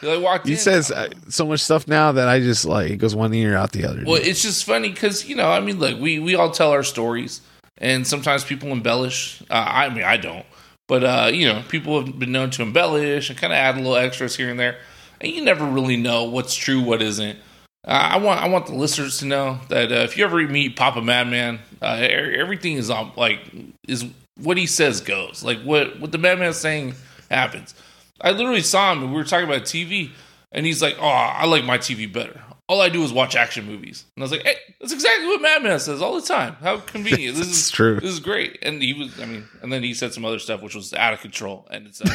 He 0.00 0.06
like 0.06 0.22
walked 0.22 0.46
he 0.46 0.52
in. 0.52 0.58
says 0.58 0.90
uh, 0.90 1.08
so 1.28 1.46
much 1.46 1.60
stuff 1.60 1.88
now 1.88 2.12
that 2.12 2.28
I 2.28 2.40
just 2.40 2.64
like 2.64 2.90
it 2.90 2.96
goes 2.96 3.14
one 3.14 3.34
ear 3.34 3.56
out 3.56 3.72
the 3.72 3.84
other. 3.84 4.04
Well, 4.06 4.20
it's 4.22 4.42
just 4.42 4.64
funny 4.64 4.90
because 4.90 5.28
you 5.28 5.34
know, 5.36 5.50
I 5.50 5.60
mean, 5.60 5.78
look, 5.78 5.98
we 6.00 6.18
we 6.18 6.34
all 6.34 6.50
tell 6.50 6.70
our 6.70 6.82
stories, 6.82 7.40
and 7.78 8.06
sometimes 8.06 8.44
people 8.44 8.70
embellish. 8.70 9.42
Uh, 9.50 9.64
I 9.66 9.88
mean, 9.88 10.04
I 10.04 10.16
don't, 10.16 10.46
but 10.86 11.04
uh, 11.04 11.30
you 11.32 11.46
know, 11.46 11.62
people 11.68 12.04
have 12.04 12.18
been 12.18 12.32
known 12.32 12.50
to 12.50 12.62
embellish 12.62 13.30
and 13.30 13.38
kind 13.38 13.52
of 13.52 13.56
add 13.56 13.74
a 13.74 13.78
little 13.78 13.96
extras 13.96 14.36
here 14.36 14.50
and 14.50 14.58
there, 14.58 14.78
and 15.20 15.32
you 15.32 15.42
never 15.42 15.64
really 15.64 15.96
know 15.96 16.24
what's 16.24 16.54
true, 16.54 16.80
what 16.80 17.02
isn't. 17.02 17.38
Uh, 17.86 17.90
I 17.90 18.18
want 18.18 18.40
I 18.40 18.48
want 18.48 18.66
the 18.66 18.74
listeners 18.74 19.18
to 19.18 19.26
know 19.26 19.60
that 19.68 19.90
uh, 19.90 19.96
if 19.96 20.16
you 20.16 20.24
ever 20.24 20.36
meet 20.46 20.76
Papa 20.76 21.00
Madman, 21.00 21.58
uh, 21.80 21.96
everything 22.00 22.74
is 22.74 22.90
on 22.90 23.12
like 23.16 23.40
is 23.86 24.04
what 24.36 24.56
he 24.56 24.66
says 24.66 25.00
goes. 25.00 25.42
Like 25.42 25.60
what 25.62 25.98
what 25.98 26.12
the 26.12 26.18
Madman's 26.18 26.56
saying 26.56 26.94
happens. 27.30 27.74
I 28.20 28.30
literally 28.32 28.62
saw 28.62 28.92
him 28.92 29.02
and 29.02 29.12
we 29.12 29.16
were 29.16 29.24
talking 29.24 29.48
about 29.48 29.62
TV, 29.62 30.10
and 30.52 30.66
he's 30.66 30.82
like, 30.82 30.96
"Oh, 30.98 31.06
I 31.06 31.46
like 31.46 31.64
my 31.64 31.78
TV 31.78 32.10
better. 32.12 32.42
All 32.68 32.82
I 32.82 32.90
do 32.90 33.02
is 33.02 33.12
watch 33.12 33.36
action 33.36 33.64
movies." 33.66 34.04
And 34.14 34.22
I 34.22 34.24
was 34.24 34.32
like, 34.32 34.42
"Hey, 34.42 34.56
that's 34.80 34.92
exactly 34.92 35.26
what 35.26 35.40
Madman 35.40 35.78
says 35.80 36.02
all 36.02 36.20
the 36.20 36.26
time. 36.26 36.56
How 36.60 36.78
convenient! 36.78 37.36
This 37.36 37.48
is 37.50 37.70
true. 37.70 38.00
This 38.00 38.10
is 38.10 38.20
great." 38.20 38.58
And 38.62 38.82
he 38.82 38.92
was, 38.92 39.18
I 39.20 39.26
mean, 39.26 39.44
and 39.62 39.72
then 39.72 39.82
he 39.82 39.94
said 39.94 40.12
some 40.12 40.24
other 40.24 40.38
stuff 40.38 40.62
which 40.62 40.74
was 40.74 40.92
out 40.92 41.12
of 41.12 41.20
control, 41.20 41.66
and 41.70 41.86
it's 41.86 42.00
uh, 42.00 42.04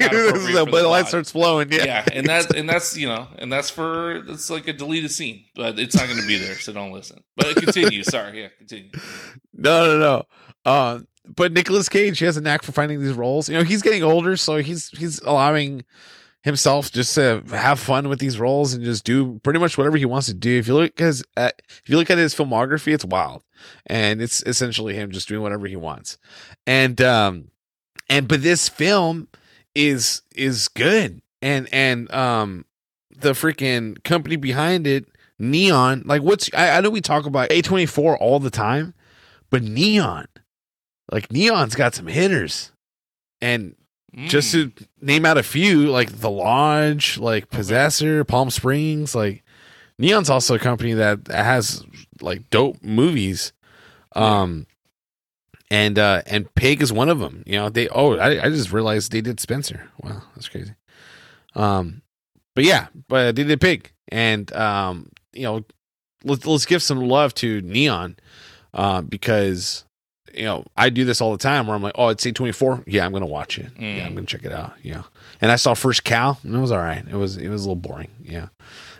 not, 0.00 0.54
not 0.54 0.70
but 0.70 0.82
the 0.82 0.88
light 0.88 1.08
starts 1.08 1.30
flowing. 1.30 1.70
Yeah, 1.70 1.84
yeah, 1.84 2.04
and 2.12 2.26
that's 2.26 2.50
and 2.54 2.68
that's 2.68 2.96
you 2.96 3.08
know, 3.08 3.28
and 3.38 3.52
that's 3.52 3.70
for 3.70 4.16
it's 4.28 4.50
like 4.50 4.66
a 4.68 4.72
deleted 4.72 5.10
scene, 5.10 5.44
but 5.54 5.78
it's 5.78 5.94
not 5.94 6.06
going 6.06 6.20
to 6.20 6.26
be 6.26 6.38
there, 6.38 6.54
so 6.54 6.72
don't 6.72 6.92
listen. 6.92 7.22
But 7.36 7.56
continue. 7.56 8.02
Sorry, 8.02 8.42
yeah, 8.42 8.48
continue. 8.58 8.90
No, 9.52 9.86
no, 9.86 9.98
no. 9.98 10.70
Um, 10.70 11.06
but 11.26 11.52
Nicolas 11.52 11.88
Cage, 11.88 12.18
he 12.18 12.24
has 12.24 12.36
a 12.36 12.40
knack 12.40 12.62
for 12.62 12.72
finding 12.72 13.00
these 13.00 13.12
roles. 13.12 13.48
You 13.48 13.56
know, 13.56 13.64
he's 13.64 13.82
getting 13.82 14.02
older, 14.02 14.36
so 14.36 14.56
he's 14.56 14.88
he's 14.90 15.20
allowing 15.20 15.84
himself 16.42 16.90
just 16.90 17.14
to 17.14 17.42
have 17.50 17.78
fun 17.78 18.08
with 18.08 18.18
these 18.18 18.38
roles 18.38 18.74
and 18.74 18.84
just 18.84 19.04
do 19.04 19.38
pretty 19.44 19.60
much 19.60 19.78
whatever 19.78 19.96
he 19.96 20.04
wants 20.04 20.26
to 20.26 20.34
do. 20.34 20.58
If 20.58 20.66
you 20.66 20.74
look 20.74 20.98
his, 20.98 21.24
at, 21.36 21.62
if 21.68 21.82
you 21.86 21.96
look 21.96 22.10
at 22.10 22.18
his 22.18 22.34
filmography, 22.34 22.92
it's 22.92 23.04
wild, 23.04 23.44
and 23.86 24.20
it's 24.20 24.42
essentially 24.42 24.94
him 24.94 25.12
just 25.12 25.28
doing 25.28 25.42
whatever 25.42 25.66
he 25.66 25.76
wants. 25.76 26.18
And 26.66 27.00
um, 27.00 27.50
and 28.08 28.26
but 28.26 28.42
this 28.42 28.68
film 28.68 29.28
is 29.74 30.22
is 30.34 30.68
good, 30.68 31.22
and 31.40 31.68
and 31.72 32.12
um, 32.12 32.64
the 33.16 33.32
freaking 33.32 34.02
company 34.02 34.36
behind 34.36 34.88
it, 34.88 35.06
Neon. 35.38 36.02
Like, 36.04 36.22
what's 36.22 36.50
I, 36.52 36.78
I 36.78 36.80
know 36.80 36.90
we 36.90 37.00
talk 37.00 37.26
about 37.26 37.52
A 37.52 37.62
twenty 37.62 37.86
four 37.86 38.18
all 38.18 38.40
the 38.40 38.50
time 38.50 38.94
but 39.52 39.62
Neon, 39.62 40.26
like 41.12 41.30
Neon's 41.30 41.76
got 41.76 41.94
some 41.94 42.08
hitters, 42.08 42.72
and 43.40 43.76
just 44.26 44.54
Mm. 44.54 44.74
to 44.76 44.86
name 45.00 45.24
out 45.24 45.38
a 45.38 45.42
few, 45.42 45.88
like 45.90 46.20
The 46.20 46.30
Lodge, 46.30 47.16
like 47.18 47.48
Possessor, 47.50 48.24
Palm 48.24 48.50
Springs, 48.50 49.14
like 49.14 49.42
Neon's 49.98 50.28
also 50.28 50.54
a 50.56 50.58
company 50.58 50.92
that 50.94 51.28
has 51.28 51.84
like 52.20 52.50
dope 52.50 52.82
movies. 52.82 53.52
Um, 54.14 54.66
and 55.70 55.98
uh, 55.98 56.20
and 56.26 56.54
Pig 56.54 56.82
is 56.82 56.92
one 56.92 57.08
of 57.08 57.18
them. 57.20 57.42
You 57.46 57.56
know, 57.56 57.68
they 57.70 57.88
oh, 57.88 58.16
I, 58.18 58.44
I 58.44 58.48
just 58.50 58.72
realized 58.72 59.12
they 59.12 59.22
did 59.22 59.40
Spencer. 59.40 59.88
Wow, 60.02 60.22
that's 60.34 60.48
crazy. 60.48 60.74
Um, 61.54 62.02
but 62.54 62.64
yeah, 62.64 62.88
but 63.08 63.36
they 63.36 63.44
did 63.44 63.60
Pig, 63.60 63.90
and 64.08 64.52
um, 64.52 65.08
you 65.32 65.44
know, 65.44 65.64
let's 66.24 66.44
let's 66.46 66.66
give 66.66 66.82
some 66.82 67.00
love 67.00 67.32
to 67.36 67.62
Neon, 67.62 68.16
uh, 68.74 69.00
because 69.00 69.86
you 70.34 70.44
know 70.44 70.64
I 70.76 70.90
do 70.90 71.04
this 71.04 71.20
all 71.20 71.32
the 71.32 71.38
time 71.38 71.66
where 71.66 71.76
I'm 71.76 71.82
like, 71.82 71.94
oh, 71.96 72.08
it's 72.08 72.26
eight 72.26 72.34
twenty 72.34 72.52
four. 72.52 72.82
Yeah, 72.86 73.04
I'm 73.04 73.12
gonna 73.12 73.26
watch 73.26 73.58
it. 73.58 73.70
Yeah, 73.78 74.06
I'm 74.06 74.14
gonna 74.14 74.26
check 74.26 74.44
it 74.44 74.52
out. 74.52 74.74
Yeah, 74.82 75.02
and 75.40 75.50
I 75.50 75.56
saw 75.56 75.74
First 75.74 76.04
Cow, 76.04 76.38
and 76.42 76.54
it 76.54 76.58
was 76.58 76.72
all 76.72 76.78
right. 76.78 77.04
It 77.06 77.16
was 77.16 77.36
it 77.36 77.48
was 77.48 77.64
a 77.64 77.64
little 77.64 77.76
boring. 77.76 78.10
Yeah, 78.22 78.48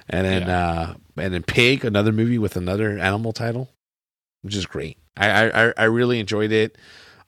and 0.08 0.26
then 0.26 0.42
uh, 0.48 0.94
and 1.16 1.34
then 1.34 1.42
Pig, 1.42 1.84
another 1.84 2.12
movie 2.12 2.38
with 2.38 2.56
another 2.56 2.98
animal 2.98 3.32
title, 3.32 3.70
which 4.42 4.56
is 4.56 4.66
great. 4.66 4.98
I 5.16 5.50
I, 5.50 5.72
I 5.76 5.84
really 5.84 6.20
enjoyed 6.20 6.52
it. 6.52 6.76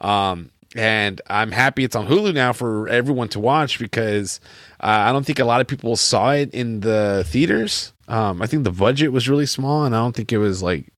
Um, 0.00 0.50
and 0.76 1.20
I'm 1.28 1.52
happy 1.52 1.84
it's 1.84 1.94
on 1.94 2.08
Hulu 2.08 2.34
now 2.34 2.52
for 2.52 2.88
everyone 2.88 3.28
to 3.28 3.40
watch 3.40 3.78
because 3.78 4.40
uh, 4.80 4.86
I 4.86 5.12
don't 5.12 5.24
think 5.24 5.38
a 5.38 5.44
lot 5.44 5.60
of 5.60 5.66
people 5.66 5.96
saw 5.96 6.32
it 6.32 6.52
in 6.52 6.80
the 6.80 7.24
theaters. 7.26 7.92
Um, 8.08 8.42
I 8.42 8.46
think 8.46 8.64
the 8.64 8.72
budget 8.72 9.12
was 9.12 9.28
really 9.28 9.46
small, 9.46 9.84
and 9.84 9.94
I 9.94 9.98
don't 9.98 10.14
think 10.14 10.32
it 10.32 10.38
was 10.38 10.62
like 10.62 10.92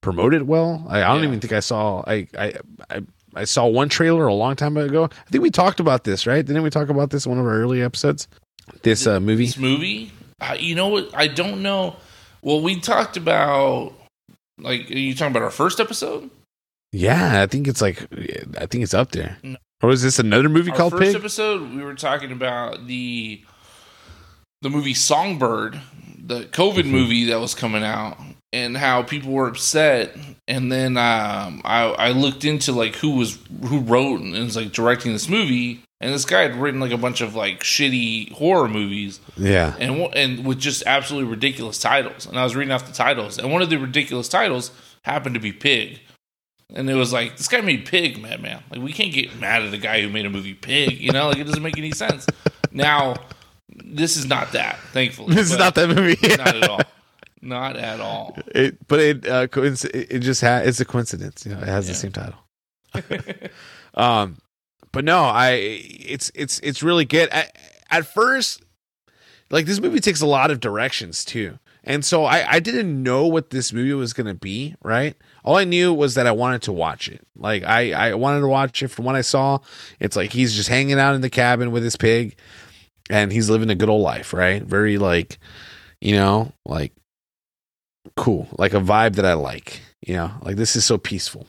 promoted 0.00 0.42
well. 0.42 0.84
I, 0.88 0.98
I 1.02 1.08
don't 1.08 1.22
Yeah. 1.22 1.28
even 1.28 1.40
think 1.40 1.52
I 1.52 1.60
saw. 1.60 2.02
I, 2.06 2.26
I 2.38 2.54
I 2.90 3.00
I 3.34 3.44
saw 3.44 3.66
one 3.66 3.88
trailer 3.88 4.26
a 4.26 4.34
long 4.34 4.56
time 4.56 4.76
ago. 4.76 5.04
I 5.04 5.30
think 5.30 5.42
we 5.42 5.50
talked 5.50 5.80
about 5.80 6.04
this, 6.04 6.26
right? 6.26 6.44
Didn't 6.44 6.62
we 6.62 6.70
talk 6.70 6.88
about 6.88 7.10
this 7.10 7.26
in 7.26 7.30
one 7.30 7.38
of 7.38 7.46
our 7.46 7.54
early 7.60 7.82
episodes? 7.82 8.26
This 8.82 9.06
uh, 9.06 9.20
movie. 9.20 9.46
This 9.46 9.56
movie, 9.58 10.12
uh, 10.40 10.56
you 10.58 10.74
know 10.74 10.88
what? 10.88 11.10
I 11.14 11.26
don't 11.28 11.62
know. 11.62 11.96
Well, 12.42 12.60
we 12.62 12.80
talked 12.80 13.16
about 13.16 13.92
like 14.58 14.90
are 14.90 14.98
you 14.98 15.14
talking 15.14 15.32
about 15.32 15.42
our 15.42 15.50
first 15.50 15.78
episode? 15.80 16.30
Yeah, 16.92 17.42
I 17.42 17.46
think 17.46 17.68
it's 17.68 17.80
like 17.82 18.02
I 18.58 18.66
think 18.66 18.82
it's 18.82 18.94
up 18.94 19.12
there. 19.12 19.36
No. 19.42 19.56
Or 19.82 19.90
is 19.90 20.02
this 20.02 20.18
another 20.18 20.48
movie 20.48 20.70
Our 20.72 20.76
called 20.76 20.92
first 20.92 21.04
Pig? 21.04 21.14
episode, 21.14 21.70
we 21.74 21.82
were 21.84 21.94
talking 21.94 22.32
about 22.32 22.86
the 22.88 23.42
the 24.62 24.70
movie 24.70 24.94
Songbird, 24.94 25.80
the 26.18 26.40
COVID 26.46 26.78
Mm-hmm. 26.82 26.90
movie 26.90 27.24
that 27.26 27.38
was 27.40 27.54
coming 27.54 27.84
out, 27.84 28.18
and 28.52 28.76
how 28.76 29.02
people 29.02 29.32
were 29.32 29.48
upset. 29.48 30.16
And 30.46 30.72
then 30.72 30.96
um, 30.96 31.60
I, 31.64 31.94
I 31.98 32.10
looked 32.10 32.44
into 32.44 32.72
like 32.72 32.96
who 32.96 33.16
was 33.16 33.38
who 33.66 33.80
wrote 33.80 34.20
and 34.20 34.32
was 34.32 34.56
like 34.56 34.72
directing 34.72 35.12
this 35.12 35.28
movie, 35.28 35.82
and 36.00 36.12
this 36.12 36.24
guy 36.24 36.42
had 36.42 36.56
written 36.56 36.80
like 36.80 36.92
a 36.92 36.96
bunch 36.96 37.20
of 37.20 37.34
like 37.34 37.60
shitty 37.60 38.32
horror 38.32 38.68
movies, 38.68 39.20
yeah. 39.36 39.74
and 39.78 40.14
and 40.14 40.46
with 40.46 40.58
just 40.58 40.82
absolutely 40.86 41.30
ridiculous 41.30 41.78
titles. 41.78 42.26
And 42.26 42.38
I 42.38 42.44
was 42.44 42.56
reading 42.56 42.72
off 42.72 42.86
the 42.86 42.92
titles, 42.92 43.38
and 43.38 43.52
one 43.52 43.62
of 43.62 43.70
the 43.70 43.76
ridiculous 43.76 44.28
titles 44.28 44.70
happened 45.02 45.34
to 45.34 45.40
be 45.40 45.52
Pig. 45.52 46.00
And 46.74 46.90
it 46.90 46.94
was 46.94 47.14
like 47.14 47.38
this 47.38 47.48
guy 47.48 47.62
made 47.62 47.86
Pig, 47.86 48.20
man, 48.20 48.42
man. 48.42 48.62
Like 48.70 48.82
we 48.82 48.92
can't 48.92 49.12
get 49.12 49.38
mad 49.40 49.62
at 49.62 49.70
the 49.70 49.78
guy 49.78 50.02
who 50.02 50.10
made 50.10 50.26
a 50.26 50.30
movie 50.30 50.52
Pig, 50.52 51.00
you 51.00 51.12
know? 51.12 51.28
Like 51.28 51.38
it 51.38 51.44
doesn't 51.44 51.62
make 51.62 51.78
any 51.78 51.92
sense. 51.92 52.26
Now, 52.70 53.16
this 53.84 54.18
is 54.18 54.26
not 54.26 54.52
that, 54.52 54.78
thankfully. 54.92 55.34
This 55.34 55.50
is 55.50 55.58
not 55.58 55.74
that 55.76 55.88
movie. 55.88 56.18
not 56.36 56.56
at 56.56 56.68
all. 56.68 56.80
Not 57.40 57.76
at 57.76 58.00
all. 58.00 58.36
It, 58.48 58.86
but 58.88 59.00
it, 59.00 59.28
uh, 59.28 59.46
it 59.52 60.20
just 60.20 60.40
ha- 60.40 60.62
it's 60.64 60.80
a 60.80 60.84
coincidence. 60.84 61.46
You 61.46 61.54
know, 61.54 61.60
it 61.60 61.68
has 61.68 61.86
the 61.86 61.94
same 61.94 62.12
title. 62.12 62.38
um, 63.94 64.38
but 64.92 65.04
no, 65.04 65.20
I 65.20 65.50
it's 65.52 66.30
it's 66.34 66.58
it's 66.60 66.82
really 66.82 67.04
good. 67.04 67.28
I, 67.32 67.50
at 67.90 68.06
first, 68.06 68.62
like 69.50 69.66
this 69.66 69.80
movie 69.80 70.00
takes 70.00 70.20
a 70.20 70.26
lot 70.26 70.50
of 70.50 70.60
directions 70.60 71.24
too, 71.24 71.58
and 71.84 72.04
so 72.04 72.24
I 72.24 72.54
I 72.54 72.60
didn't 72.60 73.02
know 73.02 73.26
what 73.26 73.50
this 73.50 73.72
movie 73.72 73.94
was 73.94 74.12
gonna 74.12 74.34
be. 74.34 74.74
Right, 74.82 75.14
all 75.44 75.56
I 75.56 75.64
knew 75.64 75.92
was 75.92 76.14
that 76.14 76.26
I 76.26 76.32
wanted 76.32 76.62
to 76.62 76.72
watch 76.72 77.08
it. 77.08 77.26
Like 77.36 77.64
I 77.64 77.92
I 77.92 78.14
wanted 78.14 78.40
to 78.40 78.48
watch 78.48 78.82
it 78.82 78.88
from 78.88 79.04
what 79.04 79.14
I 79.14 79.22
saw. 79.22 79.58
It's 80.00 80.16
like 80.16 80.32
he's 80.32 80.54
just 80.54 80.68
hanging 80.68 80.98
out 80.98 81.14
in 81.14 81.20
the 81.20 81.30
cabin 81.30 81.70
with 81.70 81.82
his 81.82 81.96
pig, 81.96 82.36
and 83.10 83.32
he's 83.32 83.50
living 83.50 83.70
a 83.70 83.74
good 83.74 83.88
old 83.88 84.02
life. 84.02 84.32
Right, 84.32 84.62
very 84.62 84.98
like, 84.98 85.38
you 86.00 86.14
know, 86.16 86.52
like 86.64 86.92
cool, 88.16 88.48
like 88.58 88.74
a 88.74 88.80
vibe 88.80 89.16
that 89.16 89.24
I 89.24 89.34
like. 89.34 89.80
You 90.06 90.14
know, 90.14 90.30
like 90.42 90.56
this 90.56 90.76
is 90.76 90.84
so 90.84 90.98
peaceful. 90.98 91.46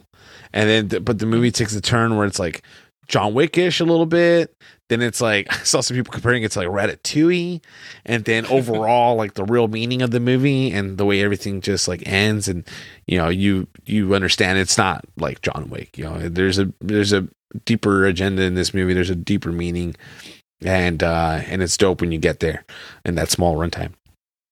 And 0.53 0.69
then, 0.69 0.89
th- 0.89 1.05
but 1.05 1.19
the 1.19 1.25
movie 1.25 1.51
takes 1.51 1.75
a 1.75 1.81
turn 1.81 2.17
where 2.17 2.25
it's 2.25 2.39
like 2.39 2.63
John 3.07 3.33
Wickish 3.33 3.81
a 3.81 3.85
little 3.85 4.05
bit. 4.05 4.55
Then 4.87 5.01
it's 5.01 5.21
like 5.21 5.47
I 5.53 5.63
saw 5.63 5.81
some 5.81 5.97
people 5.97 6.11
comparing 6.11 6.43
it 6.43 6.51
to 6.53 6.59
like 6.59 6.67
Ratatouille, 6.67 7.61
and 8.05 8.23
then 8.25 8.45
overall 8.47 9.15
like 9.15 9.33
the 9.33 9.43
real 9.43 9.67
meaning 9.67 10.01
of 10.01 10.11
the 10.11 10.19
movie 10.19 10.71
and 10.71 10.97
the 10.97 11.05
way 11.05 11.21
everything 11.21 11.61
just 11.61 11.87
like 11.87 12.03
ends, 12.05 12.47
and 12.47 12.65
you 13.07 13.17
know 13.17 13.29
you 13.29 13.67
you 13.85 14.15
understand 14.15 14.57
it's 14.57 14.77
not 14.77 15.05
like 15.17 15.41
John 15.41 15.69
Wick. 15.69 15.97
You 15.97 16.05
know, 16.05 16.29
there's 16.29 16.59
a 16.59 16.71
there's 16.81 17.13
a 17.13 17.27
deeper 17.65 18.05
agenda 18.05 18.43
in 18.43 18.55
this 18.55 18.73
movie. 18.73 18.93
There's 18.93 19.09
a 19.09 19.15
deeper 19.15 19.51
meaning, 19.51 19.95
and 20.63 21.03
uh 21.03 21.41
and 21.47 21.61
it's 21.61 21.77
dope 21.77 22.01
when 22.01 22.11
you 22.11 22.19
get 22.19 22.39
there 22.39 22.65
in 23.05 23.15
that 23.15 23.29
small 23.29 23.57
runtime. 23.57 23.93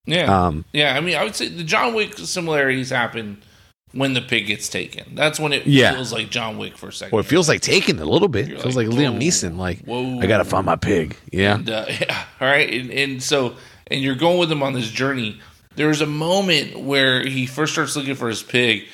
Yeah. 0.08 0.46
Um, 0.48 0.66
yeah, 0.74 0.96
I 0.96 1.02
mean, 1.02 1.16
I 1.16 1.24
would 1.24 1.36
say 1.36 1.48
the 1.50 1.64
John 1.64 1.94
Wick 1.94 2.18
similarities 2.18 2.90
happen 2.90 3.44
when 3.92 4.14
the 4.14 4.22
pig 4.22 4.48
gets 4.48 4.68
taken. 4.70 5.16
That's 5.16 5.40
when 5.40 5.54
it 5.54 5.66
Yeah. 5.68 5.94
feels 5.94 6.12
like 6.12 6.30
John 6.30 6.58
Wick 6.58 6.78
for 6.78 6.90
a 6.90 6.94
second. 6.94 7.12
well, 7.14 7.20
it 7.20 7.28
feels 7.28 7.48
like 7.48 7.62
taken 7.62 8.00
a 8.00 8.06
little 8.06 8.28
bit. 8.28 8.48
You're 8.48 8.58
It 8.58 8.64
feels 8.64 8.76
like, 8.76 8.88
like, 8.88 8.98
Liam 8.98 9.20
Neeson. 9.22 9.58
Like 9.58 9.84
whoa. 9.86 10.20
I 10.20 10.26
gotta 10.28 10.46
find 10.46 10.66
my 10.66 10.76
pig. 10.78 11.16
Yeah. 11.32 11.56
And, 11.56 11.70
uh, 11.70 11.86
yeah, 12.02 12.26
all 12.42 12.48
right. 12.48 12.74
And, 12.74 12.90
and 12.92 13.22
so, 13.22 13.56
and 13.88 14.02
you're 14.02 14.16
going 14.16 14.40
with 14.40 14.52
him 14.52 14.64
on 14.64 14.74
this 14.74 14.90
journey. 14.90 15.40
There's 15.76 16.02
a 16.02 16.06
moment 16.08 16.80
where 16.80 17.24
he 17.26 17.46
first 17.46 17.74
starts 17.74 17.96
looking 17.96 18.16
for 18.16 18.28
his 18.30 18.42
pig, 18.42 18.86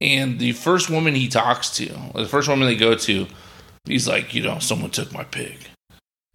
and 0.00 0.38
the 0.38 0.52
first 0.52 0.88
woman 0.88 1.14
he 1.14 1.28
talks 1.28 1.68
to, 1.76 1.86
the 2.14 2.26
first 2.26 2.48
woman 2.48 2.66
they 2.66 2.76
go 2.76 2.94
to, 2.94 3.26
he's 3.84 4.08
like, 4.08 4.32
you 4.34 4.42
know, 4.42 4.58
someone 4.58 4.90
took 4.90 5.12
my 5.12 5.24
pig. 5.24 5.58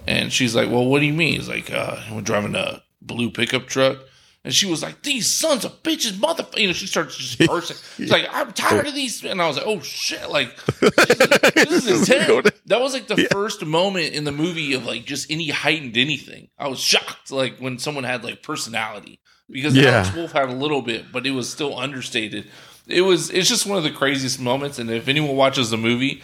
And 0.08 0.32
she's 0.32 0.56
like, 0.56 0.70
well, 0.70 0.86
what 0.86 1.00
do 1.00 1.08
you 1.08 1.14
mean? 1.14 1.34
He's 1.34 1.50
like, 1.50 1.72
uh, 1.74 1.98
we're 2.12 2.22
driving 2.22 2.54
a 2.56 2.84
blue 3.02 3.32
pickup 3.32 3.66
truck. 3.66 3.98
And 4.46 4.54
she 4.54 4.68
was 4.68 4.82
like, 4.84 5.02
these 5.02 5.28
sons 5.30 5.66
of 5.66 5.82
bitches, 5.84 6.12
motherfucker. 6.12 6.58
You 6.60 6.68
know, 6.68 6.74
she 6.74 6.86
starts 6.88 7.18
just 7.18 7.40
cursing. 7.50 7.76
She's 7.98 8.12
like, 8.12 8.28
I'm 8.32 8.54
tired 8.54 8.86
of 8.88 8.94
these. 8.94 9.26
And 9.26 9.42
I 9.42 9.48
was 9.48 9.58
like, 9.58 9.66
oh 9.68 9.82
shit. 9.82 10.30
Like, 10.30 10.56
this 10.80 11.86
is 11.88 11.88
intense. 12.10 12.52
That 12.68 12.80
was 12.80 12.94
like 12.94 13.08
the 13.08 13.28
first 13.32 13.66
moment 13.66 14.14
in 14.14 14.24
the 14.24 14.32
movie 14.32 14.74
of 14.74 14.86
like 14.86 15.06
just 15.06 15.30
any 15.32 15.50
heightened 15.50 15.98
anything. 15.98 16.50
I 16.58 16.68
was 16.68 16.80
shocked, 16.80 17.32
like 17.32 17.58
when 17.58 17.80
someone 17.80 18.04
had 18.04 18.24
like 18.24 18.44
personality 18.44 19.20
because 19.50 19.76
Yeah. 19.76 19.90
Alex 19.90 20.14
Wolff 20.16 20.32
had 20.32 20.50
a 20.50 20.54
little 20.54 20.82
bit, 20.82 21.12
but 21.12 21.26
it 21.26 21.32
was 21.32 21.52
still 21.52 21.78
understated. 21.78 22.48
It 22.88 23.02
was. 23.02 23.32
It's 23.32 23.50
just 23.50 23.66
one 23.66 23.80
of 23.80 23.84
the 23.84 23.90
craziest 23.92 24.40
moments. 24.40 24.78
And 24.78 24.90
if 24.92 25.08
anyone 25.08 25.36
watches 25.36 25.72
the 25.72 25.78
movie, 25.78 26.22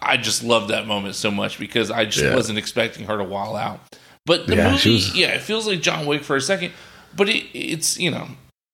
I 0.00 0.16
just 0.16 0.42
love 0.42 0.68
that 0.68 0.86
moment 0.86 1.14
so 1.14 1.30
much 1.30 1.58
because 1.58 1.90
I 1.90 2.06
just 2.06 2.24
Yeah. 2.24 2.34
wasn't 2.34 2.58
expecting 2.58 3.04
her 3.06 3.18
to 3.18 3.24
wall 3.24 3.54
out. 3.54 3.80
But 4.26 4.46
the 4.46 4.56
Yeah, 4.56 4.72
movie, 4.72 4.92
was- 4.94 5.14
yeah, 5.16 5.28
it 5.28 5.40
feels 5.42 5.66
like 5.66 5.80
John 5.82 6.06
Wick 6.06 6.22
for 6.24 6.36
a 6.36 6.40
second, 6.40 6.72
but 7.14 7.28
it, 7.28 7.44
it's 7.54 7.98
you 7.98 8.10
know. 8.10 8.28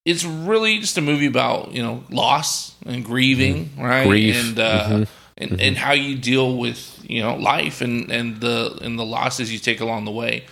It's 0.05 0.25
really 0.25 0.79
just 0.79 0.97
a 0.99 1.01
movie 1.01 1.27
about 1.27 1.73
you 1.73 1.83
know 1.83 2.05
loss 2.11 2.77
and 2.87 3.05
grieving, 3.05 3.71
right? 3.77 4.03
Mm-hmm. 4.03 4.09
Grief. 4.09 4.37
and 4.37 4.59
uh, 4.61 4.85
Mhm. 4.89 5.09
and, 5.39 5.61
and 5.61 5.77
how 5.77 5.93
you 5.93 6.17
deal 6.17 6.57
with 6.57 7.05
you 7.09 7.21
know 7.23 7.35
life 7.37 7.81
and 7.81 8.11
and 8.13 8.41
the 8.41 8.79
and 8.83 8.97
the 8.99 9.05
losses 9.05 9.53
you 9.53 9.59
take 9.59 9.81
along 9.81 10.05
the 10.05 10.13
way. 10.13 10.45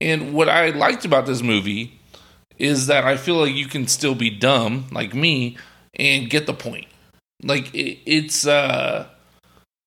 And 0.00 0.34
what 0.34 0.48
I 0.48 0.70
liked 0.70 1.04
about 1.04 1.24
this 1.24 1.40
movie 1.40 1.98
is 2.58 2.88
that 2.88 3.04
I 3.04 3.16
feel 3.16 3.36
like 3.36 3.54
you 3.54 3.66
can 3.66 3.86
still 3.86 4.14
be 4.16 4.28
dumb 4.28 4.86
like 4.90 5.14
me 5.14 5.56
and 5.94 6.28
get 6.28 6.46
the 6.46 6.52
point. 6.54 6.86
Like 7.42 7.72
it, 7.74 7.98
it's 8.06 8.44
uh 8.44 9.06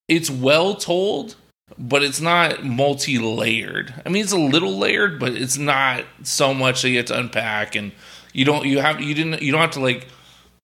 it's 0.07 0.29
well 0.29 0.75
told, 0.75 1.35
but 1.77 2.03
it's 2.03 2.19
not 2.21 2.63
multi-layered. 2.63 3.93
I 4.05 4.09
mean, 4.09 4.23
it's 4.23 4.31
a 4.31 4.37
little 4.37 4.77
layered, 4.77 5.19
but 5.19 5.33
it's 5.33 5.57
not 5.57 6.05
so 6.23 6.53
much 6.53 6.81
that 6.81 6.89
you 6.89 6.97
have 6.97 7.05
to 7.07 7.19
unpack 7.19 7.75
and 7.75 7.91
you 8.33 8.45
don't 8.45 8.65
you 8.65 8.79
have 8.79 9.01
you 9.01 9.13
didn't 9.13 9.41
you 9.41 9.51
don't 9.51 9.61
have 9.61 9.71
to 9.71 9.79
like 9.79 10.07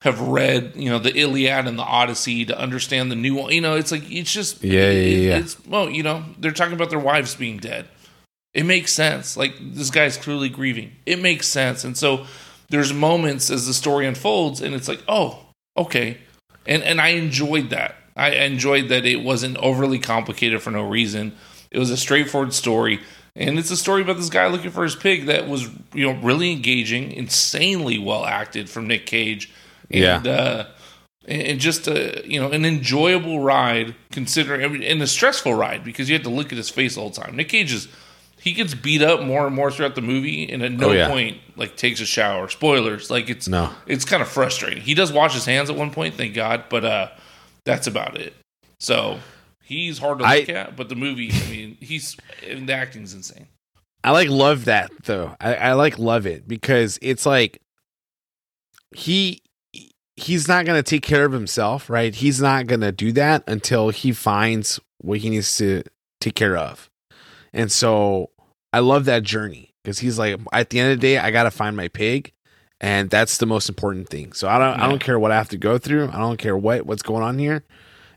have 0.01 0.21
read 0.21 0.73
you 0.75 0.89
know 0.89 0.99
the 0.99 1.15
Iliad 1.17 1.67
and 1.67 1.79
the 1.79 1.83
Odyssey 1.83 2.45
to 2.45 2.57
understand 2.57 3.11
the 3.11 3.15
new 3.15 3.49
you 3.49 3.61
know 3.61 3.75
it's 3.75 3.91
like 3.91 4.09
it's 4.11 4.31
just 4.31 4.63
Yeah, 4.63 4.91
yeah, 4.91 5.17
yeah. 5.17 5.37
it's 5.37 5.65
well 5.65 5.89
you 5.89 6.03
know 6.03 6.23
they're 6.37 6.51
talking 6.51 6.73
about 6.73 6.89
their 6.89 6.99
wives 6.99 7.35
being 7.35 7.57
dead. 7.57 7.87
It 8.53 8.65
makes 8.65 8.93
sense. 8.93 9.35
Like 9.35 9.55
this 9.59 9.89
guy's 9.89 10.15
clearly 10.15 10.47
grieving. 10.47 10.95
It 11.05 11.21
makes 11.21 11.47
sense. 11.47 11.83
And 11.83 11.97
so 11.97 12.25
there's 12.69 12.93
moments 12.93 13.49
as 13.49 13.67
the 13.67 13.73
story 13.73 14.05
unfolds 14.07 14.61
and 14.61 14.75
it's 14.75 14.87
like 14.87 15.03
oh 15.07 15.39
okay. 15.75 16.19
And 16.67 16.83
and 16.83 17.01
I 17.01 17.09
enjoyed 17.09 17.71
that 17.71 17.95
I 18.15 18.29
enjoyed 18.31 18.89
that 18.89 19.05
it 19.05 19.21
wasn't 19.23 19.57
overly 19.57 19.99
complicated 19.99 20.61
for 20.61 20.71
no 20.71 20.87
reason 20.87 21.33
it 21.71 21.79
was 21.79 21.89
a 21.91 21.97
straightforward 21.97 22.53
story 22.53 22.99
and 23.35 23.59
it's 23.59 23.71
a 23.71 23.75
story 23.77 24.01
about 24.01 24.15
this 24.17 24.29
guy 24.29 24.47
looking 24.47 24.71
for 24.71 24.83
his 24.83 24.95
pig 24.95 25.25
that 25.25 25.47
was 25.47 25.67
you 25.93 26.05
know 26.11 26.19
really 26.21 26.51
engaging 26.51 27.11
insanely 27.11 27.97
well 27.97 28.25
acted 28.25 28.69
from 28.69 28.87
Nick 28.87 29.05
Cage 29.05 29.51
and 29.91 30.25
Yeah. 30.25 30.31
uh 30.31 30.65
and 31.27 31.59
just 31.59 31.87
a 31.87 32.21
you 32.25 32.39
know 32.39 32.51
an 32.51 32.63
enjoyable 32.65 33.39
ride 33.41 33.95
considering 34.11 34.83
and 34.83 35.01
a 35.01 35.07
stressful 35.07 35.53
ride 35.53 35.83
because 35.83 36.07
you 36.07 36.13
had 36.15 36.23
to 36.23 36.29
look 36.29 36.51
at 36.51 36.57
his 36.57 36.69
face 36.69 36.97
all 36.97 37.09
the 37.09 37.19
time. 37.21 37.35
Nick 37.35 37.49
Cage 37.49 37.73
is 37.73 37.87
he 38.39 38.53
gets 38.53 38.75
beat 38.75 39.01
up 39.01 39.23
more 39.23 39.47
and 39.47 39.55
more 39.55 39.71
throughout 39.71 39.95
the 39.95 40.01
movie, 40.03 40.47
and 40.51 40.61
at 40.61 40.71
no 40.71 40.89
Oh, 40.89 40.93
yeah. 40.93 41.07
point 41.09 41.39
like 41.55 41.75
takes 41.77 41.99
a 41.99 42.05
shower. 42.05 42.47
Spoilers, 42.47 43.09
like 43.09 43.27
it's 43.27 43.47
No. 43.47 43.71
it's 43.87 44.05
kind 44.05 44.21
of 44.21 44.29
frustrating. 44.29 44.83
He 44.83 44.93
does 44.93 45.11
wash 45.11 45.33
his 45.33 45.45
hands 45.45 45.71
at 45.71 45.75
one 45.75 45.89
point, 45.89 46.13
thank 46.13 46.35
God, 46.35 46.65
but 46.69 46.85
uh, 46.85 47.07
that's 47.65 47.87
about 47.87 48.17
it. 48.17 48.33
So 48.79 49.19
he's 49.63 49.97
hard 49.97 50.19
to 50.19 50.25
I- 50.25 50.39
look 50.39 50.49
at, 50.49 50.75
but 50.75 50.89
the 50.89 50.95
movie, 50.95 51.31
I 51.33 51.49
mean, 51.49 51.77
he's 51.79 52.15
and 52.47 52.67
the 52.69 52.73
acting's 52.73 53.13
insane. 53.13 53.47
I 54.03 54.11
like 54.11 54.29
love 54.29 54.65
that 54.65 54.91
though. 55.05 55.35
I, 55.41 55.55
I 55.55 55.73
like 55.73 55.97
love 55.97 56.27
it 56.27 56.47
because 56.47 56.99
it's 57.01 57.25
like 57.25 57.59
he 58.95 59.41
he's 60.15 60.47
not 60.47 60.65
gonna 60.65 60.83
take 60.83 61.01
care 61.01 61.25
of 61.25 61.31
himself, 61.31 61.89
right? 61.89 62.13
He's 62.13 62.41
not 62.41 62.67
gonna 62.67 62.91
do 62.91 63.11
that 63.13 63.43
until 63.47 63.89
he 63.89 64.11
finds 64.11 64.79
what 64.99 65.19
he 65.19 65.29
needs 65.29 65.57
to 65.57 65.83
take 66.21 66.35
care 66.35 66.55
of. 66.55 66.89
And 67.51 67.71
so 67.71 68.29
I 68.71 68.79
love 68.79 69.05
that 69.05 69.23
journey 69.23 69.73
because 69.83 69.99
he's 69.99 70.19
like, 70.19 70.39
at 70.53 70.69
the 70.69 70.79
end 70.79 70.91
of 70.91 70.97
the 70.99 71.01
day, 71.01 71.17
I 71.17 71.31
gotta 71.31 71.51
find 71.51 71.75
my 71.75 71.87
pig, 71.87 72.31
and 72.81 73.09
that's 73.09 73.37
the 73.37 73.45
most 73.45 73.69
important 73.69 74.09
thing. 74.09 74.33
So 74.33 74.47
I 74.47 74.57
don't 74.57 74.79
I 74.79 74.87
don't 74.87 74.99
care 74.99 75.19
what 75.19 75.31
I 75.31 75.35
have 75.35 75.49
to 75.49 75.57
go 75.57 75.77
through. 75.77 76.09
I 76.09 76.19
don't 76.19 76.37
care 76.37 76.57
what 76.57 76.85
what's 76.85 77.03
going 77.03 77.23
on 77.23 77.39
here. 77.39 77.63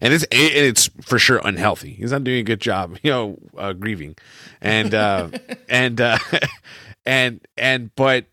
And 0.01 0.13
it's 0.13 0.25
and 0.25 0.33
it's 0.33 0.89
for 1.03 1.19
sure 1.19 1.41
unhealthy. 1.45 1.93
He's 1.93 2.13
not 2.13 2.25
doing 2.25 2.39
a 2.39 2.45
good 2.45 2.61
job, 2.61 2.99
you 3.03 3.11
know, 3.11 3.39
uh, 3.57 3.73
grieving, 3.73 4.17
and 4.61 4.95
uh, 4.95 5.31
and 5.69 6.01
uh, 6.01 6.19
and 7.07 7.41
and 7.57 7.95
but 7.95 8.27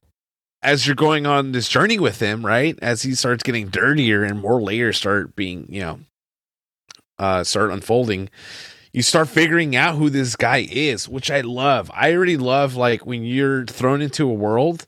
as 0.61 0.87
you're 0.87 0.95
going 0.95 1.27
on 1.27 1.51
this 1.51 1.69
journey 1.69 1.99
with 1.99 2.19
him, 2.19 2.43
right? 2.43 2.77
As 2.81 3.03
he 3.03 3.13
starts 3.13 3.43
getting 3.43 3.69
dirtier 3.69 4.23
and 4.23 4.39
more 4.39 4.59
layers 4.59 4.97
start 4.97 5.35
being, 5.35 5.67
you 5.69 5.81
know, 5.81 5.99
uh, 7.19 7.43
start 7.43 7.69
unfolding, 7.69 8.29
you 8.91 9.03
start 9.03 9.29
figuring 9.29 9.75
out 9.75 9.95
who 9.95 10.09
this 10.09 10.35
guy 10.35 10.67
is, 10.67 11.07
which 11.07 11.29
I 11.29 11.41
love. 11.41 11.91
I 11.93 12.13
already 12.13 12.37
love 12.37 12.75
like 12.75 13.05
when 13.05 13.23
you're 13.23 13.65
thrown 13.65 14.01
into 14.01 14.27
a 14.27 14.33
world 14.33 14.87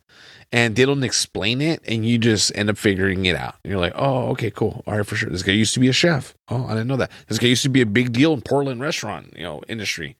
and 0.52 0.76
they 0.76 0.86
don't 0.86 1.04
explain 1.04 1.62
it 1.62 1.82
and 1.88 2.06
you 2.06 2.18
just 2.18 2.56
end 2.56 2.70
up 2.70 2.78
figuring 2.78 3.26
it 3.26 3.36
out. 3.36 3.56
You're 3.64 3.80
like, 3.80 3.94
oh, 3.96 4.30
okay, 4.30 4.50
cool. 4.50 4.84
All 4.88 4.98
right, 4.98 5.06
for 5.06 5.16
sure. 5.16 5.30
This 5.30 5.44
guy 5.44 5.52
used 5.52 5.74
to 5.74 5.80
be 5.80 5.90
a 5.90 5.94
chef. 5.94 6.36
Oh, 6.48 6.66
I 6.66 6.70
didn't 6.70 6.88
know 6.88 6.98
that. 6.98 7.12
This 7.28 7.38
guy 7.38 7.48
used 7.48 7.64
to 7.64 7.70
be 7.70 7.82
a 7.82 7.86
big 7.86 8.14
deal 8.14 8.34
in 8.34 8.42
Portland 8.42 8.80
restaurant, 8.80 9.34
you 9.36 9.44
know, 9.44 9.62
industry. 9.68 10.16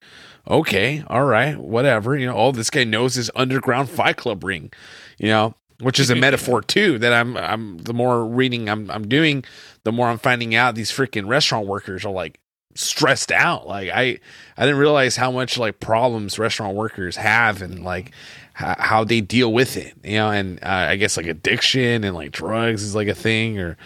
Okay, 0.50 1.04
all 1.08 1.26
right, 1.26 1.58
whatever. 1.58 2.18
You 2.18 2.28
know, 2.28 2.36
all 2.36 2.52
this 2.52 2.70
guy 2.70 2.84
knows 2.84 3.16
his 3.16 3.32
underground 3.36 3.90
fight 3.90 4.18
club 4.18 4.44
ring, 4.44 4.72
you 5.18 5.28
know, 5.28 5.56
which 5.82 6.00
is 6.00 6.10
a 6.10 6.16
metaphor 6.28 6.62
too. 6.62 7.00
That 7.00 7.14
I'm, 7.14 7.38
I'm 7.38 7.78
the 7.80 7.94
more 7.94 8.26
reading 8.26 8.70
I'm, 8.70 8.90
I'm 8.92 9.08
doing, 9.08 9.46
the 9.84 9.92
more 9.92 10.08
I'm 10.08 10.18
finding 10.18 10.56
out 10.56 10.76
these 10.76 10.92
freaking 10.92 11.28
restaurant 11.28 11.68
workers 11.68 12.06
are 12.06 12.12
like 12.12 12.40
stressed 12.76 13.32
out. 13.32 13.68
Like 13.68 13.90
I, 13.90 14.20
I 14.58 14.66
didn't 14.66 14.80
realize 14.80 15.18
how 15.18 15.32
much 15.32 15.58
like 15.58 15.80
problems 15.80 16.40
restaurant 16.40 16.76
workers 16.76 17.18
have 17.18 17.62
and 17.62 17.84
like 17.84 18.12
how, 18.58 18.76
how 18.80 19.04
they 19.04 19.22
deal 19.22 19.54
with 19.54 19.78
it. 19.78 19.94
You 20.04 20.16
know, 20.18 20.32
and 20.32 20.58
uh, 20.64 20.88
I 20.90 20.96
guess 20.96 21.16
like 21.16 21.28
addiction 21.28 22.04
and 22.04 22.16
like 22.16 22.32
drugs 22.32 22.82
is 22.82 22.96
like 22.96 23.08
a 23.08 23.14
thing, 23.16 23.60
or 23.60 23.78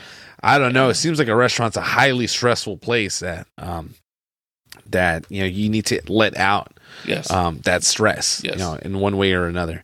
I 0.42 0.58
don't 0.58 0.74
know. 0.74 0.88
It 0.90 0.96
seems 0.96 1.20
like 1.20 1.28
a 1.28 1.36
restaurant's 1.36 1.76
a 1.78 1.82
highly 1.82 2.26
stressful 2.28 2.78
place 2.78 3.20
that, 3.20 3.48
um, 3.58 3.96
that 4.90 5.26
you 5.30 5.42
know 5.42 5.48
you 5.48 5.70
need 5.70 5.86
to 5.88 6.02
let 6.08 6.38
out 6.38 6.78
Yes, 7.06 7.32
um 7.32 7.60
that 7.64 7.84
stress 7.84 8.42
Yes. 8.44 8.56
you 8.56 8.60
know 8.60 8.74
in 8.76 9.00
one 9.00 9.16
way 9.18 9.32
or 9.34 9.46
another 9.48 9.84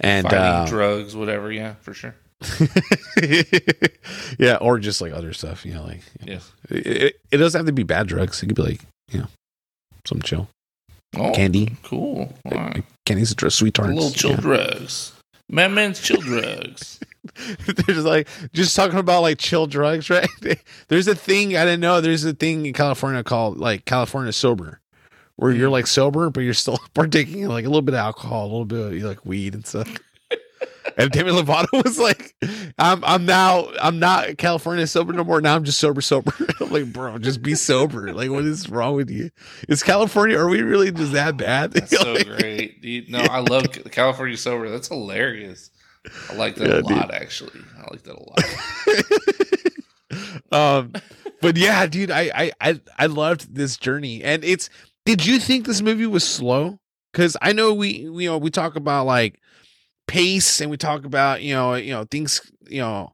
and 0.00 0.26
uh, 0.26 0.64
drugs, 0.66 1.14
whatever. 1.16 1.50
Yeah, 1.52 1.74
for 1.80 1.92
sure. 1.94 2.14
yeah 4.38 4.56
or 4.60 4.78
just 4.78 5.00
like 5.00 5.12
other 5.12 5.32
stuff 5.32 5.64
you 5.64 5.72
know 5.74 5.82
like 5.84 6.00
Yes. 6.22 6.52
it, 6.70 6.86
it, 6.86 7.20
it 7.32 7.36
doesn't 7.38 7.58
have 7.58 7.66
to 7.66 7.72
be 7.72 7.82
bad 7.82 8.06
drugs 8.06 8.42
it 8.42 8.46
could 8.46 8.56
be 8.56 8.62
like 8.62 8.80
you 9.10 9.20
know 9.20 9.26
some 10.04 10.20
chill 10.22 10.48
Oh, 11.18 11.32
candy 11.32 11.72
Cool. 11.82 12.32
Right. 12.44 12.84
candy's 13.04 13.34
a 13.40 13.50
sweet 13.50 13.74
tarts 13.74 13.94
Little 13.94 14.10
chill 14.10 14.30
yeah. 14.32 14.40
drugs. 14.40 15.12
Man, 15.48 15.74
man's 15.74 16.00
chill 16.00 16.20
drugs. 16.20 16.98
They're 17.66 17.94
just 17.94 18.06
like 18.06 18.28
just 18.52 18.74
talking 18.74 18.98
about 18.98 19.22
like 19.22 19.38
chill 19.38 19.66
drugs, 19.66 20.10
right? 20.10 20.28
There's 20.88 21.08
a 21.08 21.14
thing 21.14 21.56
I 21.56 21.64
didn't 21.64 21.80
know. 21.80 22.00
There's 22.00 22.24
a 22.24 22.32
thing 22.32 22.66
in 22.66 22.72
California 22.72 23.22
called 23.22 23.58
like 23.58 23.84
California 23.84 24.32
sober, 24.32 24.80
where 25.36 25.52
you're 25.52 25.68
mm. 25.68 25.72
like 25.72 25.86
sober, 25.86 26.30
but 26.30 26.40
you're 26.40 26.54
still 26.54 26.78
partaking 26.94 27.40
in 27.40 27.48
like 27.48 27.64
a 27.64 27.68
little 27.68 27.82
bit 27.82 27.94
of 27.94 28.00
alcohol, 28.00 28.42
a 28.42 28.48
little 28.48 28.64
bit 28.64 28.80
of 28.80 29.02
like 29.02 29.24
weed 29.24 29.54
and 29.54 29.66
stuff. 29.66 29.88
And 30.96 31.10
Demi 31.10 31.30
Lovato 31.30 31.68
was 31.84 31.98
like, 31.98 32.34
"I'm 32.78 33.04
I'm 33.04 33.24
now 33.26 33.68
I'm 33.80 33.98
not 33.98 34.38
California 34.38 34.86
sober 34.86 35.12
no 35.12 35.24
more. 35.24 35.40
Now 35.40 35.54
I'm 35.56 35.64
just 35.64 35.78
sober 35.78 36.00
sober." 36.00 36.32
I'm 36.60 36.70
like, 36.70 36.92
bro, 36.92 37.18
just 37.18 37.42
be 37.42 37.54
sober. 37.54 38.12
Like, 38.12 38.30
what 38.30 38.44
is 38.44 38.68
wrong 38.68 38.94
with 38.96 39.10
you? 39.10 39.30
Is 39.68 39.82
California? 39.82 40.38
Are 40.38 40.48
we 40.48 40.62
really 40.62 40.90
just 40.92 41.12
that 41.12 41.36
bad? 41.36 41.72
That's 41.72 41.90
so 41.96 42.12
Like, 42.14 42.26
great. 42.26 42.82
Dude, 42.82 43.10
no, 43.10 43.18
I 43.20 43.40
love 43.40 43.66
California 43.90 44.36
sober. 44.36 44.70
That's 44.70 44.88
hilarious. 44.88 45.70
I 46.30 46.34
like 46.34 46.54
that 46.56 46.68
Yeah, 46.68 46.74
a 46.74 46.82
dude. 46.82 46.90
lot, 46.92 47.12
actually. 47.14 47.60
I 47.78 47.82
like 47.90 48.02
that 48.04 48.14
a 48.14 48.22
lot. 48.22 48.38
um 50.52 50.92
but 51.42 51.56
yeah 51.56 51.84
dude 51.86 52.10
I, 52.12 52.30
I 52.34 52.52
i 52.60 52.80
i 52.98 53.06
loved 53.06 53.54
this 53.54 53.76
journey 53.76 54.22
and 54.22 54.44
it's 54.44 54.70
did 55.04 55.26
you 55.26 55.38
think 55.40 55.66
this 55.66 55.82
movie 55.82 56.06
was 56.06 56.22
slow 56.24 56.78
because 57.12 57.36
i 57.42 57.52
know 57.52 57.74
we 57.74 58.08
we, 58.08 58.24
you 58.24 58.30
know 58.30 58.38
we 58.38 58.50
talk 58.50 58.76
about 58.76 59.06
like 59.06 59.40
pace 60.06 60.60
and 60.60 60.70
we 60.70 60.76
talk 60.76 61.04
about 61.04 61.42
you 61.42 61.54
know 61.54 61.74
you 61.74 61.92
know 61.92 62.04
things 62.04 62.40
you 62.68 62.80
know 62.80 63.12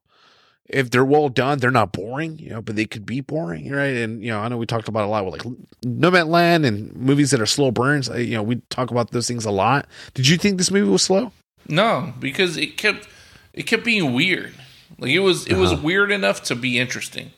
if 0.69 0.91
they're 0.91 1.05
well 1.05 1.29
done 1.29 1.59
they're 1.59 1.71
not 1.71 1.93
boring 1.93 2.39
you 2.39 2.51
know 2.51 2.61
but 2.63 2.77
they 2.77 2.85
could 2.85 3.05
be 3.07 3.21
boring 3.21 3.71
right 3.71 3.97
and 3.97 4.23
you 4.23 4.31
know 4.31 4.39
i 4.41 4.49
know 4.49 4.57
we 4.57 4.67
talked 4.67 4.89
about 4.89 5.05
a 5.05 5.07
lot 5.07 5.25
with 5.25 5.35
like 5.35 5.57
nomadland 5.85 6.67
and 6.67 6.95
movies 6.97 7.31
that 7.31 7.41
are 7.41 7.47
slow 7.47 7.71
burns 7.71 8.09
you 8.09 8.35
know 8.35 8.43
we 8.43 8.57
talk 8.71 8.91
about 8.91 9.11
those 9.11 9.27
things 9.29 9.45
a 9.45 9.51
lot 9.51 9.87
did 10.15 10.27
you 10.29 10.37
think 10.37 10.59
this 10.59 10.71
movie 10.71 10.91
was 10.91 11.03
slow 11.03 11.33
No, 11.69 12.13
because 12.19 12.57
it 12.57 12.77
kept 12.77 13.09
it 13.55 13.65
kept 13.65 13.85
being 13.85 14.15
weird. 14.15 14.53
Like 14.99 15.11
it 15.13 15.21
was 15.21 15.47
it 15.47 15.55
was 15.55 15.73
Uh-huh. 15.73 15.83
weird 15.83 16.11
enough 16.11 16.43
to 16.45 16.55
be 16.57 16.79
interesting. 16.79 17.31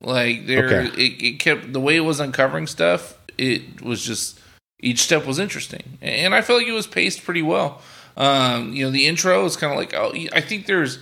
Like 0.00 0.46
there 0.46 0.66
Okay. 0.82 1.02
it, 1.02 1.22
it 1.22 1.38
kept 1.38 1.72
the 1.72 1.80
way 1.80 1.96
it 1.96 2.00
was 2.04 2.20
uncovering 2.20 2.66
stuff, 2.66 3.14
it 3.38 3.80
was 3.82 4.04
just 4.04 4.38
each 4.80 5.00
step 5.00 5.24
was 5.26 5.38
interesting. 5.38 5.98
And 6.02 6.34
I 6.34 6.40
felt 6.42 6.58
like 6.58 6.68
it 6.68 6.72
was 6.72 6.86
paced 6.88 7.24
pretty 7.24 7.42
well. 7.42 7.80
Um, 8.16 8.72
you 8.72 8.84
know, 8.84 8.90
the 8.90 9.06
intro 9.06 9.44
is 9.44 9.56
kind 9.56 9.72
of 9.72 9.78
like 9.78 9.94
oh 9.94 10.12
I 10.32 10.40
think 10.40 10.66
there's 10.66 10.98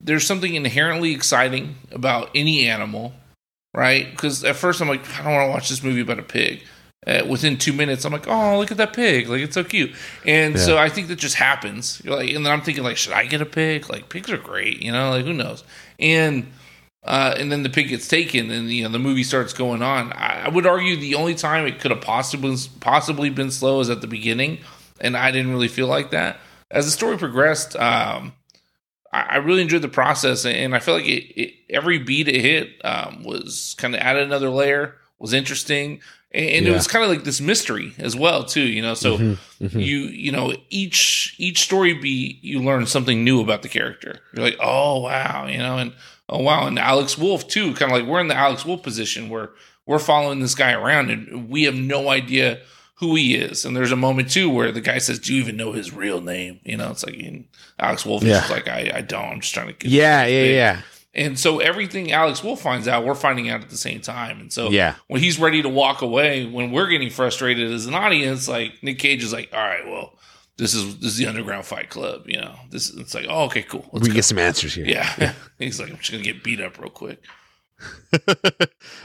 there's 0.00 0.26
something 0.26 0.54
inherently 0.54 1.12
exciting 1.12 1.76
about 1.92 2.30
any 2.34 2.68
animal, 2.68 3.12
right? 3.74 4.10
Because 4.10 4.44
at 4.44 4.56
first 4.56 4.80
I'm 4.80 4.88
like, 4.88 5.08
I 5.18 5.22
don't 5.22 5.32
want 5.32 5.46
to 5.48 5.50
watch 5.50 5.68
this 5.68 5.82
movie 5.82 6.00
about 6.00 6.18
a 6.18 6.24
pig. 6.24 6.62
Uh, 7.04 7.24
within 7.28 7.58
two 7.58 7.72
minutes, 7.72 8.04
I'm 8.04 8.12
like, 8.12 8.28
oh, 8.28 8.58
look 8.58 8.70
at 8.70 8.76
that 8.76 8.92
pig! 8.92 9.28
Like 9.28 9.40
it's 9.40 9.54
so 9.54 9.64
cute. 9.64 9.92
And 10.24 10.56
so 10.56 10.78
I 10.78 10.88
think 10.88 11.08
that 11.08 11.18
just 11.18 11.34
happens. 11.34 12.00
You're 12.04 12.14
like, 12.14 12.30
and 12.30 12.46
then 12.46 12.52
I'm 12.52 12.60
thinking, 12.60 12.84
like, 12.84 12.96
should 12.96 13.12
I 13.12 13.26
get 13.26 13.40
a 13.40 13.46
pig? 13.46 13.90
Like 13.90 14.08
pigs 14.08 14.30
are 14.30 14.38
great, 14.38 14.80
you 14.80 14.92
know. 14.92 15.10
Like 15.10 15.24
who 15.24 15.32
knows? 15.32 15.64
And 15.98 16.46
uh, 17.04 17.34
and 17.36 17.50
then 17.50 17.64
the 17.64 17.68
pig 17.68 17.88
gets 17.88 18.06
taken, 18.06 18.50
and 18.52 18.70
you 18.70 18.84
know 18.84 18.88
the 18.88 19.00
movie 19.00 19.24
starts 19.24 19.52
going 19.52 19.82
on. 19.82 20.12
I, 20.12 20.44
I 20.44 20.48
would 20.48 20.64
argue 20.64 20.96
the 20.96 21.16
only 21.16 21.34
time 21.34 21.66
it 21.66 21.80
could 21.80 21.90
have 21.90 22.00
possibly 22.00 22.56
possibly 22.78 23.30
been 23.30 23.50
slow 23.50 23.80
is 23.80 23.90
at 23.90 24.00
the 24.00 24.06
beginning, 24.06 24.58
and 25.02 25.16
I 25.16 25.30
didn't 25.30 25.50
really 25.52 25.68
feel 25.68 25.86
like 25.88 26.10
that. 26.12 26.38
As 26.70 26.86
the 26.86 26.90
story 26.90 27.18
progressed, 27.18 27.76
um, 27.76 28.32
I, 29.12 29.20
I 29.22 29.36
really 29.36 29.60
enjoyed 29.60 29.82
the 29.82 29.88
process, 29.88 30.46
and 30.46 30.74
I 30.74 30.78
feel 30.78 30.94
like 30.94 31.06
it, 31.06 31.40
it 31.40 31.54
every 31.68 31.98
beat 31.98 32.28
it 32.28 32.40
hit 32.40 32.80
um, 32.84 33.22
was 33.24 33.74
kind 33.78 33.94
of 33.94 34.00
added 34.00 34.22
another 34.22 34.48
layer, 34.48 34.94
was 35.18 35.32
interesting, 35.34 36.00
and, 36.32 36.46
and 36.48 36.66
it 36.66 36.72
was 36.72 36.86
kind 36.86 37.04
of 37.04 37.10
like 37.10 37.24
this 37.24 37.40
mystery 37.40 37.92
as 37.98 38.16
well 38.16 38.44
too. 38.44 38.62
You 38.62 38.80
know, 38.82 38.94
so 38.94 39.18
Mm-hmm. 39.62 39.78
you 39.78 39.98
you 39.98 40.32
know 40.32 40.54
each 40.70 41.36
each 41.38 41.62
story 41.62 41.92
beat 41.94 42.42
you 42.42 42.60
learn 42.60 42.86
something 42.86 43.22
new 43.22 43.40
about 43.40 43.62
the 43.62 43.68
character. 43.68 44.18
You're 44.34 44.44
like, 44.46 44.56
oh 44.60 45.00
wow, 45.02 45.46
you 45.46 45.58
know, 45.58 45.78
and 45.78 45.92
oh 46.28 46.38
wow, 46.42 46.66
and 46.66 46.78
Alex 46.78 47.16
Wolff 47.18 47.46
too. 47.46 47.74
Kind 47.74 47.92
of 47.92 47.98
like 47.98 48.08
we're 48.08 48.20
in 48.20 48.28
the 48.28 48.34
Alex 48.34 48.64
Wolff 48.64 48.82
position 48.82 49.28
where 49.28 49.50
we're 49.86 49.98
following 50.00 50.40
this 50.40 50.54
guy 50.54 50.72
around 50.72 51.10
and 51.10 51.48
we 51.48 51.64
have 51.64 51.74
no 51.74 52.08
idea 52.08 52.60
who 53.02 53.14
he 53.16 53.34
is. 53.34 53.64
And 53.66 53.76
there's 53.76 53.92
a 53.92 53.96
moment 53.96 54.30
too 54.30 54.48
where 54.48 54.72
the 54.72 54.80
guy 54.80 54.98
says, 54.98 55.18
"Do 55.18 55.34
you 55.34 55.42
even 55.42 55.56
know 55.56 55.72
his 55.72 55.92
real 55.92 56.20
name?" 56.22 56.60
You 56.64 56.78
know, 56.78 56.90
it's 56.90 57.04
like 57.04 57.16
and 57.16 57.44
Alex 57.78 58.06
Wolff 58.06 58.22
is 58.22 58.28
Yeah. 58.30 58.38
just 58.38 58.50
like, 58.50 58.68
"I 58.68 58.90
I 58.94 59.00
don't. 59.02 59.24
I'm 59.24 59.40
just 59.40 59.52
trying 59.52 59.66
to 59.66 59.72
get 59.74 59.90
yeah 59.90 60.24
yeah 60.26 60.44
yeah 60.44 60.80
and 61.14 61.38
so 61.38 61.58
everything 61.60 62.10
Alex 62.10 62.42
Wolff 62.42 62.62
finds 62.62 62.88
out, 62.88 63.04
we're 63.04 63.14
finding 63.14 63.50
out 63.50 63.60
at 63.60 63.68
the 63.68 63.76
same 63.76 64.00
time. 64.00 64.40
And 64.40 64.50
so 64.50 64.70
Yeah. 64.70 64.94
when 65.08 65.20
he's 65.20 65.38
ready 65.38 65.60
to 65.60 65.68
walk 65.68 66.00
away, 66.00 66.46
when 66.46 66.70
we're 66.70 66.86
getting 66.86 67.10
frustrated 67.10 67.70
as 67.70 67.84
an 67.84 67.92
audience, 67.94 68.48
like 68.48 68.82
Nick 68.82 68.98
Cage 68.98 69.22
is 69.22 69.30
like, 69.30 69.50
all 69.52 69.60
right, 69.62 69.86
well, 69.86 70.18
this 70.56 70.72
is 70.72 70.96
this 71.00 71.12
is 71.12 71.16
the 71.18 71.26
underground 71.26 71.66
fight 71.66 71.90
club, 71.90 72.22
you 72.26 72.40
know. 72.40 72.54
This 72.70 72.88
it's 72.94 73.14
like, 73.14 73.26
oh, 73.28 73.44
okay, 73.44 73.62
cool. 73.62 73.86
Let's 73.92 74.04
we 74.04 74.08
go. 74.08 74.14
get 74.14 74.24
some 74.24 74.38
answers 74.38 74.72
here 74.74 74.86
yeah. 74.86 75.34
he's 75.58 75.78
like, 75.78 75.90
I'm 75.90 75.98
just 75.98 76.12
gonna 76.12 76.22
get 76.22 76.42
beat 76.42 76.60
up 76.62 76.78
real 76.78 76.88
quick. 76.88 77.22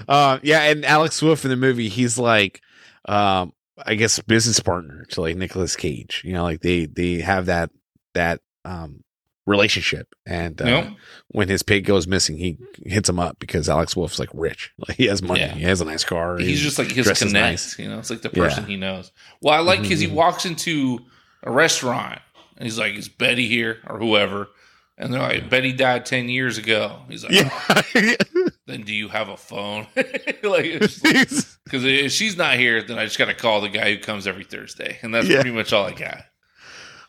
uh, 0.08 0.40
yeah, 0.44 0.62
and 0.64 0.86
Alex 0.86 1.22
Wolff 1.22 1.44
in 1.44 1.50
the 1.50 1.58
movie, 1.58 1.90
he's 1.90 2.18
like, 2.18 2.62
um, 3.06 3.54
I 3.86 3.96
guess 3.96 4.20
business 4.20 4.60
partner 4.60 5.06
to 5.12 5.22
like 5.22 5.36
Nicolas 5.38 5.76
Cage. 5.76 6.22
You 6.26 6.34
know, 6.34 6.44
like 6.44 6.62
they 6.62 6.86
they 6.86 7.16
have 7.22 7.46
that 7.48 7.70
that 8.14 8.42
um 8.66 9.04
relationship. 9.46 10.14
And 10.26 10.62
uh, 10.62 10.90
when 11.30 11.48
his 11.48 11.64
pig 11.64 11.86
goes 11.86 12.06
missing, 12.06 12.38
he 12.38 12.58
hits 12.86 13.08
him 13.08 13.18
up 13.18 13.40
because 13.40 13.70
Alex 13.70 13.96
Wolff's 13.96 14.20
like 14.20 14.30
rich, 14.34 14.74
like 14.88 14.98
he 14.98 15.06
has 15.06 15.22
money, 15.22 15.40
Yeah. 15.40 15.54
he 15.54 15.64
has 15.64 15.80
a 15.80 15.86
nice 15.86 16.04
car. 16.04 16.38
He's 16.38 16.60
just 16.60 16.78
like 16.78 16.92
his 16.92 17.08
connect. 17.08 17.34
nice. 17.34 17.80
You 17.80 17.88
know, 17.88 17.98
it's 18.00 18.10
like 18.10 18.22
the 18.24 18.32
Yeah. 18.34 18.44
person 18.44 18.66
he 18.66 18.76
knows. 18.76 19.12
Well, 19.42 19.54
I 19.54 19.60
like 19.60 19.82
because 19.84 20.00
he 20.02 20.08
Mhm. 20.08 20.14
walks 20.14 20.46
into 20.46 21.00
a 21.44 21.52
restaurant 21.52 22.20
and 22.58 22.66
he's 22.66 22.78
like, 22.78 22.96
"Is 22.96 23.08
Betty 23.08 23.48
here 23.48 23.78
or 23.88 24.00
whoever?" 24.00 24.50
And 24.98 25.14
they're 25.14 25.22
like, 25.22 25.50
"Betty 25.50 25.72
died 25.74 26.06
ten 26.06 26.28
years 26.28 26.58
ago." 26.58 27.04
He's 27.08 27.24
like, 27.24 27.34
"Oh, 27.70 27.82
Yeah. 27.96 28.16
"Then 28.68 28.82
do 28.84 28.94
you 28.94 29.08
have 29.08 29.30
a 29.30 29.38
phone?" 29.38 29.88
like, 29.96 30.80
because 30.80 31.56
if 31.72 32.12
she's 32.12 32.38
not 32.38 32.56
here, 32.58 32.84
then 32.84 33.00
I 33.00 33.06
just 33.06 33.18
got 33.18 33.26
to 33.26 33.34
call 33.34 33.62
the 33.62 33.70
guy 33.70 33.94
who 33.96 34.00
comes 34.00 34.28
every 34.28 34.44
Thursday, 34.44 35.00
and 35.02 35.14
that's 35.14 35.28
Yeah. 35.28 35.36
pretty 35.42 35.56
much 35.56 35.74
all 35.74 35.86
I 35.86 35.94
got. 35.94 36.24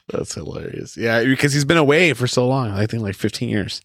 That's 0.08 0.34
hilarious. 0.34 0.96
Yeah, 0.96 1.22
because 1.24 1.52
he's 1.52 1.66
been 1.66 1.76
away 1.76 2.14
for 2.14 2.26
so 2.26 2.46
long. 2.48 2.70
I 2.70 2.86
think 2.86 3.02
like 3.02 3.14
15 3.14 3.48
years. 3.50 3.82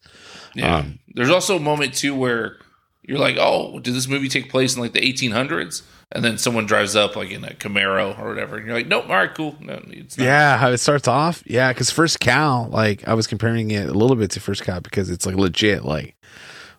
Yeah. 0.55 0.77
Um, 0.77 0.99
There's 1.13 1.29
also 1.29 1.57
a 1.57 1.59
moment 1.59 1.93
too 1.95 2.15
where 2.15 2.57
you're 3.01 3.19
like, 3.19 3.35
"Oh, 3.37 3.79
did 3.79 3.93
this 3.93 4.07
movie 4.07 4.29
take 4.29 4.49
place 4.49 4.75
in 4.75 4.81
like 4.81 4.93
the 4.93 5.01
1800s?" 5.01 5.81
And 6.15 6.23
then 6.23 6.37
someone 6.37 6.67
drives 6.67 6.95
up 6.95 7.15
like 7.15 7.31
in 7.31 7.43
a 7.43 7.49
Camaro 7.55 8.17
or 8.19 8.29
whatever, 8.29 8.55
and 8.57 8.65
you're 8.67 8.75
like, 8.75 8.87
"Nope, 8.87 9.09
all 9.09 9.15
right, 9.15 9.33
cool." 9.33 9.57
No, 9.59 9.81
it's 9.87 10.17
not. 10.17 10.23
Yeah, 10.23 10.57
how 10.57 10.69
it 10.69 10.77
starts 10.77 11.07
off. 11.07 11.43
Yeah, 11.45 11.73
because 11.73 11.89
First 11.89 12.19
Cow, 12.19 12.67
like 12.67 13.05
I 13.07 13.15
was 13.15 13.25
comparing 13.27 13.71
it 13.71 13.89
a 13.89 13.93
little 13.93 14.15
bit 14.15 14.29
to 14.31 14.39
First 14.39 14.61
Cow 14.63 14.79
because 14.79 15.09
it's 15.09 15.25
like 15.25 15.35
legit, 15.35 15.83
like 15.83 16.15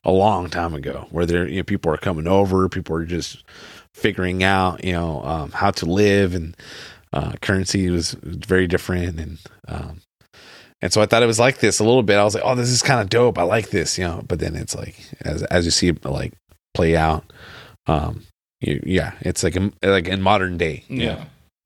a 0.04 0.10
long 0.10 0.50
time 0.50 0.74
ago, 0.74 1.06
where 1.10 1.26
there, 1.26 1.48
you 1.48 1.58
know, 1.58 1.62
people 1.62 1.92
are 1.92 1.96
coming 1.96 2.26
over, 2.26 2.68
people 2.68 2.96
are 2.96 3.06
just 3.06 3.44
figuring 3.92 4.42
out, 4.42 4.84
you 4.84 4.92
know, 4.92 5.22
um, 5.24 5.50
how 5.52 5.70
to 5.70 5.86
live, 5.86 6.34
and 6.34 6.56
uh, 7.12 7.32
currency 7.40 7.88
was 7.90 8.12
very 8.22 8.66
different, 8.66 9.18
and 9.20 9.38
um, 9.68 10.00
and 10.82 10.92
so 10.92 11.00
I 11.00 11.06
thought 11.06 11.22
it 11.22 11.26
was 11.26 11.38
like 11.38 11.58
this 11.58 11.78
a 11.78 11.84
little 11.84 12.02
bit. 12.02 12.18
I 12.18 12.24
was 12.24 12.34
like, 12.34 12.44
oh, 12.44 12.54
this 12.54 12.68
is 12.68 12.82
kind 12.82 13.00
of 13.00 13.08
dope. 13.08 13.38
I 13.38 13.42
like 13.44 13.70
this, 13.70 13.96
you 13.96 14.04
know. 14.04 14.22
But 14.26 14.40
then 14.40 14.54
it's 14.54 14.74
like 14.74 14.96
as 15.22 15.42
as 15.44 15.64
you 15.64 15.70
see 15.70 15.88
it 15.88 16.04
like 16.04 16.34
play 16.74 16.96
out, 16.96 17.24
um, 17.86 18.24
you, 18.60 18.82
yeah, 18.84 19.12
it's 19.20 19.42
like 19.42 19.56
in, 19.56 19.72
like 19.82 20.08
in 20.08 20.20
modern 20.20 20.58
day, 20.58 20.84
you 20.88 21.06
know. 21.06 21.24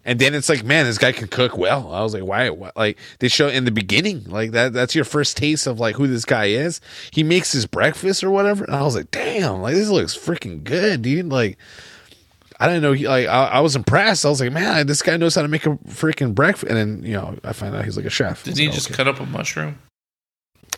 And 0.09 0.19
then 0.19 0.35
it's 0.35 0.49
like, 0.49 0.65
man, 0.65 0.87
this 0.87 0.97
guy 0.97 1.13
can 1.13 1.29
cook 1.29 1.59
well. 1.59 1.93
I 1.93 2.01
was 2.01 2.15
like, 2.15 2.25
why? 2.25 2.49
What? 2.49 2.75
Like 2.75 2.99
they 3.19 3.29
show 3.29 3.47
in 3.47 3.67
the 3.67 3.71
beginning, 3.71 4.25
like 4.25 4.53
that. 4.53 4.73
That's 4.73 4.95
your 4.95 5.05
first 5.05 5.37
taste 5.37 5.67
of 5.67 5.81
like 5.81 5.97
who 5.97 6.07
this 6.07 6.25
guy 6.25 6.47
is. 6.47 6.81
He 7.11 7.23
makes 7.23 7.53
his 7.53 7.67
breakfast 7.67 8.25
or 8.25 8.31
whatever, 8.31 8.65
and 8.65 8.75
I 8.75 8.81
was 8.81 8.97
like, 8.97 9.11
damn, 9.11 9.61
like 9.61 9.75
this 9.75 9.91
looks 9.91 10.17
freaking 10.17 10.65
good, 10.65 11.03
dude. 11.03 11.29
Like 11.29 11.59
I 12.59 12.69
didn't 12.69 12.81
know. 12.81 12.95
He, 12.95 13.07
like 13.07 13.29
I, 13.29 13.49
I 13.49 13.61
was 13.61 13.77
impressed. 13.77 14.25
I 14.25 14.31
was 14.31 14.41
like, 14.41 14.51
man, 14.51 14.87
this 14.87 15.03
guy 15.03 15.19
knows 15.19 15.35
how 15.35 15.43
to 15.43 15.49
make 15.49 15.67
a 15.67 15.77
freaking 15.89 16.35
breakfast. 16.35 16.71
And 16.73 16.79
then 16.79 17.03
you 17.05 17.13
know, 17.13 17.37
I 17.45 17.53
find 17.53 17.77
out 17.77 17.85
he's 17.85 17.99
like 17.99 18.07
a 18.07 18.11
chef. 18.11 18.45
Did 18.45 18.57
he 18.57 18.69
like, 18.69 18.75
just 18.75 18.87
okay. 18.87 18.97
cut 18.97 19.09
up 19.09 19.21
a 19.21 19.27
mushroom? 19.27 19.79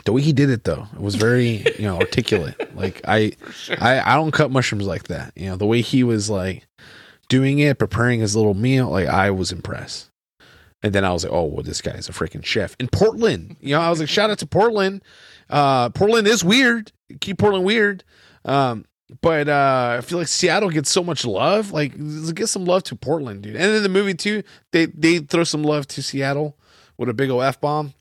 the 0.06 0.12
way 0.12 0.22
he 0.22 0.32
did 0.32 0.50
it 0.50 0.64
though? 0.64 0.88
It 0.92 1.00
was 1.00 1.14
very 1.14 1.64
you 1.78 1.84
know 1.84 1.98
articulate. 1.98 2.56
Like 2.80 3.02
I, 3.06 3.32
I, 3.78 4.00
I 4.00 4.16
don't 4.16 4.30
cut 4.30 4.50
mushrooms 4.50 4.86
like 4.86 5.08
that. 5.08 5.34
You 5.36 5.50
know, 5.50 5.56
the 5.56 5.66
way 5.66 5.82
he 5.82 6.02
was 6.02 6.30
like 6.30 6.66
doing 7.30 7.60
it, 7.60 7.78
preparing 7.78 8.20
his 8.20 8.36
little 8.36 8.52
meal, 8.52 8.90
like 8.90 9.06
I 9.06 9.30
was 9.30 9.52
impressed. 9.52 10.10
And 10.82 10.92
then 10.92 11.04
I 11.04 11.12
was 11.12 11.24
like, 11.24 11.32
oh, 11.32 11.44
well, 11.44 11.62
this 11.62 11.80
guy's 11.80 12.08
a 12.08 12.12
freaking 12.12 12.44
chef 12.44 12.76
in 12.78 12.88
Portland. 12.88 13.56
You 13.60 13.74
know, 13.74 13.80
I 13.80 13.88
was 13.88 14.00
like, 14.00 14.08
shout 14.08 14.30
out 14.30 14.38
to 14.38 14.46
Portland. 14.46 15.02
Uh, 15.48 15.90
Portland 15.90 16.26
is 16.26 16.42
weird. 16.42 16.92
Keep 17.20 17.38
Portland 17.38 17.64
weird. 17.64 18.02
Um, 18.44 18.86
but 19.20 19.48
uh, 19.48 19.96
I 19.98 20.00
feel 20.02 20.18
like 20.18 20.28
Seattle 20.28 20.70
gets 20.70 20.90
so 20.90 21.02
much 21.02 21.24
love. 21.24 21.72
Like, 21.72 21.92
get 22.34 22.48
some 22.48 22.64
love 22.64 22.82
to 22.84 22.96
Portland, 22.96 23.42
dude. 23.42 23.56
And 23.56 23.74
in 23.74 23.82
the 23.82 23.88
movie 23.88 24.14
too, 24.14 24.42
they 24.72 24.86
they 24.86 25.18
throw 25.18 25.44
some 25.44 25.62
love 25.62 25.86
to 25.88 26.02
Seattle 26.02 26.56
with 26.96 27.08
a 27.08 27.14
big 27.14 27.30
old 27.30 27.42
f 27.42 27.60
bomb. 27.60 27.94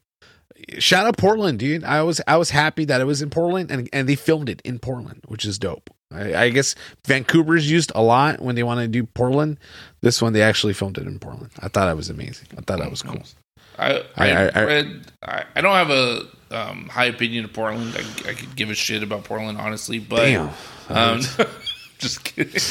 Shout 0.78 1.08
out 1.08 1.18
Portland, 1.18 1.60
dude. 1.60 1.84
I 1.84 2.04
was 2.04 2.22
I 2.28 2.38
was 2.38 2.52
happy 2.52 2.86
that 2.86 3.02
it 3.02 3.06
was 3.06 3.22
in 3.22 3.30
Portland 3.30 3.72
and 3.72 3.90
and 3.92 4.08
they 4.08 4.16
filmed 4.16 4.50
it 4.50 4.62
in 4.64 4.78
Portland, 4.78 5.24
which 5.28 5.46
is 5.46 5.58
dope. 5.58 5.90
I, 6.12 6.36
I 6.46 6.50
guess 6.50 6.76
Vancouver's 7.06 7.70
used 7.70 7.92
a 7.96 8.02
lot 8.02 8.42
when 8.42 8.56
they 8.56 8.64
want 8.64 8.80
to 8.80 8.88
do 8.88 9.04
Portland. 9.06 9.58
This 10.02 10.22
one 10.22 10.34
they 10.34 10.42
actually 10.42 10.74
filmed 10.74 10.98
it 10.98 11.06
in 11.08 11.20
Portland. 11.20 11.52
I 11.60 11.68
thought 11.68 11.86
that 11.86 11.96
was 11.96 12.10
amazing. 12.10 12.48
I 12.58 12.62
thought 12.62 12.80
that 12.80 12.90
was 12.90 13.02
cool. 13.02 13.22
I 13.78 14.04
I- 14.18 14.32
I, 14.32 14.50
I- 14.56 14.64
read. 14.66 15.12
I, 15.22 15.62
don't 15.62 15.74
have 15.76 15.90
a 15.92 16.26
um, 16.52 16.88
high 16.90 17.06
opinion 17.06 17.46
of 17.46 17.54
Portland. 17.54 17.96
I, 17.96 18.30
I 18.30 18.34
could 18.34 18.56
give 18.56 18.70
a 18.70 18.76
shit 18.76 19.04
about 19.04 19.24
Portland, 19.24 19.58
honestly. 19.60 20.00
But 20.00 20.26
Damn. 20.26 20.50
um, 20.90 21.22
just 22.00 22.24
kidding. 22.24 22.62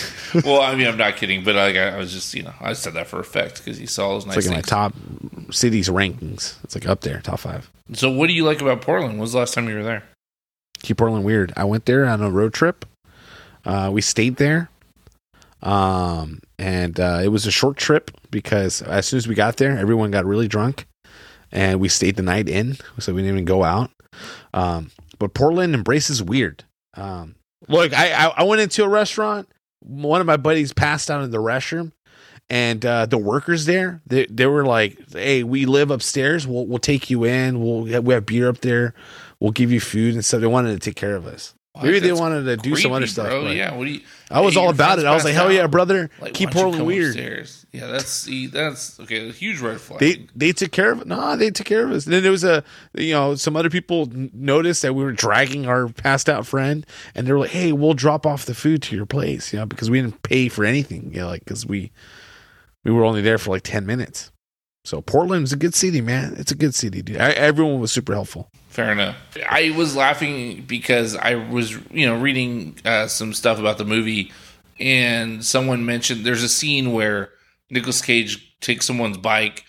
well, 0.45 0.61
I 0.61 0.75
mean, 0.75 0.87
I'm 0.89 0.97
not 0.97 1.17
kidding, 1.17 1.45
but 1.45 1.55
like, 1.55 1.77
I, 1.77 1.91
I 1.91 1.97
was 1.97 2.13
just, 2.13 2.35
you 2.35 2.43
know, 2.43 2.55
I 2.61 2.73
said 2.73 2.95
that 2.95 3.07
for 3.07 3.21
effect 3.21 3.59
because 3.59 3.81
you 3.81 3.87
saw 3.87 4.09
those 4.11 4.27
nice 4.27 4.37
It's 4.39 4.47
like 4.49 4.53
in 4.53 4.59
my 4.59 4.63
top 4.63 4.95
cities 5.53 5.89
rankings. 5.89 6.57
It's 6.65 6.75
like 6.75 6.87
up 6.89 7.03
there, 7.03 7.21
top 7.21 7.39
five. 7.41 7.71
So, 7.93 8.11
what 8.11 8.27
do 8.27 8.33
you 8.33 8.45
like 8.45 8.61
about 8.61 8.83
Portland? 8.83 9.15
When 9.15 9.21
was 9.21 9.33
the 9.33 9.39
last 9.39 9.55
time 9.55 9.69
you 9.69 9.77
were 9.77 9.85
there? 9.85 10.03
Keep 10.83 10.99
Portland 10.99 11.25
weird. 11.25 11.53
I 11.57 11.65
went 11.65 11.87
there 11.87 12.05
on 12.07 12.21
a 12.23 12.31
road 12.31 12.53
trip. 12.53 12.85
Uh, 13.69 13.91
we 13.93 14.01
stayed 14.01 14.37
there. 14.37 14.71
Um, 15.63 16.41
and 16.59 16.99
uh, 16.99 17.21
it 17.23 17.29
was 17.29 17.47
a 17.47 17.51
short 17.51 17.77
trip 17.77 18.11
because 18.31 18.81
as 18.81 19.07
soon 19.07 19.19
as 19.19 19.29
we 19.29 19.35
got 19.35 19.59
there, 19.59 19.77
everyone 19.77 20.11
got 20.11 20.25
really 20.25 20.49
drunk, 20.49 20.87
and 21.53 21.79
we 21.79 21.89
stayed 21.89 22.17
the 22.17 22.23
night 22.23 22.49
in, 22.49 22.79
so 22.99 23.13
we 23.13 23.21
didn't 23.21 23.35
even 23.35 23.45
go 23.45 23.65
out. 23.65 23.91
Um, 24.55 24.91
but 25.19 25.35
Portland 25.35 25.75
embraces 25.75 26.23
weird. 26.23 26.65
Um, 26.95 27.35
look, 27.69 27.93
I, 27.93 28.13
I 28.13 28.27
I 28.39 28.43
went 28.45 28.63
into 28.63 28.85
a 28.85 28.89
restaurant. 28.89 29.49
One 29.81 30.21
of 30.21 30.27
my 30.27 30.37
buddies 30.37 30.73
passed 30.73 31.11
out 31.11 31.23
in 31.23 31.31
the 31.31 31.39
restroom, 31.39 31.93
and 32.49 32.85
uh, 32.87 33.07
the 33.07 33.19
workers 33.19 33.67
there 33.67 34.01
they 34.07 34.27
they 34.27 34.47
were 34.47 34.65
like, 34.65 34.97
"Hey, 35.13 35.43
we 35.43 35.67
live 35.67 35.91
upstairs. 35.91 36.47
We'll 36.47 36.67
we'll 36.67 36.79
take 36.79 37.11
you 37.11 37.25
in. 37.25 37.61
We'll 37.61 37.83
we 38.03 38.15
have 38.15 38.27
beer 38.27 38.49
up 38.49 38.61
there. 38.61 38.95
We'll 39.41 39.53
give 39.53 39.71
you 39.71 39.81
food 39.81 40.15
and 40.15 40.25
stuff." 40.25 40.41
They 40.41 40.47
wanted 40.47 40.73
to 40.73 40.79
take 40.79 40.97
care 40.97 41.17
of 41.17 41.27
us. 41.27 41.55
Maybe 41.83 42.01
they 42.01 42.13
wanted 42.13 42.45
to 42.45 42.57
do 42.57 42.77
some 42.77 42.93
other 42.93 43.07
stuff. 43.07 43.29
Bro. 43.29 43.51
Yeah, 43.51 43.75
what 43.75 43.85
do 43.85 43.93
you? 43.93 44.01
I 44.31 44.41
was 44.41 44.57
all 44.57 44.69
about 44.71 44.99
it. 44.99 45.07
I 45.07 45.15
was 45.15 45.25
like, 45.25 45.35
"Hell 45.35 45.53
yeah, 45.53 45.67
brother! 45.67 46.11
Like, 46.21 46.35
Keep 46.35 46.51
Portland 46.51 46.87
weird." 46.87 47.09
upstairs? 47.09 47.67
Yeah, 47.73 47.87
that's 47.87 48.09
see, 48.09 48.47
that's 48.47 48.99
okay. 49.01 49.29
A 49.29 49.33
huge 49.33 49.61
red 49.61 49.81
flag. 49.81 50.01
They 50.01 50.27
they 50.35 50.53
took 50.53 50.71
care 50.71 50.93
of 50.93 51.01
it. 51.03 51.07
No, 51.07 51.37
they 51.37 51.51
took 51.51 51.67
care 51.67 51.85
of 51.85 51.93
us. 51.93 52.05
And 52.05 52.15
then 52.15 52.23
there 52.23 52.33
was 52.33 52.45
a 52.45 52.65
you 52.95 53.13
know 53.13 53.35
some 53.35 53.57
other 53.57 53.71
people 53.71 54.09
noticed 54.13 54.83
that 54.83 54.95
we 54.95 55.05
were 55.05 55.13
dragging 55.13 55.67
our 55.67 55.89
passed 55.89 56.29
out 56.29 56.47
friend, 56.47 56.87
and 57.15 57.27
they 57.27 57.33
were 57.33 57.41
like, 57.41 57.51
"Hey, 57.51 57.73
we'll 57.73 57.95
drop 57.95 58.27
off 58.27 58.45
the 58.45 58.55
food 58.55 58.83
to 58.83 58.97
your 58.97 59.07
place," 59.07 59.53
you 59.53 59.59
know, 59.59 59.67
because 59.67 59.91
we 59.91 60.01
didn't 60.01 60.23
pay 60.23 60.49
for 60.49 60.65
anything, 60.65 61.11
you 61.13 61.21
know, 61.21 61.29
like 61.29 61.45
because 61.45 61.67
we 61.67 61.91
we 62.85 62.93
were 62.93 63.05
only 63.05 63.23
there 63.23 63.39
for 63.39 63.51
like 63.51 63.63
ten 63.63 63.87
minutes. 63.87 64.31
So 64.89 65.03
Portland's 65.03 65.53
a 65.53 65.57
good 65.57 65.75
city, 65.75 66.01
man. 66.01 66.35
It's 66.39 66.51
a 66.51 66.55
good 66.55 66.75
city, 66.75 67.03
dude. 67.03 67.19
I, 67.21 67.33
everyone 67.33 67.79
was 67.79 67.93
super 67.93 68.15
helpful. 68.15 68.51
Fair 68.71 68.91
enough. 68.93 69.17
I 69.47 69.71
was 69.77 69.95
laughing 69.95 70.63
because 70.67 71.15
I 71.15 71.35
was, 71.35 71.73
you 71.91 72.07
know, 72.07 72.19
reading 72.19 72.75
uh, 72.87 73.07
some 73.07 73.35
stuff 73.35 73.59
about 73.59 73.77
the 73.77 73.85
movie, 73.85 74.33
and 74.81 75.45
someone 75.45 75.85
mentioned 75.85 76.25
there's 76.25 76.43
a 76.43 76.49
scene 76.49 76.93
where 76.95 77.29
Nicolas 77.69 78.01
Cage 78.01 78.59
takes 78.61 78.87
someone's 78.87 79.19
bike, 79.19 79.67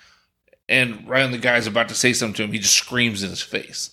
and 0.69 1.05
right 1.05 1.23
when 1.23 1.31
the 1.33 1.37
guy's 1.37 1.67
about 1.67 1.89
to 1.89 1.95
say 1.95 2.13
something 2.13 2.35
to 2.35 2.43
him, 2.43 2.53
he 2.53 2.59
just 2.59 2.75
screams 2.75 3.21
in 3.21 3.29
his 3.29 3.41
face, 3.41 3.91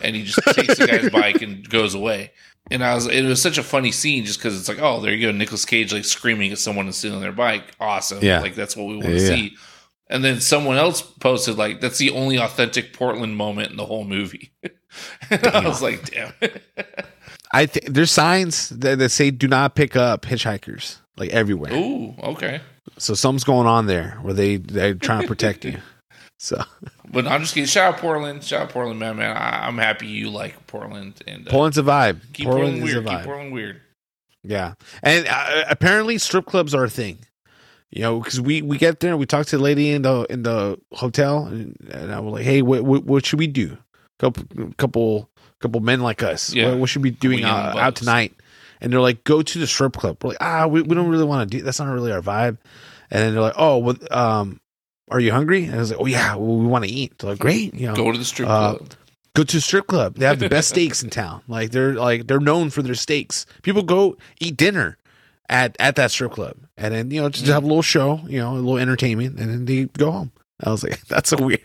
and 0.00 0.14
he 0.14 0.22
just 0.22 0.38
takes 0.54 0.78
the 0.78 0.86
guy's 0.86 1.10
bike 1.12 1.42
and 1.42 1.68
goes 1.68 1.96
away. 1.96 2.30
And 2.70 2.84
I 2.84 2.94
was, 2.94 3.08
it 3.08 3.24
was 3.24 3.42
such 3.42 3.58
a 3.58 3.64
funny 3.64 3.90
scene 3.90 4.24
just 4.24 4.38
because 4.38 4.56
it's 4.56 4.68
like, 4.68 4.78
oh, 4.80 5.00
there 5.00 5.12
you 5.12 5.26
go, 5.26 5.32
Nicolas 5.36 5.64
Cage 5.64 5.92
like 5.92 6.04
screaming 6.04 6.52
at 6.52 6.58
someone 6.58 6.86
and 6.86 6.94
sitting 6.94 7.16
on 7.16 7.20
their 7.22 7.32
bike, 7.32 7.64
awesome, 7.80 8.20
Yeah. 8.22 8.38
like 8.42 8.54
that's 8.54 8.76
what 8.76 8.86
we 8.86 8.92
want 8.94 9.06
to 9.06 9.12
Yeah. 9.20 9.26
see. 9.26 9.56
And 10.10 10.24
then 10.24 10.40
someone 10.40 10.76
else 10.76 11.02
posted 11.02 11.56
like 11.56 11.80
that's 11.80 11.98
the 11.98 12.10
only 12.10 12.38
authentic 12.38 12.92
Portland 12.92 13.36
moment 13.36 13.70
in 13.70 13.76
the 13.76 13.84
whole 13.86 14.04
movie. 14.04 14.52
and 15.30 15.46
I 15.46 15.66
was 15.66 15.82
like, 15.82 16.10
damn. 16.10 16.32
I 17.52 17.66
think 17.66 17.86
there's 17.86 18.10
signs 18.10 18.68
that, 18.70 18.98
that 18.98 19.08
say 19.10 19.30
do 19.30 19.48
not 19.48 19.74
pick 19.74 19.96
up 19.96 20.22
hitchhikers 20.22 20.98
like 21.16 21.30
everywhere. 21.30 21.74
Ooh, 21.74 22.14
okay. 22.22 22.60
So 22.98 23.14
something's 23.14 23.44
going 23.44 23.66
on 23.66 23.86
there 23.86 24.18
where 24.22 24.34
they 24.34 24.56
they're 24.56 24.94
trying 24.94 25.22
to 25.22 25.28
protect 25.28 25.64
you. 25.64 25.78
So 26.40 26.62
But 27.10 27.26
I'm 27.26 27.40
just 27.40 27.52
kidding. 27.52 27.66
Shout 27.66 27.94
out 27.94 28.00
Portland. 28.00 28.44
Shout 28.44 28.62
out 28.62 28.68
Portland, 28.68 29.00
man, 29.00 29.16
man. 29.16 29.36
I, 29.36 29.66
I'm 29.66 29.76
happy 29.76 30.06
you 30.06 30.30
like 30.30 30.68
Portland 30.68 31.20
and 31.26 31.48
uh, 31.48 31.50
Portland's 31.50 31.78
a 31.78 31.82
vibe. 31.82 32.20
keep 32.32 32.46
Portland, 32.46 32.78
Portland 32.78 32.84
weird. 32.84 33.04
vibe. 33.04 33.16
Keep 33.16 33.24
Portland 33.24 33.52
weird. 33.52 33.80
Yeah, 34.44 34.74
and 35.02 35.26
uh, 35.28 35.64
apparently 35.68 36.16
strip 36.18 36.46
clubs 36.46 36.76
are 36.76 36.84
a 36.84 36.88
thing. 36.90 37.18
You 37.90 38.02
know, 38.02 38.20
because 38.20 38.40
we 38.40 38.60
we 38.62 38.76
get 38.76 39.00
there, 39.00 39.16
we 39.16 39.24
talk 39.24 39.46
to 39.46 39.56
the 39.56 39.62
lady 39.62 39.90
in 39.90 40.02
the 40.02 40.26
in 40.28 40.42
the 40.42 40.78
hotel, 40.92 41.46
and, 41.46 41.74
and 41.90 42.12
I 42.12 42.20
was 42.20 42.34
like, 42.34 42.44
"Hey, 42.44 42.60
what, 42.60 42.82
what 42.84 43.04
what 43.04 43.24
should 43.24 43.38
we 43.38 43.46
do? 43.46 43.78
Couple 44.18 44.44
couple 44.76 45.30
couple 45.60 45.80
men 45.80 46.00
like 46.00 46.22
us. 46.22 46.52
Yeah. 46.52 46.70
What, 46.70 46.78
what 46.80 46.88
should 46.90 47.02
we 47.02 47.10
be 47.10 47.16
doing 47.16 47.38
young 47.38 47.50
out, 47.78 47.96
tonight?" 47.96 48.34
And 48.82 48.92
they're 48.92 49.00
like, 49.00 49.24
"Go 49.24 49.40
to 49.42 49.58
the 49.58 49.66
strip 49.66 49.94
club." 49.94 50.18
We're 50.22 50.30
like, 50.30 50.38
"Ah, 50.42 50.66
we, 50.66 50.82
we 50.82 50.94
don't 50.94 51.08
really 51.08 51.24
want 51.24 51.50
to 51.50 51.58
do. 51.58 51.64
That's 51.64 51.78
not 51.78 51.88
really 51.90 52.12
our 52.12 52.20
vibe." 52.20 52.58
And 53.10 53.22
then 53.22 53.32
they're 53.32 53.42
like, 53.42 53.54
"Oh, 53.56 53.78
well, 53.78 53.96
um, 54.10 54.60
are 55.10 55.18
you 55.20 55.32
hungry?" 55.32 55.64
And 55.64 55.74
I 55.74 55.78
was 55.78 55.90
like, 55.90 56.00
"Oh 56.00 56.06
yeah, 56.06 56.34
well, 56.34 56.56
we 56.58 56.66
want 56.66 56.84
to 56.84 56.90
eat." 56.90 57.16
They're 57.18 57.30
like, 57.30 57.38
"Great, 57.38 57.72
you 57.74 57.86
know, 57.86 57.94
Go 57.94 58.12
to 58.12 58.18
the 58.18 58.24
strip 58.24 58.48
Uh, 58.50 58.74
club. 58.74 58.90
go 59.34 59.44
to 59.44 59.56
a 59.56 59.60
strip 59.62 59.86
club. 59.86 60.16
They 60.16 60.26
have 60.26 60.40
the 60.40 60.50
best 60.50 60.68
steaks 60.74 61.02
in 61.02 61.08
town. 61.08 61.40
Like 61.48 61.70
they're 61.70 61.94
like 61.94 62.26
they're 62.26 62.38
known 62.38 62.68
for 62.68 62.82
their 62.82 62.94
steaks. 62.94 63.46
People 63.62 63.82
go 63.82 64.18
eat 64.40 64.58
dinner 64.58 64.97
at 65.48 65.76
at 65.80 65.96
that 65.96 66.10
strip 66.10 66.32
club, 66.32 66.56
and 66.76 66.94
then 66.94 67.10
you 67.10 67.20
know 67.20 67.28
just 67.28 67.46
have 67.46 67.64
a 67.64 67.66
little 67.66 67.82
show, 67.82 68.20
you 68.26 68.38
know, 68.38 68.52
a 68.52 68.56
little 68.56 68.78
entertainment, 68.78 69.38
and 69.38 69.50
then 69.50 69.64
they 69.64 69.84
go 69.84 70.10
home. 70.10 70.32
I 70.62 70.70
was 70.70 70.82
like, 70.82 71.00
that's 71.08 71.32
a 71.32 71.36
weird. 71.36 71.60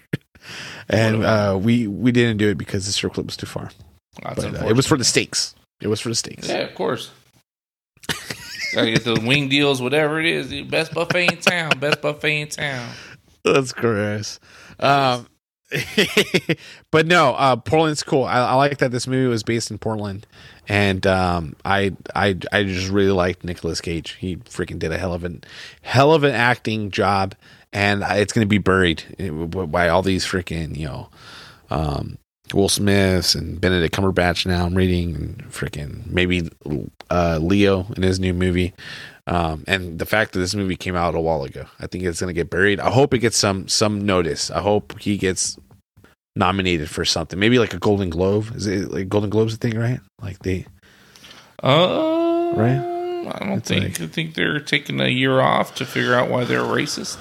and 0.90 1.24
uh, 1.24 1.58
we 1.62 1.88
we 1.88 2.12
didn't 2.12 2.38
do 2.38 2.50
it 2.50 2.58
because 2.58 2.86
the 2.86 2.92
strip 2.92 3.14
club 3.14 3.28
was 3.28 3.38
too 3.38 3.46
far. 3.46 3.72
That's 4.22 4.44
But 4.44 4.64
uh, 4.64 4.68
it 4.68 4.76
was 4.76 4.86
for 4.88 4.98
the 4.98 5.04
stakes. 5.04 5.56
It 5.82 5.88
was 5.88 6.00
for 6.00 6.10
the 6.10 6.16
stakes. 6.16 6.48
Yeah, 6.48 6.60
of 6.60 6.76
course. 6.76 7.12
Gotta 8.74 8.92
get 8.92 9.04
the 9.04 9.20
wing 9.26 9.50
deals, 9.50 9.82
whatever 9.82 10.20
it 10.20 10.26
is. 10.26 10.52
Best 10.68 10.94
buffet 10.94 11.32
in 11.32 11.38
town. 11.38 11.78
Best 11.80 12.02
buffet 12.02 12.42
in 12.42 12.48
town. 12.50 12.90
That's 13.44 13.72
gross. 13.72 14.40
Um, 14.80 15.28
but 16.92 17.08
no, 17.08 17.34
uh, 17.34 17.56
Portland's 17.56 18.04
cool. 18.04 18.24
I, 18.24 18.40
I 18.40 18.54
like 18.56 18.78
that 18.78 18.92
this 18.92 19.08
movie 19.08 19.28
was 19.28 19.44
based 19.44 19.72
in 19.72 19.78
Portland, 19.78 20.28
and 20.68 21.06
um, 21.08 21.56
I 21.66 21.96
I 22.16 22.38
I 22.52 22.64
just 22.64 22.90
really 22.90 23.12
liked 23.12 23.44
Nicolas 23.44 23.82
Cage. 23.82 24.12
He 24.12 24.38
freaking 24.38 24.80
did 24.80 24.92
a 24.92 24.98
hell 24.98 25.14
of 25.14 25.24
an 25.24 25.44
hell 25.82 26.14
of 26.14 26.24
an 26.24 26.34
acting 26.34 26.92
job, 26.92 27.36
and 27.72 28.04
it's 28.04 28.34
going 28.34 28.46
to 28.46 28.50
be 28.50 28.58
buried 28.58 29.04
by 29.72 29.90
all 29.90 30.02
these 30.02 30.26
freaking 30.26 30.78
you 30.78 30.88
know. 30.88 31.10
Um, 31.70 32.18
Will 32.54 32.70
Smiths 32.70 33.34
and 33.34 33.60
Benedict 33.60 33.96
Cumberbatch 33.96 34.46
now 34.46 34.66
I'm 34.66 34.76
reading 34.76 35.16
and 35.16 35.38
freaking 35.46 36.06
maybe 36.06 36.50
uh, 37.10 37.40
Leo 37.42 37.88
in 37.96 38.04
his 38.04 38.20
new 38.20 38.34
movie. 38.34 38.74
Um, 39.26 39.64
and 39.68 40.00
the 40.00 40.06
fact 40.06 40.34
that 40.34 40.40
this 40.40 40.54
movie 40.54 40.76
came 40.76 40.96
out 40.96 41.16
a 41.16 41.20
while 41.20 41.44
ago, 41.44 41.66
I 41.80 41.88
think 41.88 42.04
it's 42.04 42.20
gonna 42.20 42.34
get 42.34 42.50
buried. 42.50 42.80
I 42.80 42.90
hope 42.90 43.14
it 43.14 43.20
gets 43.20 43.38
some 43.38 43.68
some 43.70 44.06
notice. 44.06 44.52
I 44.52 44.60
hope 44.60 45.00
he 45.00 45.18
gets 45.18 45.58
nominated 46.36 46.90
for 46.90 47.06
something, 47.06 47.38
maybe 47.40 47.60
like 47.60 47.74
a 47.74 47.80
Golden 47.80 48.10
Globe. 48.10 48.52
Is 48.56 48.68
it 48.68 48.92
like 48.92 49.10
Golden 49.10 49.30
Globes 49.30 49.54
a 49.54 49.58
thing, 49.58 49.78
right? 49.78 50.00
Like 50.22 50.40
they, 50.40 50.66
Uh, 51.62 52.54
Right? 52.56 52.80
I 52.80 53.40
don't 53.40 53.60
It's 53.60 53.68
think. 53.70 53.84
like- 53.84 54.02
I 54.02 54.08
think 54.08 54.34
they're 54.36 54.60
taking 54.60 55.00
a 55.00 55.08
year 55.08 55.40
off 55.40 55.76
to 55.76 55.86
figure 55.86 56.14
out 56.14 56.30
why 56.30 56.44
they're 56.44 56.62
racist. 56.62 57.18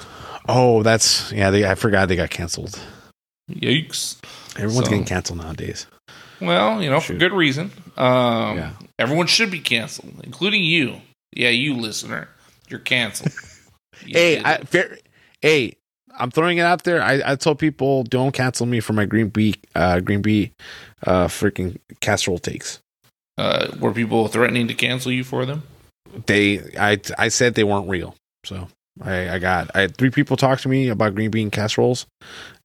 oh, 0.49 0.83
that's 0.83 1.31
yeah. 1.31 1.49
They, 1.49 1.65
I 1.65 1.75
forgot 1.75 2.07
they 2.09 2.15
got 2.17 2.29
canceled. 2.29 2.77
Yikes. 3.51 4.17
Everyone's 4.55 4.85
So- 4.85 4.89
getting 4.91 5.05
canceled 5.05 5.39
nowadays. 5.39 5.87
Well, 6.41 6.83
you 6.83 6.89
know, 6.89 6.99
for 6.99 7.13
good 7.13 7.31
reason. 7.31 7.71
Um, 7.97 8.57
Yeah. 8.57 8.71
Everyone 8.99 9.27
should 9.27 9.49
be 9.49 9.59
canceled, 9.59 10.21
including 10.23 10.63
you. 10.63 11.01
Yeah, 11.35 11.49
you 11.49 11.75
listener, 11.75 12.27
you're 12.69 12.79
canceled. 12.79 13.31
You 14.05 14.13
Hey, 14.17 14.41
I, 14.43 14.57
fair, 14.65 14.97
hey, 15.41 15.73
I'm 16.17 16.31
throwing 16.31 16.59
it 16.59 16.61
out 16.61 16.83
there. 16.83 17.01
I, 17.01 17.21
I 17.25 17.35
told 17.35 17.59
people 17.59 18.03
don't 18.03 18.31
cancel 18.31 18.65
me 18.65 18.79
for 18.79 18.93
my 18.93 19.05
green 19.05 19.29
beet, 19.29 19.65
uh, 19.75 19.99
green 19.99 20.21
beet, 20.21 20.53
uh, 21.05 21.27
freaking 21.27 21.77
casserole 22.01 22.39
takes. 22.39 22.79
uh, 23.37 23.67
were 23.79 23.93
people 23.93 24.27
threatening 24.27 24.67
to 24.67 24.73
cancel 24.73 25.11
you 25.11 25.23
for 25.23 25.45
them? 25.45 25.63
They, 26.25 26.59
I, 26.79 26.99
I 27.17 27.29
said 27.29 27.55
they 27.55 27.63
weren't 27.63 27.89
real. 27.89 28.15
So 28.45 28.67
I, 29.01 29.35
I 29.35 29.39
got, 29.39 29.71
I 29.73 29.81
had 29.81 29.97
three 29.97 30.11
people 30.11 30.37
talk 30.37 30.59
to 30.61 30.69
me 30.69 30.89
about 30.89 31.15
green 31.15 31.31
bean 31.31 31.49
casseroles, 31.49 32.05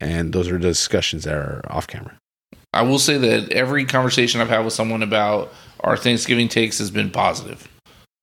and 0.00 0.32
those 0.32 0.48
are 0.48 0.58
the 0.58 0.68
discussions 0.68 1.24
that 1.24 1.34
are 1.34 1.62
off 1.70 1.86
camera. 1.86 2.18
I 2.74 2.82
will 2.82 2.98
say 2.98 3.16
that 3.16 3.50
every 3.52 3.86
conversation 3.86 4.40
I've 4.40 4.50
had 4.50 4.64
with 4.64 4.74
someone 4.74 5.02
about 5.02 5.52
our 5.80 5.96
Thanksgiving 5.96 6.48
takes 6.48 6.78
has 6.78 6.90
been 6.90 7.10
positive. 7.10 7.66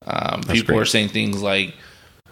Um, 0.05 0.41
people 0.43 0.76
great. 0.76 0.82
are 0.82 0.86
saying 0.86 1.09
things 1.09 1.41
like, 1.41 1.73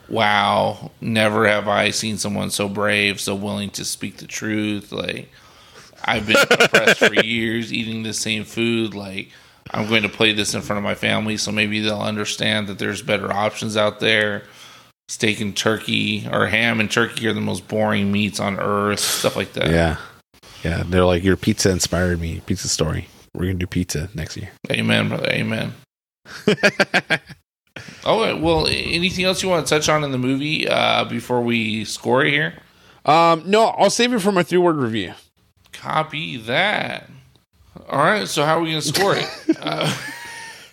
"Wow, 0.10 0.92
never 1.02 1.48
have 1.48 1.68
I 1.68 1.90
seen 1.92 2.18
someone 2.18 2.52
so 2.52 2.68
brave, 2.68 3.20
so 3.20 3.36
willing 3.36 3.70
to 3.72 3.86
speak 3.86 4.18
the 4.18 4.28
truth." 4.28 4.92
Like, 4.92 5.30
I've 6.06 6.28
been 6.28 6.38
oppressed 6.38 7.00
for 7.00 7.14
years, 7.24 7.72
eating 7.72 8.04
the 8.04 8.14
same 8.14 8.44
food. 8.44 8.94
Like, 8.94 9.30
I'm 9.72 9.88
going 9.88 10.04
to 10.04 10.10
play 10.10 10.34
this 10.34 10.54
in 10.54 10.62
front 10.62 10.78
of 10.78 10.84
my 10.84 10.96
family, 10.96 11.38
so 11.38 11.52
maybe 11.52 11.80
they'll 11.80 12.02
understand 12.02 12.68
that 12.68 12.80
there's 12.80 13.02
better 13.02 13.32
options 13.32 13.78
out 13.78 14.00
there. 14.00 14.44
Steak 15.10 15.42
and 15.42 15.56
turkey, 15.56 16.28
or 16.32 16.48
ham 16.48 16.80
and 16.80 16.90
turkey, 16.90 17.28
are 17.28 17.34
the 17.34 17.42
most 17.42 17.68
boring 17.68 18.12
meats 18.12 18.40
on 18.40 18.60
earth. 18.60 19.00
Stuff 19.00 19.36
like 19.36 19.54
that. 19.54 19.70
Yeah, 19.70 19.98
yeah. 20.64 20.84
They're 20.86 21.06
like 21.06 21.24
your 21.24 21.38
pizza 21.38 21.72
inspired 21.72 22.20
me. 22.20 22.42
Pizza 22.46 22.70
story. 22.70 23.08
We're 23.34 23.46
gonna 23.48 23.56
do 23.56 23.68
pizza 23.68 24.10
next 24.14 24.38
year. 24.38 24.52
Amen, 24.72 25.10
brother. 25.10 25.30
Amen. 25.30 25.74
Oh 28.06 28.36
well, 28.38 28.68
anything 28.68 29.26
else 29.26 29.42
you 29.42 29.50
want 29.50 29.66
to 29.66 29.74
touch 29.74 29.88
on 29.90 30.04
in 30.04 30.12
the 30.12 30.18
movie 30.18 30.68
uh, 30.68 31.06
before 31.06 31.42
we 31.42 31.86
score 31.86 32.26
it 32.26 32.32
here? 32.32 32.54
um, 33.06 33.44
no, 33.46 33.66
I'll 33.66 33.90
save 33.90 34.14
it 34.14 34.20
for 34.20 34.32
my 34.32 34.44
three 34.44 34.58
word 34.58 34.76
review. 34.78 35.14
Copy 35.72 36.38
that. 36.38 37.10
All 37.90 38.00
right, 38.00 38.28
so 38.28 38.46
how 38.46 38.58
are 38.58 38.62
we 38.62 38.70
going 38.72 38.82
to 38.82 38.88
score 38.88 39.16
it? 39.16 39.30
Uh, 39.64 39.96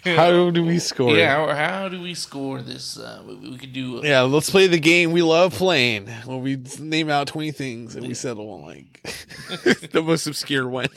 How 0.04 0.50
do 0.50 0.64
we 0.64 0.78
score? 0.78 1.16
yeah, 1.16 1.34
how, 1.34 1.54
how 1.54 1.88
do 1.88 2.00
we 2.00 2.14
score 2.14 2.62
this? 2.62 2.98
Uh, 2.98 3.22
we, 3.26 3.34
we 3.34 3.58
could 3.58 3.72
do. 3.72 4.00
Yeah, 4.02 4.22
let's 4.22 4.48
play 4.48 4.66
the 4.66 4.78
game 4.78 5.12
we 5.12 5.22
love 5.22 5.54
playing. 5.54 6.06
Where 6.24 6.38
we 6.38 6.56
name 6.78 7.10
out 7.10 7.26
twenty 7.26 7.52
things 7.52 7.96
and 7.96 8.06
we 8.06 8.14
settle 8.14 8.50
on 8.50 8.62
like 8.62 9.02
the 9.92 10.02
most 10.04 10.26
obscure 10.26 10.68
one. 10.68 10.88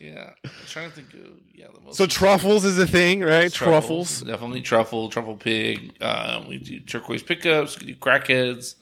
Yeah, 0.00 0.30
I'm 0.44 0.50
trying 0.66 0.90
to 0.90 0.96
think. 0.96 1.14
Of, 1.14 1.30
yeah, 1.54 1.66
the 1.72 1.80
most 1.80 1.96
so 1.96 2.06
truffles 2.06 2.64
is 2.64 2.78
a 2.78 2.86
thing, 2.86 3.20
right? 3.20 3.50
Truffles. 3.52 4.22
definitely 4.22 4.60
truffle, 4.60 5.08
truffle 5.08 5.36
pig. 5.36 5.94
Um, 6.02 6.48
we 6.48 6.58
do 6.58 6.80
turquoise 6.80 7.22
pickups. 7.22 7.80
We 7.80 7.86
do 7.86 7.94
crackheads. 7.96 8.74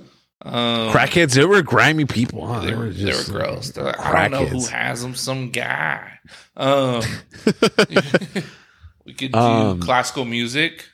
Um, 0.45 0.91
Crackheads, 0.93 1.35
they 1.35 1.45
were 1.45 1.63
grimy 1.63 2.05
people, 2.05 2.45
huh? 2.49 2.61
They 2.63 2.75
were, 2.75 2.91
they 2.91 3.05
were 3.05 3.13
just- 3.13 3.31
gross. 3.31 3.77
Like, 3.77 4.01
I 4.01 4.29
don't 4.29 4.33
know 4.33 4.47
who 4.47 4.67
has 4.67 5.01
them. 5.01 5.15
Some 5.15 5.51
guy. 5.51 6.19
Um, 6.57 7.03
we 9.05 9.13
could 9.15 9.33
do 9.33 9.39
Um, 9.39 9.81
classical 9.81 10.25
music. 10.25 10.87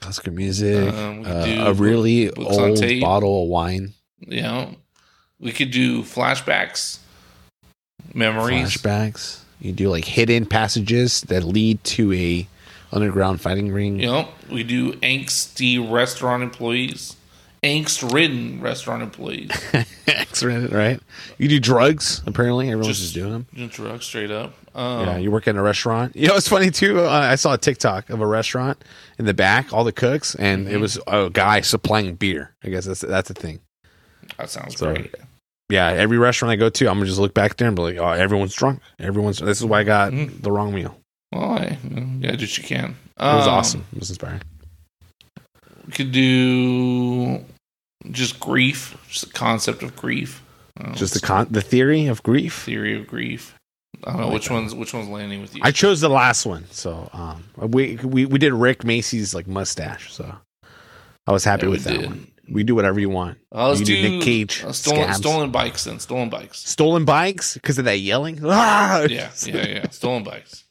Classical 0.00 0.32
music, 0.32 0.92
Um, 0.92 1.18
we 1.18 1.24
could 1.24 1.32
uh, 1.32 1.44
do 1.46 1.60
a 1.62 1.72
really 1.72 2.30
old 2.30 2.80
bottle 3.00 3.44
of 3.44 3.48
wine, 3.48 3.94
You 4.20 4.42
know, 4.42 4.76
we 5.40 5.52
could 5.52 5.70
do 5.70 6.02
flashbacks, 6.02 6.98
memories. 8.14 8.76
flashbacks. 8.76 9.38
You 9.60 9.72
do 9.72 9.88
like 9.88 10.04
hidden 10.04 10.44
passages 10.46 11.22
that 11.22 11.42
lead 11.44 11.82
to 11.84 12.12
a 12.12 12.46
underground 12.92 13.40
fighting 13.40 13.72
ring. 13.72 13.98
You 14.00 14.06
know, 14.06 14.28
we 14.50 14.62
do 14.62 14.92
angsty 14.94 15.78
restaurant 15.90 16.42
employees, 16.42 17.16
angst-ridden 17.62 18.60
restaurant 18.60 19.02
employees. 19.02 19.50
Excellent, 20.06 20.72
right? 20.72 21.00
You 21.38 21.48
do 21.48 21.58
drugs. 21.60 22.22
Apparently, 22.26 22.66
everyone's 22.70 22.88
Just- 22.98 23.00
just, 23.00 23.14
doing 23.14 23.32
them. 23.32 23.46
Just 23.54 23.74
drug 23.74 24.02
straight 24.02 24.30
up. 24.30 24.54
Um, 24.74 25.06
Yeah, 25.06 25.16
you 25.18 25.30
work 25.30 25.48
in 25.48 25.56
a 25.56 25.62
restaurant. 25.62 26.14
You 26.16 26.28
know, 26.28 26.36
it's 26.36 26.48
funny 26.48 26.70
too. 26.70 27.00
Uh, 27.00 27.08
I 27.08 27.34
saw 27.36 27.54
a 27.54 27.58
TikTok 27.58 28.10
of 28.10 28.20
a 28.20 28.26
restaurant 28.26 28.82
in 29.18 29.24
the 29.24 29.34
back, 29.34 29.72
all 29.72 29.84
the 29.84 29.92
cooks, 29.92 30.34
and 30.34 30.66
Mm-hmm. 30.66 30.74
it 30.74 30.80
was 30.80 30.98
a 31.06 31.30
guy 31.30 31.60
supplying 31.62 32.14
beer. 32.14 32.54
I 32.62 32.68
guess 32.68 32.84
that's 32.84 33.00
that's 33.00 33.30
a 33.30 33.34
thing. 33.34 33.60
that 34.38 34.50
sounds 34.50 34.76
So- 34.76 34.92
great. 34.94 35.14
Yeah, 35.68 35.88
every 35.88 36.16
restaurant 36.16 36.52
I 36.52 36.56
go 36.56 36.68
to, 36.68 36.86
I'm 36.88 36.94
gonna 36.98 37.06
just 37.06 37.18
look 37.18 37.34
back 37.34 37.56
there 37.56 37.66
and 37.66 37.74
be 37.76 37.82
like, 37.82 37.96
"Oh, 37.96 38.06
everyone's 38.06 38.54
drunk. 38.54 38.80
Everyone's." 39.00 39.38
This 39.40 39.58
is 39.58 39.64
why 39.64 39.80
I 39.80 39.82
got 39.82 40.12
Mhm. 40.12 40.40
the 40.40 40.52
wrong 40.52 40.72
meal. 40.72 40.96
Well, 41.32 41.58
I, 41.58 41.76
yeah, 42.20 42.36
just 42.36 42.56
you 42.56 42.62
can. 42.62 42.90
It 43.18 43.22
was 43.24 43.48
Um, 43.48 43.52
awesome. 43.54 43.84
It 43.92 43.98
was 43.98 44.10
inspiring. 44.10 44.42
We 45.86 45.92
could 45.92 46.12
do 46.12 47.44
just 48.10 48.40
grief, 48.40 48.96
just 49.08 49.26
the 49.26 49.32
concept 49.32 49.82
of 49.82 49.94
grief. 49.96 50.42
Just 50.92 51.14
the 51.14 51.20
con- 51.20 51.46
the 51.50 51.62
theory 51.62 52.06
of 52.06 52.22
grief. 52.22 52.62
theory 52.64 52.98
of 52.98 53.06
grief. 53.06 53.54
I 54.04 54.10
don't 54.10 54.20
know 54.20 54.26
like 54.26 54.34
which 54.34 54.48
that. 54.48 54.54
one's 54.54 54.74
which 54.74 54.92
one's 54.92 55.08
landing 55.08 55.40
with 55.40 55.54
you. 55.56 55.62
I 55.64 55.70
chose 55.70 56.00
the 56.02 56.10
last 56.10 56.44
one, 56.44 56.66
so 56.70 57.08
um, 57.14 57.44
we 57.56 57.96
we 57.96 58.26
we 58.26 58.38
did 58.38 58.52
Rick 58.52 58.84
Macy's 58.84 59.34
like 59.34 59.46
mustache, 59.46 60.12
so 60.12 60.34
I 61.26 61.32
was 61.32 61.44
happy 61.44 61.64
Yeah, 61.66 61.70
with 61.70 61.84
that 61.84 61.98
did. 62.00 62.06
one. 62.06 62.30
We 62.48 62.62
do 62.62 62.74
whatever 62.74 63.00
you 63.00 63.08
want. 63.10 63.38
Uh, 63.54 63.68
let's 63.68 63.80
you 63.80 63.86
do, 63.86 64.02
do 64.02 64.08
Nick 64.10 64.22
Cage, 64.22 64.62
uh, 64.64 64.72
stolen, 64.72 65.14
stolen 65.14 65.50
bikes 65.50 65.84
then. 65.84 65.98
Stolen 65.98 66.28
bikes. 66.28 66.58
Stolen 66.68 67.04
bikes 67.06 67.54
because 67.54 67.78
of 67.78 67.86
that 67.86 67.98
yelling. 68.00 68.38
Ah! 68.44 69.04
Yeah, 69.08 69.30
yeah, 69.46 69.66
yeah. 69.66 69.88
Stolen 69.88 70.22
bikes. 70.24 70.64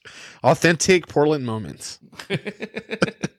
Authentic 0.43 1.07
Portland 1.07 1.45
moments. 1.45 1.99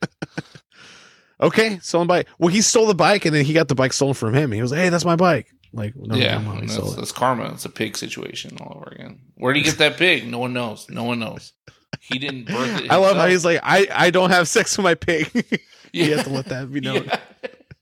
Okay, 1.41 1.79
stolen 1.81 2.07
bike. 2.07 2.27
Well, 2.39 2.49
he 2.49 2.63
stole 2.63 2.87
the 2.87 2.95
bike 2.95 3.25
and 3.27 3.35
then 3.35 3.45
he 3.45 3.53
got 3.53 3.69
the 3.69 3.75
bike 3.75 3.93
stolen 3.93 4.15
from 4.15 4.35
him. 4.35 4.53
He 4.53 4.63
was 4.63 4.71
like, 4.71 4.81
"Hey, 4.81 4.89
that's 4.89 5.05
my 5.05 5.17
bike." 5.17 5.53
Like, 5.73 5.95
no, 5.95 6.15
yeah, 6.17 6.39
on, 6.39 6.67
that's, 6.67 6.95
that's 6.95 7.13
karma. 7.13 7.51
It's 7.53 7.67
a 7.67 7.69
pig 7.69 7.97
situation 7.99 8.57
all 8.61 8.79
over 8.79 8.91
again. 8.95 9.21
Where 9.35 9.53
did 9.53 9.59
he 9.61 9.65
get 9.71 9.79
that 9.79 9.99
pig? 9.99 10.27
No 10.27 10.39
one 10.39 10.55
knows. 10.55 10.89
No 10.89 11.05
one 11.05 11.19
knows. 11.19 11.53
He 12.01 12.19
didn't 12.19 12.47
birth 12.47 12.81
it. 12.81 12.91
I 12.91 12.97
love 12.97 13.17
how 13.19 13.27
he's 13.27 13.45
like, 13.45 13.61
"I 13.63 13.87
I 13.93 14.11
don't 14.11 14.31
have 14.31 14.49
sex 14.49 14.77
with 14.77 14.85
my 14.85 14.95
pig." 14.95 15.61
Yeah. 15.93 16.05
you 16.07 16.17
have 16.17 16.27
to 16.27 16.33
let 16.33 16.47
that 16.47 16.71
be 16.71 16.81
known. 16.81 17.11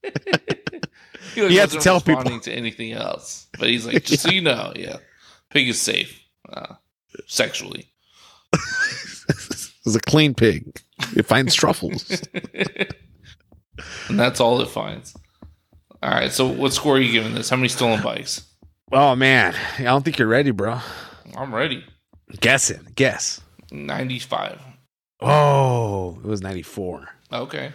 Yeah. 0.04 0.36
he 1.34 1.42
like 1.42 1.50
You 1.52 1.60
have 1.60 1.72
to 1.72 1.78
tell 1.78 2.00
people. 2.00 2.38
to 2.38 2.52
anything 2.52 2.92
else, 2.92 3.48
but 3.58 3.68
he's 3.68 3.86
like, 3.86 4.04
just 4.04 4.22
so 4.22 4.30
you 4.30 4.42
know, 4.42 4.72
yeah, 4.76 4.98
pig 5.50 5.66
is 5.68 5.80
safe 5.80 6.20
uh, 6.48 6.74
sexually. 7.26 7.90
It's 8.52 9.94
a 9.96 10.00
clean 10.00 10.34
pig. 10.34 10.80
It 11.16 11.26
finds 11.26 11.54
truffles. 11.54 12.22
And 14.08 14.18
that's 14.18 14.40
all 14.40 14.60
it 14.60 14.68
finds. 14.68 15.14
All 16.02 16.10
right, 16.10 16.30
so 16.30 16.46
what 16.46 16.72
score 16.72 16.96
are 16.96 17.00
you 17.00 17.12
giving 17.12 17.34
this? 17.34 17.48
How 17.50 17.56
many 17.56 17.68
stolen 17.68 18.02
bikes? 18.02 18.42
oh 18.92 19.16
man, 19.16 19.54
I 19.78 19.84
don't 19.84 20.04
think 20.04 20.18
you're 20.18 20.28
ready, 20.28 20.50
bro. 20.50 20.78
I'm 21.36 21.54
ready. 21.54 21.84
Guess 22.40 22.70
it. 22.70 22.94
Guess. 22.94 23.40
95. 23.72 24.60
Oh, 25.20 26.18
it 26.22 26.26
was 26.26 26.42
94. 26.42 27.08
Okay, 27.32 27.72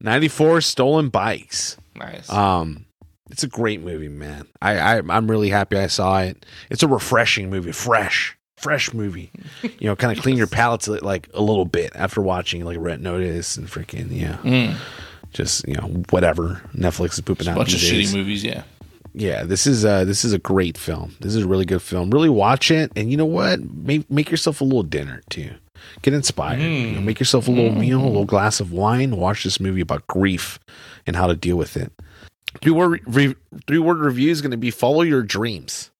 94 0.00 0.60
stolen 0.62 1.08
bikes. 1.10 1.76
nice. 1.94 2.28
Um 2.30 2.86
It's 3.30 3.42
a 3.42 3.48
great 3.48 3.80
movie, 3.82 4.08
man. 4.08 4.46
I, 4.62 4.78
I 4.78 4.96
I'm 4.98 5.30
really 5.30 5.50
happy 5.50 5.76
I 5.76 5.86
saw 5.88 6.20
it. 6.20 6.44
It's 6.70 6.82
a 6.82 6.88
refreshing 6.88 7.50
movie, 7.50 7.72
fresh, 7.72 8.36
fresh 8.56 8.92
movie. 8.94 9.30
You 9.78 9.88
know, 9.88 9.96
kind 9.96 10.16
of 10.16 10.22
clean 10.22 10.36
your 10.36 10.46
palate 10.46 11.02
like 11.02 11.28
a 11.34 11.42
little 11.42 11.64
bit 11.66 11.92
after 11.94 12.22
watching 12.22 12.64
like 12.64 12.78
Red 12.80 13.00
Notice 13.00 13.56
and 13.56 13.68
freaking 13.68 14.08
yeah, 14.10 14.38
just 15.36 15.66
you 15.68 15.74
know 15.74 16.02
whatever 16.10 16.60
Netflix 16.74 17.14
is 17.14 17.20
pooping 17.20 17.46
A 17.48 17.50
out 17.52 17.56
bunch 17.56 17.74
of 17.74 17.80
days. 17.80 18.12
shitty 18.12 18.16
movies, 18.16 18.42
yeah. 18.44 18.62
Yeah, 19.14 19.44
this 19.44 19.66
is 19.66 19.84
uh 19.84 20.04
this 20.04 20.24
is 20.24 20.32
a 20.32 20.38
great 20.38 20.76
film. 20.76 21.14
This 21.20 21.34
is 21.34 21.44
a 21.44 21.48
really 21.48 21.64
good 21.64 21.82
film. 21.82 22.10
Really 22.10 22.28
watch 22.28 22.70
it, 22.70 22.92
and 22.96 23.10
you 23.10 23.16
know 23.16 23.24
what? 23.26 23.60
Make 23.60 24.10
make 24.10 24.30
yourself 24.30 24.60
a 24.60 24.64
little 24.64 24.82
dinner 24.82 25.22
too. 25.30 25.50
Get 26.02 26.12
inspired. 26.14 26.60
You 26.60 26.92
know, 26.96 27.00
make 27.00 27.18
yourself 27.20 27.48
a 27.48 27.50
little 27.50 27.70
meal, 27.72 28.02
a 28.02 28.06
little 28.06 28.24
glass 28.24 28.60
of 28.60 28.72
wine. 28.72 29.16
Watch 29.16 29.44
this 29.44 29.60
movie 29.60 29.80
about 29.80 30.06
grief 30.06 30.58
and 31.06 31.16
how 31.16 31.26
to 31.28 31.34
deal 31.36 31.56
with 31.56 31.76
it. 31.76 31.92
Three 32.60 32.72
word 32.72 33.00
re, 33.06 33.34
three 33.66 33.78
word 33.78 33.98
review 33.98 34.30
is 34.30 34.40
going 34.42 34.50
to 34.50 34.56
be 34.56 34.70
follow 34.70 35.02
your 35.02 35.22
dreams, 35.22 35.90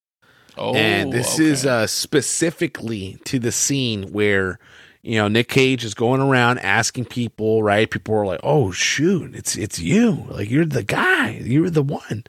Oh, 0.58 0.74
and 0.74 1.12
this 1.12 1.34
okay. 1.36 1.44
is 1.44 1.64
uh 1.64 1.86
specifically 1.86 3.18
to 3.24 3.38
the 3.38 3.52
scene 3.52 4.12
where 4.12 4.58
you 5.06 5.16
know 5.16 5.28
Nick 5.28 5.48
Cage 5.48 5.84
is 5.84 5.94
going 5.94 6.20
around 6.20 6.58
asking 6.58 7.06
people. 7.06 7.62
Right, 7.62 7.90
people 7.90 8.14
are 8.14 8.26
like, 8.26 8.40
"Oh 8.42 8.72
shoot, 8.72 9.34
it's 9.34 9.56
it's 9.56 9.78
you! 9.78 10.26
Like 10.28 10.50
you're 10.50 10.66
the 10.66 10.82
guy, 10.82 11.40
you're 11.42 11.70
the 11.70 11.82
one." 11.82 12.24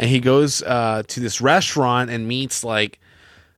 and 0.00 0.08
he 0.08 0.18
goes 0.18 0.62
uh, 0.62 1.02
to 1.08 1.20
this 1.20 1.42
restaurant 1.42 2.08
and 2.08 2.26
meets 2.26 2.64
like 2.64 2.98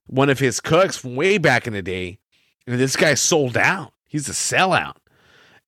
one 0.07 0.29
of 0.29 0.39
his 0.39 0.59
cooks 0.59 0.97
from 0.97 1.15
way 1.15 1.37
back 1.37 1.67
in 1.67 1.73
the 1.73 1.81
day. 1.81 2.19
And 2.67 2.77
this 2.77 2.97
guy 2.97 3.13
sold 3.13 3.55
out. 3.55 3.93
He's 4.07 4.27
a 4.27 4.33
sellout. 4.33 4.95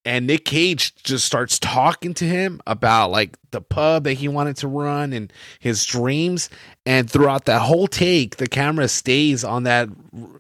And 0.04 0.28
Nick 0.28 0.44
Cage 0.44 0.94
just 0.96 1.26
starts 1.26 1.58
talking 1.58 2.14
to 2.16 2.26
him 2.26 2.60
about 2.68 3.10
like 3.10 3.38
the 3.52 3.62
pub 3.62 4.04
that 4.04 4.14
he 4.14 4.28
wanted 4.28 4.58
to 4.58 4.68
run 4.68 5.14
and 5.14 5.32
his 5.60 5.86
dreams. 5.86 6.50
And 6.86 7.10
throughout 7.10 7.46
that 7.46 7.62
whole 7.62 7.88
take, 7.88 8.36
the 8.36 8.48
camera 8.48 8.90
stays 8.90 9.46
on 9.46 9.64
that, 9.64 9.88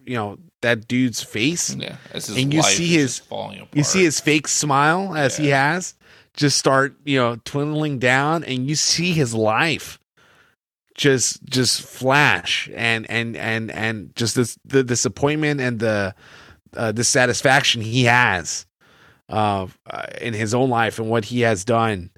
you 0.05 0.15
know, 0.15 0.37
that 0.65 0.87
dude's 0.87 1.21
face. 1.23 1.73
yeah. 1.75 1.95
And 2.13 2.53
you 2.53 2.61
see 2.63 2.87
his- 2.87 3.19
falling 3.19 3.59
apart. 3.59 3.75
You 3.75 3.83
see 3.83 4.03
his 4.03 4.19
fake 4.19 4.47
smile 4.47 5.15
as 5.15 5.37
he 5.37 5.47
has 5.49 5.93
just 6.35 6.57
start, 6.57 6.95
you 7.05 7.17
know, 7.17 7.37
twiddling 7.45 7.97
down, 7.99 8.43
and 8.43 8.67
you 8.67 8.75
see 8.75 9.13
his 9.13 9.33
life 9.33 9.99
just 10.97 11.43
just 11.43 11.81
flash 11.81 12.69
and 12.75 13.09
and 13.09 13.35
and 13.35 13.69
and 13.71 14.15
just 14.15 14.35
this 14.35 14.57
the 14.65 14.83
disappointment 14.83 15.59
and 15.59 15.79
the 15.79 16.15
uh, 16.75 16.91
dissatisfaction 16.91 17.81
he 17.81 18.03
has 18.05 18.65
uh, 19.29 19.67
uh, 19.89 20.05
in 20.21 20.33
his 20.33 20.53
own 20.53 20.69
life 20.69 20.99
and 20.99 21.09
what 21.09 21.25
he 21.25 21.41
has 21.41 21.65
done. 21.65 22.09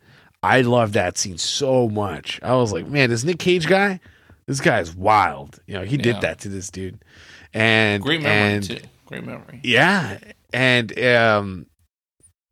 I 0.43 0.61
love 0.61 0.93
that 0.93 1.17
scene 1.17 1.37
so 1.39 1.89
much. 1.89 2.39
I 2.43 2.53
was 2.55 2.71
like, 2.71 2.87
man, 2.87 3.09
this 3.09 3.23
Nick 3.23 3.39
Cage 3.39 3.67
guy, 3.67 3.99
this 4.45 4.61
guy 4.61 4.79
is 4.79 4.95
wild. 4.95 5.59
You 5.65 5.75
know, 5.75 5.83
he 5.83 5.95
Yeah. 5.97 6.03
did 6.03 6.21
that 6.21 6.39
to 6.41 6.49
this 6.49 6.69
dude, 6.69 7.03
and 7.53 8.01
great 8.01 8.21
memory 8.21 8.55
and, 8.55 8.63
too. 8.63 8.79
Great 9.05 9.23
memory. 9.23 9.61
yeah, 9.63 10.19
and 10.53 10.99
um, 10.99 11.65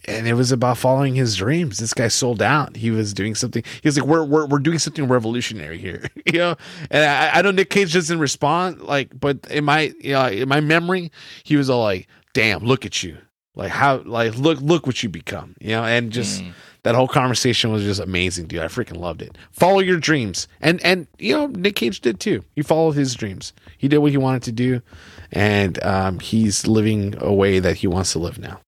and 0.08 0.28
it 0.28 0.34
was 0.34 0.52
about 0.52 0.78
following 0.78 1.16
his 1.16 1.36
dreams. 1.36 1.78
This 1.80 1.94
guy 1.94 2.08
sold 2.08 2.42
out. 2.42 2.76
He 2.76 2.92
was 2.92 3.14
doing 3.14 3.36
something. 3.36 3.64
He 3.82 3.88
was 3.88 3.98
like, 3.98 4.08
"We're 4.08 4.24
we're 4.24 4.46
we're 4.46 4.60
doing 4.60 4.80
something 4.80 5.08
revolutionary 5.08 5.78
here," 5.78 6.10
you 6.26 6.40
know. 6.40 6.56
And 6.92 7.04
I, 7.04 7.40
I 7.40 7.42
know 7.42 7.52
Nick 7.52 7.70
Cage 7.70 7.94
doesn't 7.94 8.20
respond 8.20 8.82
like, 8.82 9.20
but 9.20 9.46
in 9.50 9.66
my 9.66 9.94
you 10.00 10.14
know 10.14 10.28
in 10.28 10.48
my 10.48 10.62
memory, 10.62 11.12
he 11.44 11.58
was 11.58 11.70
all 11.70 11.84
like, 11.84 12.08
"Damn, 12.34 12.64
look 12.64 12.86
at 12.86 13.04
you! 13.04 13.18
Like 13.56 13.72
how 13.72 13.98
like 14.06 14.38
look 14.38 14.60
look 14.62 14.86
what 14.86 15.02
you 15.04 15.10
become," 15.10 15.56
you 15.60 15.70
know. 15.70 15.84
And 15.84 16.12
just 16.12 16.44
that 16.86 16.94
whole 16.94 17.08
conversation 17.08 17.72
was 17.72 17.84
just 17.84 18.00
amazing, 18.00 18.46
dude. 18.46 18.60
I 18.62 18.68
freaking 18.68 18.98
loved 18.98 19.24
it. 19.24 19.36
Follow 19.52 19.80
your 19.80 19.98
dreams, 20.00 20.48
and 20.62 20.80
and 20.86 21.08
you 21.18 21.34
know 21.34 21.48
Nick 21.48 21.76
Cage 21.76 22.00
did 22.00 22.20
too. 22.20 22.44
He 22.56 22.62
followed 22.62 22.92
his 22.92 23.16
dreams. 23.16 23.54
He 23.80 23.88
did 23.88 23.98
what 23.98 24.12
he 24.12 24.18
wanted 24.18 24.44
to 24.44 24.52
do, 24.52 24.84
and 25.32 25.84
um, 25.84 26.20
he's 26.20 26.68
living 26.68 27.16
a 27.20 27.34
way 27.34 27.58
that 27.58 27.78
he 27.78 27.88
wants 27.88 28.12
to 28.12 28.20
live 28.20 28.38
now. 28.38 28.60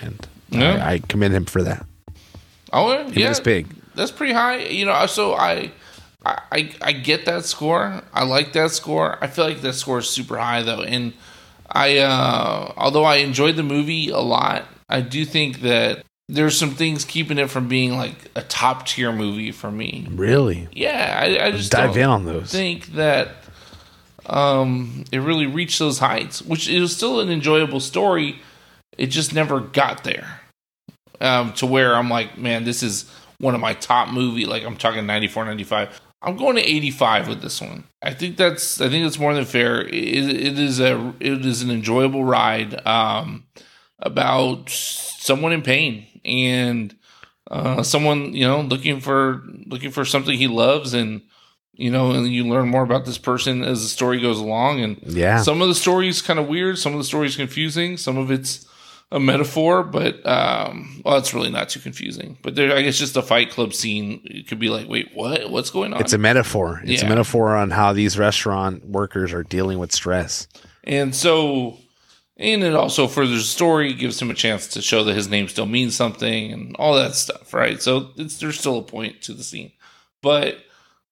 And 0.00 0.26
Yeah. 0.50 0.84
I, 0.84 0.94
I 0.94 0.98
commend 0.98 1.32
him 1.32 1.44
for 1.44 1.62
that. 1.62 1.86
Oh 2.72 2.90
Him 2.90 3.06
yeah, 3.12 3.26
and 3.26 3.28
his 3.28 3.40
pig. 3.40 3.68
That's 3.94 4.10
pretty 4.10 4.32
high. 4.32 4.58
You 4.64 4.86
know, 4.86 5.06
so 5.06 5.34
I, 5.34 5.70
I, 6.26 6.74
I 6.82 6.90
get 6.90 7.24
that 7.26 7.44
score. 7.44 8.02
I 8.12 8.24
like 8.24 8.52
that 8.54 8.72
score. 8.72 9.16
I 9.22 9.28
feel 9.28 9.44
like 9.44 9.60
that 9.60 9.74
score 9.74 10.00
is 10.00 10.08
super 10.10 10.38
high 10.38 10.62
though, 10.62 10.82
and 10.82 11.12
I, 11.70 11.98
uh, 11.98 12.72
although 12.76 13.04
I 13.04 13.18
enjoyed 13.18 13.54
the 13.54 13.62
movie 13.62 14.08
a 14.10 14.18
lot, 14.18 14.64
I 14.88 15.02
do 15.02 15.24
think 15.24 15.60
that 15.60 16.04
there's 16.30 16.58
some 16.58 16.70
things 16.70 17.04
keeping 17.04 17.38
it 17.38 17.50
from 17.50 17.68
being 17.68 17.96
like 17.96 18.30
a 18.36 18.42
top 18.42 18.86
tier 18.86 19.12
movie 19.12 19.50
for 19.52 19.70
me. 19.70 20.06
Really, 20.10 20.68
Yeah, 20.72 21.18
I, 21.20 21.46
I 21.46 21.50
just 21.50 21.72
dive 21.72 21.96
in 21.96 22.08
on 22.08 22.24
those. 22.24 22.52
think 22.52 22.86
that 22.94 23.28
um, 24.26 25.04
it 25.10 25.18
really 25.18 25.46
reached 25.46 25.78
those 25.78 25.98
heights, 25.98 26.40
which 26.40 26.68
it 26.68 26.80
was 26.80 26.94
still 26.94 27.20
an 27.20 27.30
enjoyable 27.30 27.80
story. 27.80 28.40
It 28.96 29.06
just 29.06 29.34
never 29.34 29.60
got 29.60 30.04
there 30.04 30.40
um, 31.20 31.52
to 31.54 31.66
where 31.66 31.94
I'm 31.96 32.08
like, 32.08 32.38
man, 32.38 32.64
this 32.64 32.82
is 32.82 33.10
one 33.38 33.54
of 33.54 33.60
my 33.60 33.74
top 33.74 34.08
movie. 34.08 34.46
Like 34.46 34.64
I'm 34.64 34.76
talking 34.76 35.06
94, 35.06 35.44
95. 35.46 36.00
I'm 36.22 36.36
going 36.36 36.56
to 36.56 36.62
85 36.62 37.28
with 37.28 37.42
this 37.42 37.60
one. 37.60 37.84
I 38.02 38.12
think 38.14 38.36
that's 38.36 38.80
I 38.80 38.88
think 38.88 39.04
that's 39.04 39.18
more 39.18 39.34
than 39.34 39.46
fair. 39.46 39.80
It, 39.80 39.94
it 39.94 40.58
is 40.58 40.78
a 40.78 41.14
it 41.18 41.44
is 41.44 41.62
an 41.62 41.70
enjoyable 41.70 42.24
ride 42.24 42.86
um, 42.86 43.44
about 43.98 44.68
someone 44.68 45.52
in 45.52 45.62
pain 45.62 46.06
and 46.24 46.94
uh, 47.50 47.82
someone 47.82 48.32
you 48.34 48.46
know 48.46 48.60
looking 48.60 49.00
for 49.00 49.42
looking 49.66 49.90
for 49.90 50.04
something 50.04 50.36
he 50.38 50.46
loves 50.46 50.94
and 50.94 51.22
you 51.74 51.90
know 51.90 52.12
and 52.12 52.28
you 52.28 52.44
learn 52.46 52.68
more 52.68 52.82
about 52.82 53.04
this 53.06 53.18
person 53.18 53.62
as 53.64 53.82
the 53.82 53.88
story 53.88 54.20
goes 54.20 54.38
along 54.38 54.80
and 54.80 54.98
Yeah. 55.06 55.42
some 55.42 55.60
of 55.62 55.68
the 55.68 55.74
stories 55.74 56.22
kind 56.22 56.38
of 56.38 56.46
weird 56.46 56.78
some 56.78 56.92
of 56.92 56.98
the 56.98 57.04
stories 57.04 57.36
confusing 57.36 57.96
some 57.96 58.16
of 58.18 58.30
it's 58.30 58.66
a 59.12 59.18
metaphor 59.18 59.82
but 59.82 60.24
um 60.24 61.02
well 61.04 61.16
it's 61.16 61.34
really 61.34 61.50
not 61.50 61.68
too 61.68 61.80
confusing 61.80 62.38
but 62.42 62.54
there 62.54 62.76
i 62.76 62.82
guess 62.82 62.96
just 62.98 63.14
the 63.14 63.22
fight 63.22 63.50
club 63.50 63.74
scene 63.74 64.20
it 64.24 64.46
could 64.46 64.60
be 64.60 64.68
like 64.68 64.88
wait 64.88 65.10
what 65.14 65.50
what's 65.50 65.70
going 65.70 65.92
on 65.92 66.00
It's 66.00 66.12
a 66.12 66.18
metaphor. 66.18 66.80
It's 66.84 67.02
Yeah. 67.02 67.06
a 67.06 67.08
metaphor 67.08 67.56
on 67.56 67.70
how 67.72 67.92
these 67.92 68.16
restaurant 68.16 68.84
workers 68.86 69.32
are 69.32 69.42
dealing 69.42 69.80
with 69.80 69.90
stress. 69.90 70.46
And 70.84 71.12
so, 71.14 71.76
and 72.40 72.64
it 72.64 72.74
also 72.74 73.06
furthers 73.06 73.42
the 73.42 73.48
story, 73.48 73.92
gives 73.92 74.20
him 74.20 74.30
a 74.30 74.34
chance 74.34 74.66
to 74.68 74.82
show 74.82 75.04
that 75.04 75.14
his 75.14 75.28
name 75.28 75.46
still 75.46 75.66
means 75.66 75.94
something 75.94 76.52
and 76.52 76.74
all 76.78 76.94
that 76.96 77.14
stuff, 77.14 77.54
right? 77.54 77.80
So 77.80 78.10
it's 78.16 78.38
there's 78.38 78.58
still 78.58 78.78
a 78.78 78.82
point 78.82 79.22
to 79.22 79.34
the 79.34 79.44
scene, 79.44 79.70
but 80.22 80.56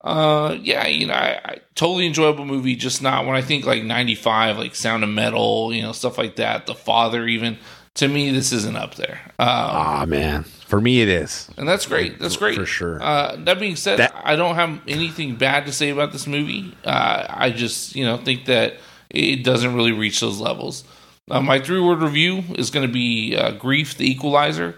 uh, 0.00 0.56
yeah, 0.62 0.86
you 0.86 1.06
know, 1.06 1.14
I, 1.14 1.40
I 1.44 1.58
totally 1.74 2.06
enjoyable 2.06 2.44
movie. 2.44 2.76
Just 2.76 3.02
not 3.02 3.26
when 3.26 3.34
I 3.34 3.42
think 3.42 3.66
like 3.66 3.82
'95, 3.82 4.56
like 4.58 4.74
Sound 4.74 5.02
of 5.04 5.10
Metal, 5.10 5.72
you 5.74 5.82
know, 5.82 5.92
stuff 5.92 6.18
like 6.18 6.36
that. 6.36 6.66
The 6.66 6.74
Father, 6.74 7.26
even 7.26 7.58
to 7.94 8.06
me, 8.06 8.30
this 8.30 8.52
isn't 8.52 8.76
up 8.76 8.94
there. 8.94 9.20
Um, 9.40 9.48
Ah 9.48 10.04
man, 10.06 10.44
for 10.44 10.80
me 10.80 11.00
it 11.02 11.08
is. 11.08 11.50
and 11.58 11.68
that's 11.68 11.84
great. 11.84 12.20
That's 12.20 12.36
great 12.36 12.54
for 12.54 12.64
sure. 12.64 13.02
Uh, 13.02 13.34
that 13.40 13.58
being 13.58 13.74
said, 13.74 13.98
That- 13.98 14.14
I 14.22 14.36
don't 14.36 14.54
have 14.54 14.80
anything 14.86 15.34
bad 15.34 15.66
to 15.66 15.72
say 15.72 15.90
about 15.90 16.12
this 16.12 16.26
movie. 16.28 16.76
Uh, 16.84 17.26
I 17.28 17.50
just 17.50 17.96
you 17.96 18.04
know 18.04 18.18
think 18.18 18.44
that 18.46 18.74
it 19.10 19.42
doesn't 19.42 19.74
really 19.74 19.92
reach 19.92 20.20
those 20.20 20.38
levels. 20.38 20.84
Uh, 21.30 21.40
my 21.40 21.60
three 21.60 21.80
word 21.80 22.00
review 22.02 22.42
is 22.56 22.70
going 22.70 22.86
to 22.86 22.92
be 22.92 23.36
uh, 23.36 23.52
"Grief: 23.52 23.96
The 23.96 24.10
Equalizer." 24.10 24.74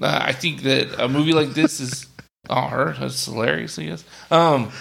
Uh, 0.00 0.18
I 0.22 0.32
think 0.32 0.62
that 0.62 0.98
a 1.02 1.08
movie 1.08 1.32
like 1.32 1.50
this 1.54 1.80
is. 1.80 2.06
Oh, 2.50 2.66
her. 2.66 2.96
That's 2.98 3.24
hilarious. 3.26 3.78
I 3.78 3.84
guess. 3.84 4.04
Um, 4.32 4.72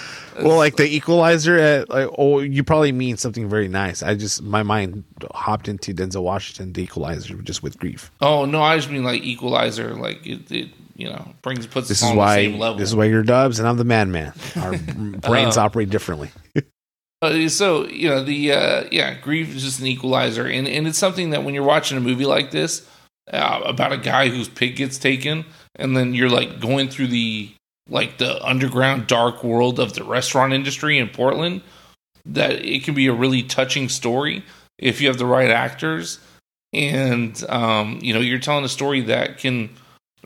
Well, 0.41 0.57
like 0.57 0.78
the 0.78 0.95
equalizer 0.95 1.59
at 1.59 1.89
like 1.91 2.09
oh, 2.17 2.39
you 2.39 2.63
probably 2.63 2.91
mean 2.91 3.17
something 3.17 3.47
very 3.47 3.67
nice. 3.67 4.01
I 4.01 4.15
just 4.15 4.41
my 4.41 4.63
mind 4.63 5.03
hopped 5.32 5.67
into 5.67 5.93
Denzel 5.93 6.24
Washington, 6.24 6.74
the 6.74 6.82
equalizer, 6.82 7.36
just 7.43 7.61
with 7.61 7.78
grief. 7.78 8.11
oh 8.19 8.45
no, 8.45 8.63
I 8.63 8.78
just 8.78 8.89
mean 8.89 9.03
like 9.03 9.22
Equalizer. 9.22 9.93
Like 9.93 10.26
it, 10.26 10.51
it 10.51 10.69
you 10.95 11.07
know, 11.07 11.34
brings 11.43 11.67
puts 11.67 11.88
This 11.88 12.01
us 12.01 12.07
is 12.07 12.11
on 12.11 12.17
why 12.17 12.38
the 12.38 12.49
same 12.51 12.59
level. 12.59 12.78
this 12.80 12.89
is 12.89 12.95
why 12.95 13.05
you're 13.05 13.22
Dubs 13.22 13.59
and 13.59 13.67
I'm 13.67 13.78
the 13.78 13.86
Madman. 13.86 14.34
Our 14.55 14.76
brains 15.22 15.55
operate 15.55 15.91
differently. 15.91 16.32
Uh, 17.22 17.47
so 17.47 17.88
you 17.88 18.09
know 18.09 18.24
the 18.24 18.51
uh, 18.51 18.84
yeah 18.91 19.13
grief 19.13 19.55
is 19.55 19.63
just 19.63 19.80
an 19.80 19.88
equalizer. 19.88 20.47
And, 20.47 20.67
and 20.67 20.88
it's 20.88 20.97
something 20.97 21.30
that 21.32 21.43
when 21.43 21.53
you're 21.53 21.63
watching 21.63 21.97
a 21.97 22.01
movie 22.01 22.26
like 22.26 22.51
this 22.51 22.88
uh, 23.32 23.61
about 23.63 23.93
a 23.93 23.97
guy 23.97 24.30
whose 24.30 24.49
pig 24.49 24.76
gets 24.76 24.97
taken 24.97 25.45
and 25.76 25.95
then 25.95 26.13
you're 26.13 26.30
like 26.30 26.59
going 26.59 26.89
through 26.89 27.07
the 27.07 27.51
like 27.89 28.17
the 28.17 28.43
underground 28.43 29.07
dark 29.07 29.43
world 29.43 29.80
of 29.80 29.93
the 29.93 30.03
restaurant 30.03 30.53
industry 30.53 30.97
in 30.97 31.09
portland 31.09 31.61
that 32.26 32.51
it 32.63 32.84
can 32.84 32.93
be 32.93 33.07
a 33.07 33.13
really 33.13 33.41
touching 33.43 33.89
story 33.89 34.43
if 34.78 35.01
you 35.01 35.07
have 35.07 35.17
the 35.17 35.26
right 35.26 35.49
actors. 35.49 36.19
And 36.74 37.43
um, 37.49 37.99
you 38.01 38.13
know 38.13 38.19
you're 38.19 38.39
telling 38.39 38.63
a 38.65 38.69
story 38.69 39.01
that 39.01 39.38
can 39.38 39.69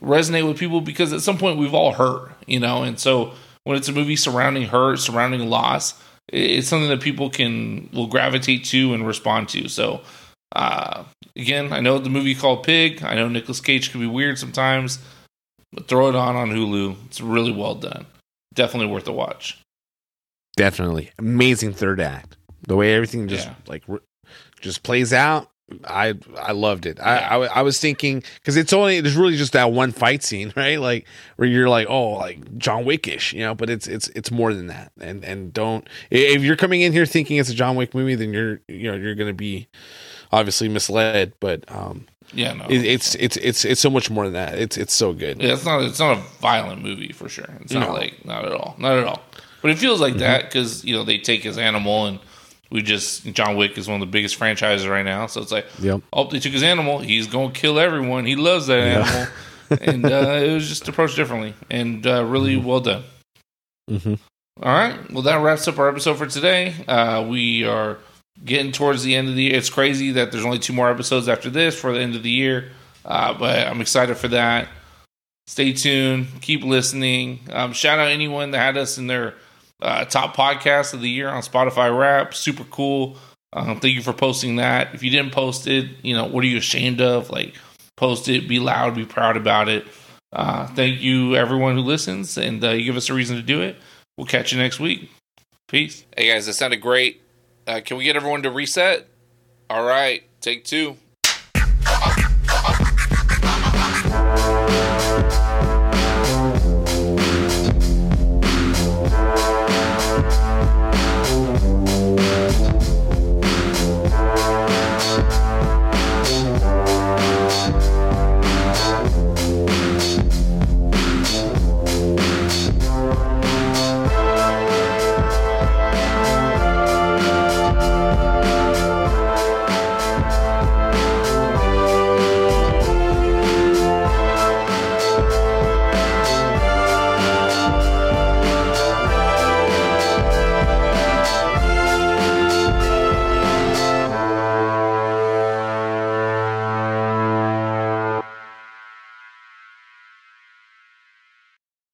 resonate 0.00 0.46
with 0.46 0.58
people 0.58 0.80
because 0.80 1.12
at 1.12 1.22
some 1.22 1.38
point 1.38 1.58
we've 1.58 1.74
all 1.74 1.92
hurt 1.92 2.30
you 2.46 2.60
know? 2.60 2.82
And 2.82 2.98
so 2.98 3.32
when 3.64 3.76
it's 3.76 3.88
a 3.88 3.92
movie 3.92 4.16
surrounding 4.16 4.68
hurt 4.68 4.98
surrounding 4.98 5.48
loss 5.48 6.00
it's 6.32 6.68
something 6.68 6.88
that 6.88 7.00
people 7.00 7.30
can 7.30 7.88
will 7.92 8.06
gravitate 8.08 8.64
to 8.66 8.94
and 8.94 9.06
respond 9.06 9.48
to. 9.50 9.68
So 9.68 10.00
uh, 10.54 11.04
again, 11.36 11.72
I 11.72 11.80
know 11.80 11.98
the 11.98 12.10
movie 12.10 12.34
called 12.34 12.62
Pig. 12.64 13.02
I 13.02 13.14
know 13.14 13.28
Nicolas 13.28 13.60
Cage 13.60 13.90
can 13.90 14.00
be 14.00 14.06
weird 14.06 14.38
sometimes, 14.38 14.98
but 15.72 15.88
throw 15.88 16.08
it 16.08 16.14
on 16.16 16.36
on 16.36 16.50
Hulu. 16.50 16.96
It's 17.06 17.20
really 17.20 17.52
well 17.52 17.74
done. 17.74 18.06
definitely 18.54 18.86
worth 18.90 19.06
a 19.06 19.12
watch. 19.12 19.60
Definitely 20.56 21.10
amazing 21.18 21.72
third 21.74 22.00
act. 22.00 22.36
The 22.66 22.74
way 22.76 22.94
everything 22.94 23.28
just 23.28 23.46
Yeah. 23.48 23.54
like 23.66 23.84
just 24.60 24.82
plays 24.82 25.12
out. 25.12 25.50
I 25.84 26.14
I 26.38 26.52
loved 26.52 26.86
it. 26.86 27.00
I. 27.00 27.16
I, 27.18 27.36
I 27.46 27.62
was 27.62 27.80
thinking 27.80 28.22
because 28.36 28.56
it's 28.56 28.72
only 28.72 29.00
there's 29.00 29.16
really 29.16 29.36
just 29.36 29.52
that 29.54 29.72
one 29.72 29.90
fight 29.90 30.22
scene, 30.22 30.52
right? 30.56 30.80
Like 30.80 31.06
where 31.36 31.48
you're 31.48 31.68
like, 31.68 31.88
oh, 31.90 32.10
like 32.10 32.56
John 32.56 32.84
Wickish, 32.84 33.32
you 33.32 33.40
know. 33.40 33.54
But 33.54 33.68
it's 33.70 33.88
it's 33.88 34.08
it's 34.14 34.30
more 34.30 34.54
than 34.54 34.68
that. 34.68 34.92
And 35.00 35.24
and 35.24 35.52
don't 35.52 35.88
if 36.10 36.42
you're 36.42 36.56
coming 36.56 36.82
in 36.82 36.92
here 36.92 37.04
thinking 37.06 37.38
it's 37.38 37.50
a 37.50 37.54
John 37.54 37.74
Wick 37.74 37.94
movie, 37.94 38.14
then 38.14 38.32
you're 38.32 38.60
you 38.68 38.90
know 38.90 38.96
you're 38.96 39.16
gonna 39.16 39.32
be 39.32 39.66
obviously 40.32 40.68
misled. 40.68 41.32
But 41.40 41.64
um, 41.68 42.06
Yeah, 42.32 42.52
no, 42.52 42.66
it, 42.66 42.84
it's 42.84 43.16
it's 43.16 43.36
it's 43.38 43.64
it's 43.64 43.80
so 43.80 43.90
much 43.90 44.08
more 44.08 44.24
than 44.24 44.34
that. 44.34 44.56
It's 44.58 44.76
it's 44.76 44.94
so 44.94 45.12
good. 45.12 45.42
Yeah, 45.42 45.54
it's 45.54 45.64
not. 45.64 45.82
It's 45.82 45.98
not 45.98 46.16
a 46.18 46.20
violent 46.40 46.80
movie 46.82 47.12
for 47.12 47.28
sure. 47.28 47.48
It's 47.62 47.72
not 47.72 47.88
No. 47.88 47.92
like 47.94 48.24
not 48.24 48.44
at 48.44 48.52
all. 48.52 48.76
Not 48.78 48.98
at 48.98 49.04
all. 49.04 49.20
But 49.62 49.72
it 49.72 49.78
feels 49.78 50.00
like 50.00 50.18
that 50.18 50.44
because 50.44 50.84
you 50.84 50.94
know 50.94 51.02
they 51.02 51.18
take 51.18 51.42
his 51.42 51.58
animal 51.58 52.06
and 52.06 52.20
we 52.70 52.82
just 52.82 53.24
John 53.26 53.56
Wick 53.56 53.76
is 53.78 53.88
one 53.88 54.00
of 54.00 54.06
the 54.06 54.10
biggest 54.10 54.36
franchises 54.36 54.86
right 54.86 55.04
now. 55.04 55.26
So 55.26 55.40
it's 55.40 55.52
like, 55.52 55.66
Yep. 55.80 56.02
oh, 56.12 56.28
they 56.28 56.38
took 56.40 56.52
his 56.52 56.62
animal. 56.62 56.98
He's 56.98 57.26
gonna 57.26 57.52
kill 57.52 57.78
everyone. 57.78 58.24
He 58.26 58.36
loves 58.36 58.66
that 58.66 58.78
animal, 58.80 59.28
and 59.80 60.04
uh, 60.04 60.40
it 60.44 60.52
was 60.52 60.68
just 60.68 60.86
approached 60.88 61.16
differently 61.16 61.54
and 61.70 62.06
uh, 62.06 62.24
really 62.24 62.56
well 62.56 62.80
done. 62.80 63.04
Mm-hmm. 63.90 64.14
All 64.62 64.72
right. 64.72 65.12
Well, 65.12 65.22
that 65.22 65.36
wraps 65.42 65.68
up 65.68 65.78
our 65.78 65.88
episode 65.88 66.14
for 66.18 66.26
today. 66.26 66.74
Uh, 66.88 67.26
we 67.28 67.64
are 67.64 67.98
getting 68.44 68.72
towards 68.72 69.02
the 69.02 69.14
end 69.14 69.28
of 69.28 69.34
the 69.36 69.42
year. 69.44 69.54
It's 69.56 69.70
crazy 69.70 70.12
that 70.12 70.32
there's 70.32 70.44
only 70.44 70.58
two 70.58 70.72
more 70.72 70.90
episodes 70.90 71.28
after 71.28 71.50
this 71.50 71.78
for 71.78 71.92
the 71.92 72.00
end 72.00 72.14
of 72.16 72.22
the 72.22 72.30
year, 72.30 72.72
uh, 73.04 73.34
but 73.34 73.66
I'm 73.66 73.80
excited 73.80 74.16
for 74.16 74.28
that. 74.28 74.68
Stay 75.46 75.72
tuned. 75.72 76.26
Keep 76.40 76.64
listening. 76.64 77.40
Um, 77.52 77.72
shout 77.72 77.98
out 77.98 78.08
anyone 78.08 78.50
that 78.50 78.58
had 78.58 78.76
us 78.76 78.98
in 78.98 79.06
their 79.06 79.34
uh, 79.82 80.04
top 80.04 80.36
podcast 80.36 80.94
of 80.94 81.00
the 81.00 81.10
year 81.10 81.28
on 81.28 81.42
Spotify 81.42 81.96
Rap. 81.96 82.34
Super 82.34 82.64
cool. 82.64 83.16
Um, 83.52 83.80
thank 83.80 83.94
you 83.94 84.02
for 84.02 84.12
posting 84.12 84.56
that. 84.56 84.94
If 84.94 85.02
you 85.02 85.10
didn't 85.10 85.32
post 85.32 85.66
it, 85.66 85.90
you 86.02 86.14
know 86.14 86.24
what 86.26 86.44
are 86.44 86.48
you 86.48 86.58
ashamed 86.58 87.00
of? 87.00 87.30
Like, 87.30 87.54
post 87.96 88.28
it. 88.28 88.48
Be 88.48 88.58
loud. 88.58 88.94
Be 88.94 89.06
proud 89.06 89.36
about 89.36 89.68
it. 89.68 89.86
Uh, 90.32 90.66
thank 90.66 91.00
you, 91.00 91.36
everyone 91.36 91.76
who 91.76 91.82
listens, 91.82 92.36
and 92.36 92.62
uh, 92.62 92.70
you 92.70 92.84
give 92.84 92.96
us 92.96 93.08
a 93.08 93.14
reason 93.14 93.36
to 93.36 93.42
do 93.42 93.62
it. 93.62 93.76
We'll 94.16 94.26
catch 94.26 94.52
you 94.52 94.58
next 94.58 94.80
week. 94.80 95.10
Peace. 95.68 96.04
Hey 96.16 96.28
guys, 96.28 96.46
that 96.46 96.54
sounded 96.54 96.80
great. 96.80 97.22
Uh, 97.66 97.80
can 97.84 97.96
we 97.96 98.04
get 98.04 98.16
everyone 98.16 98.42
to 98.42 98.50
reset? 98.50 99.08
All 99.70 99.84
right, 99.84 100.22
take 100.40 100.64
two. 100.64 100.96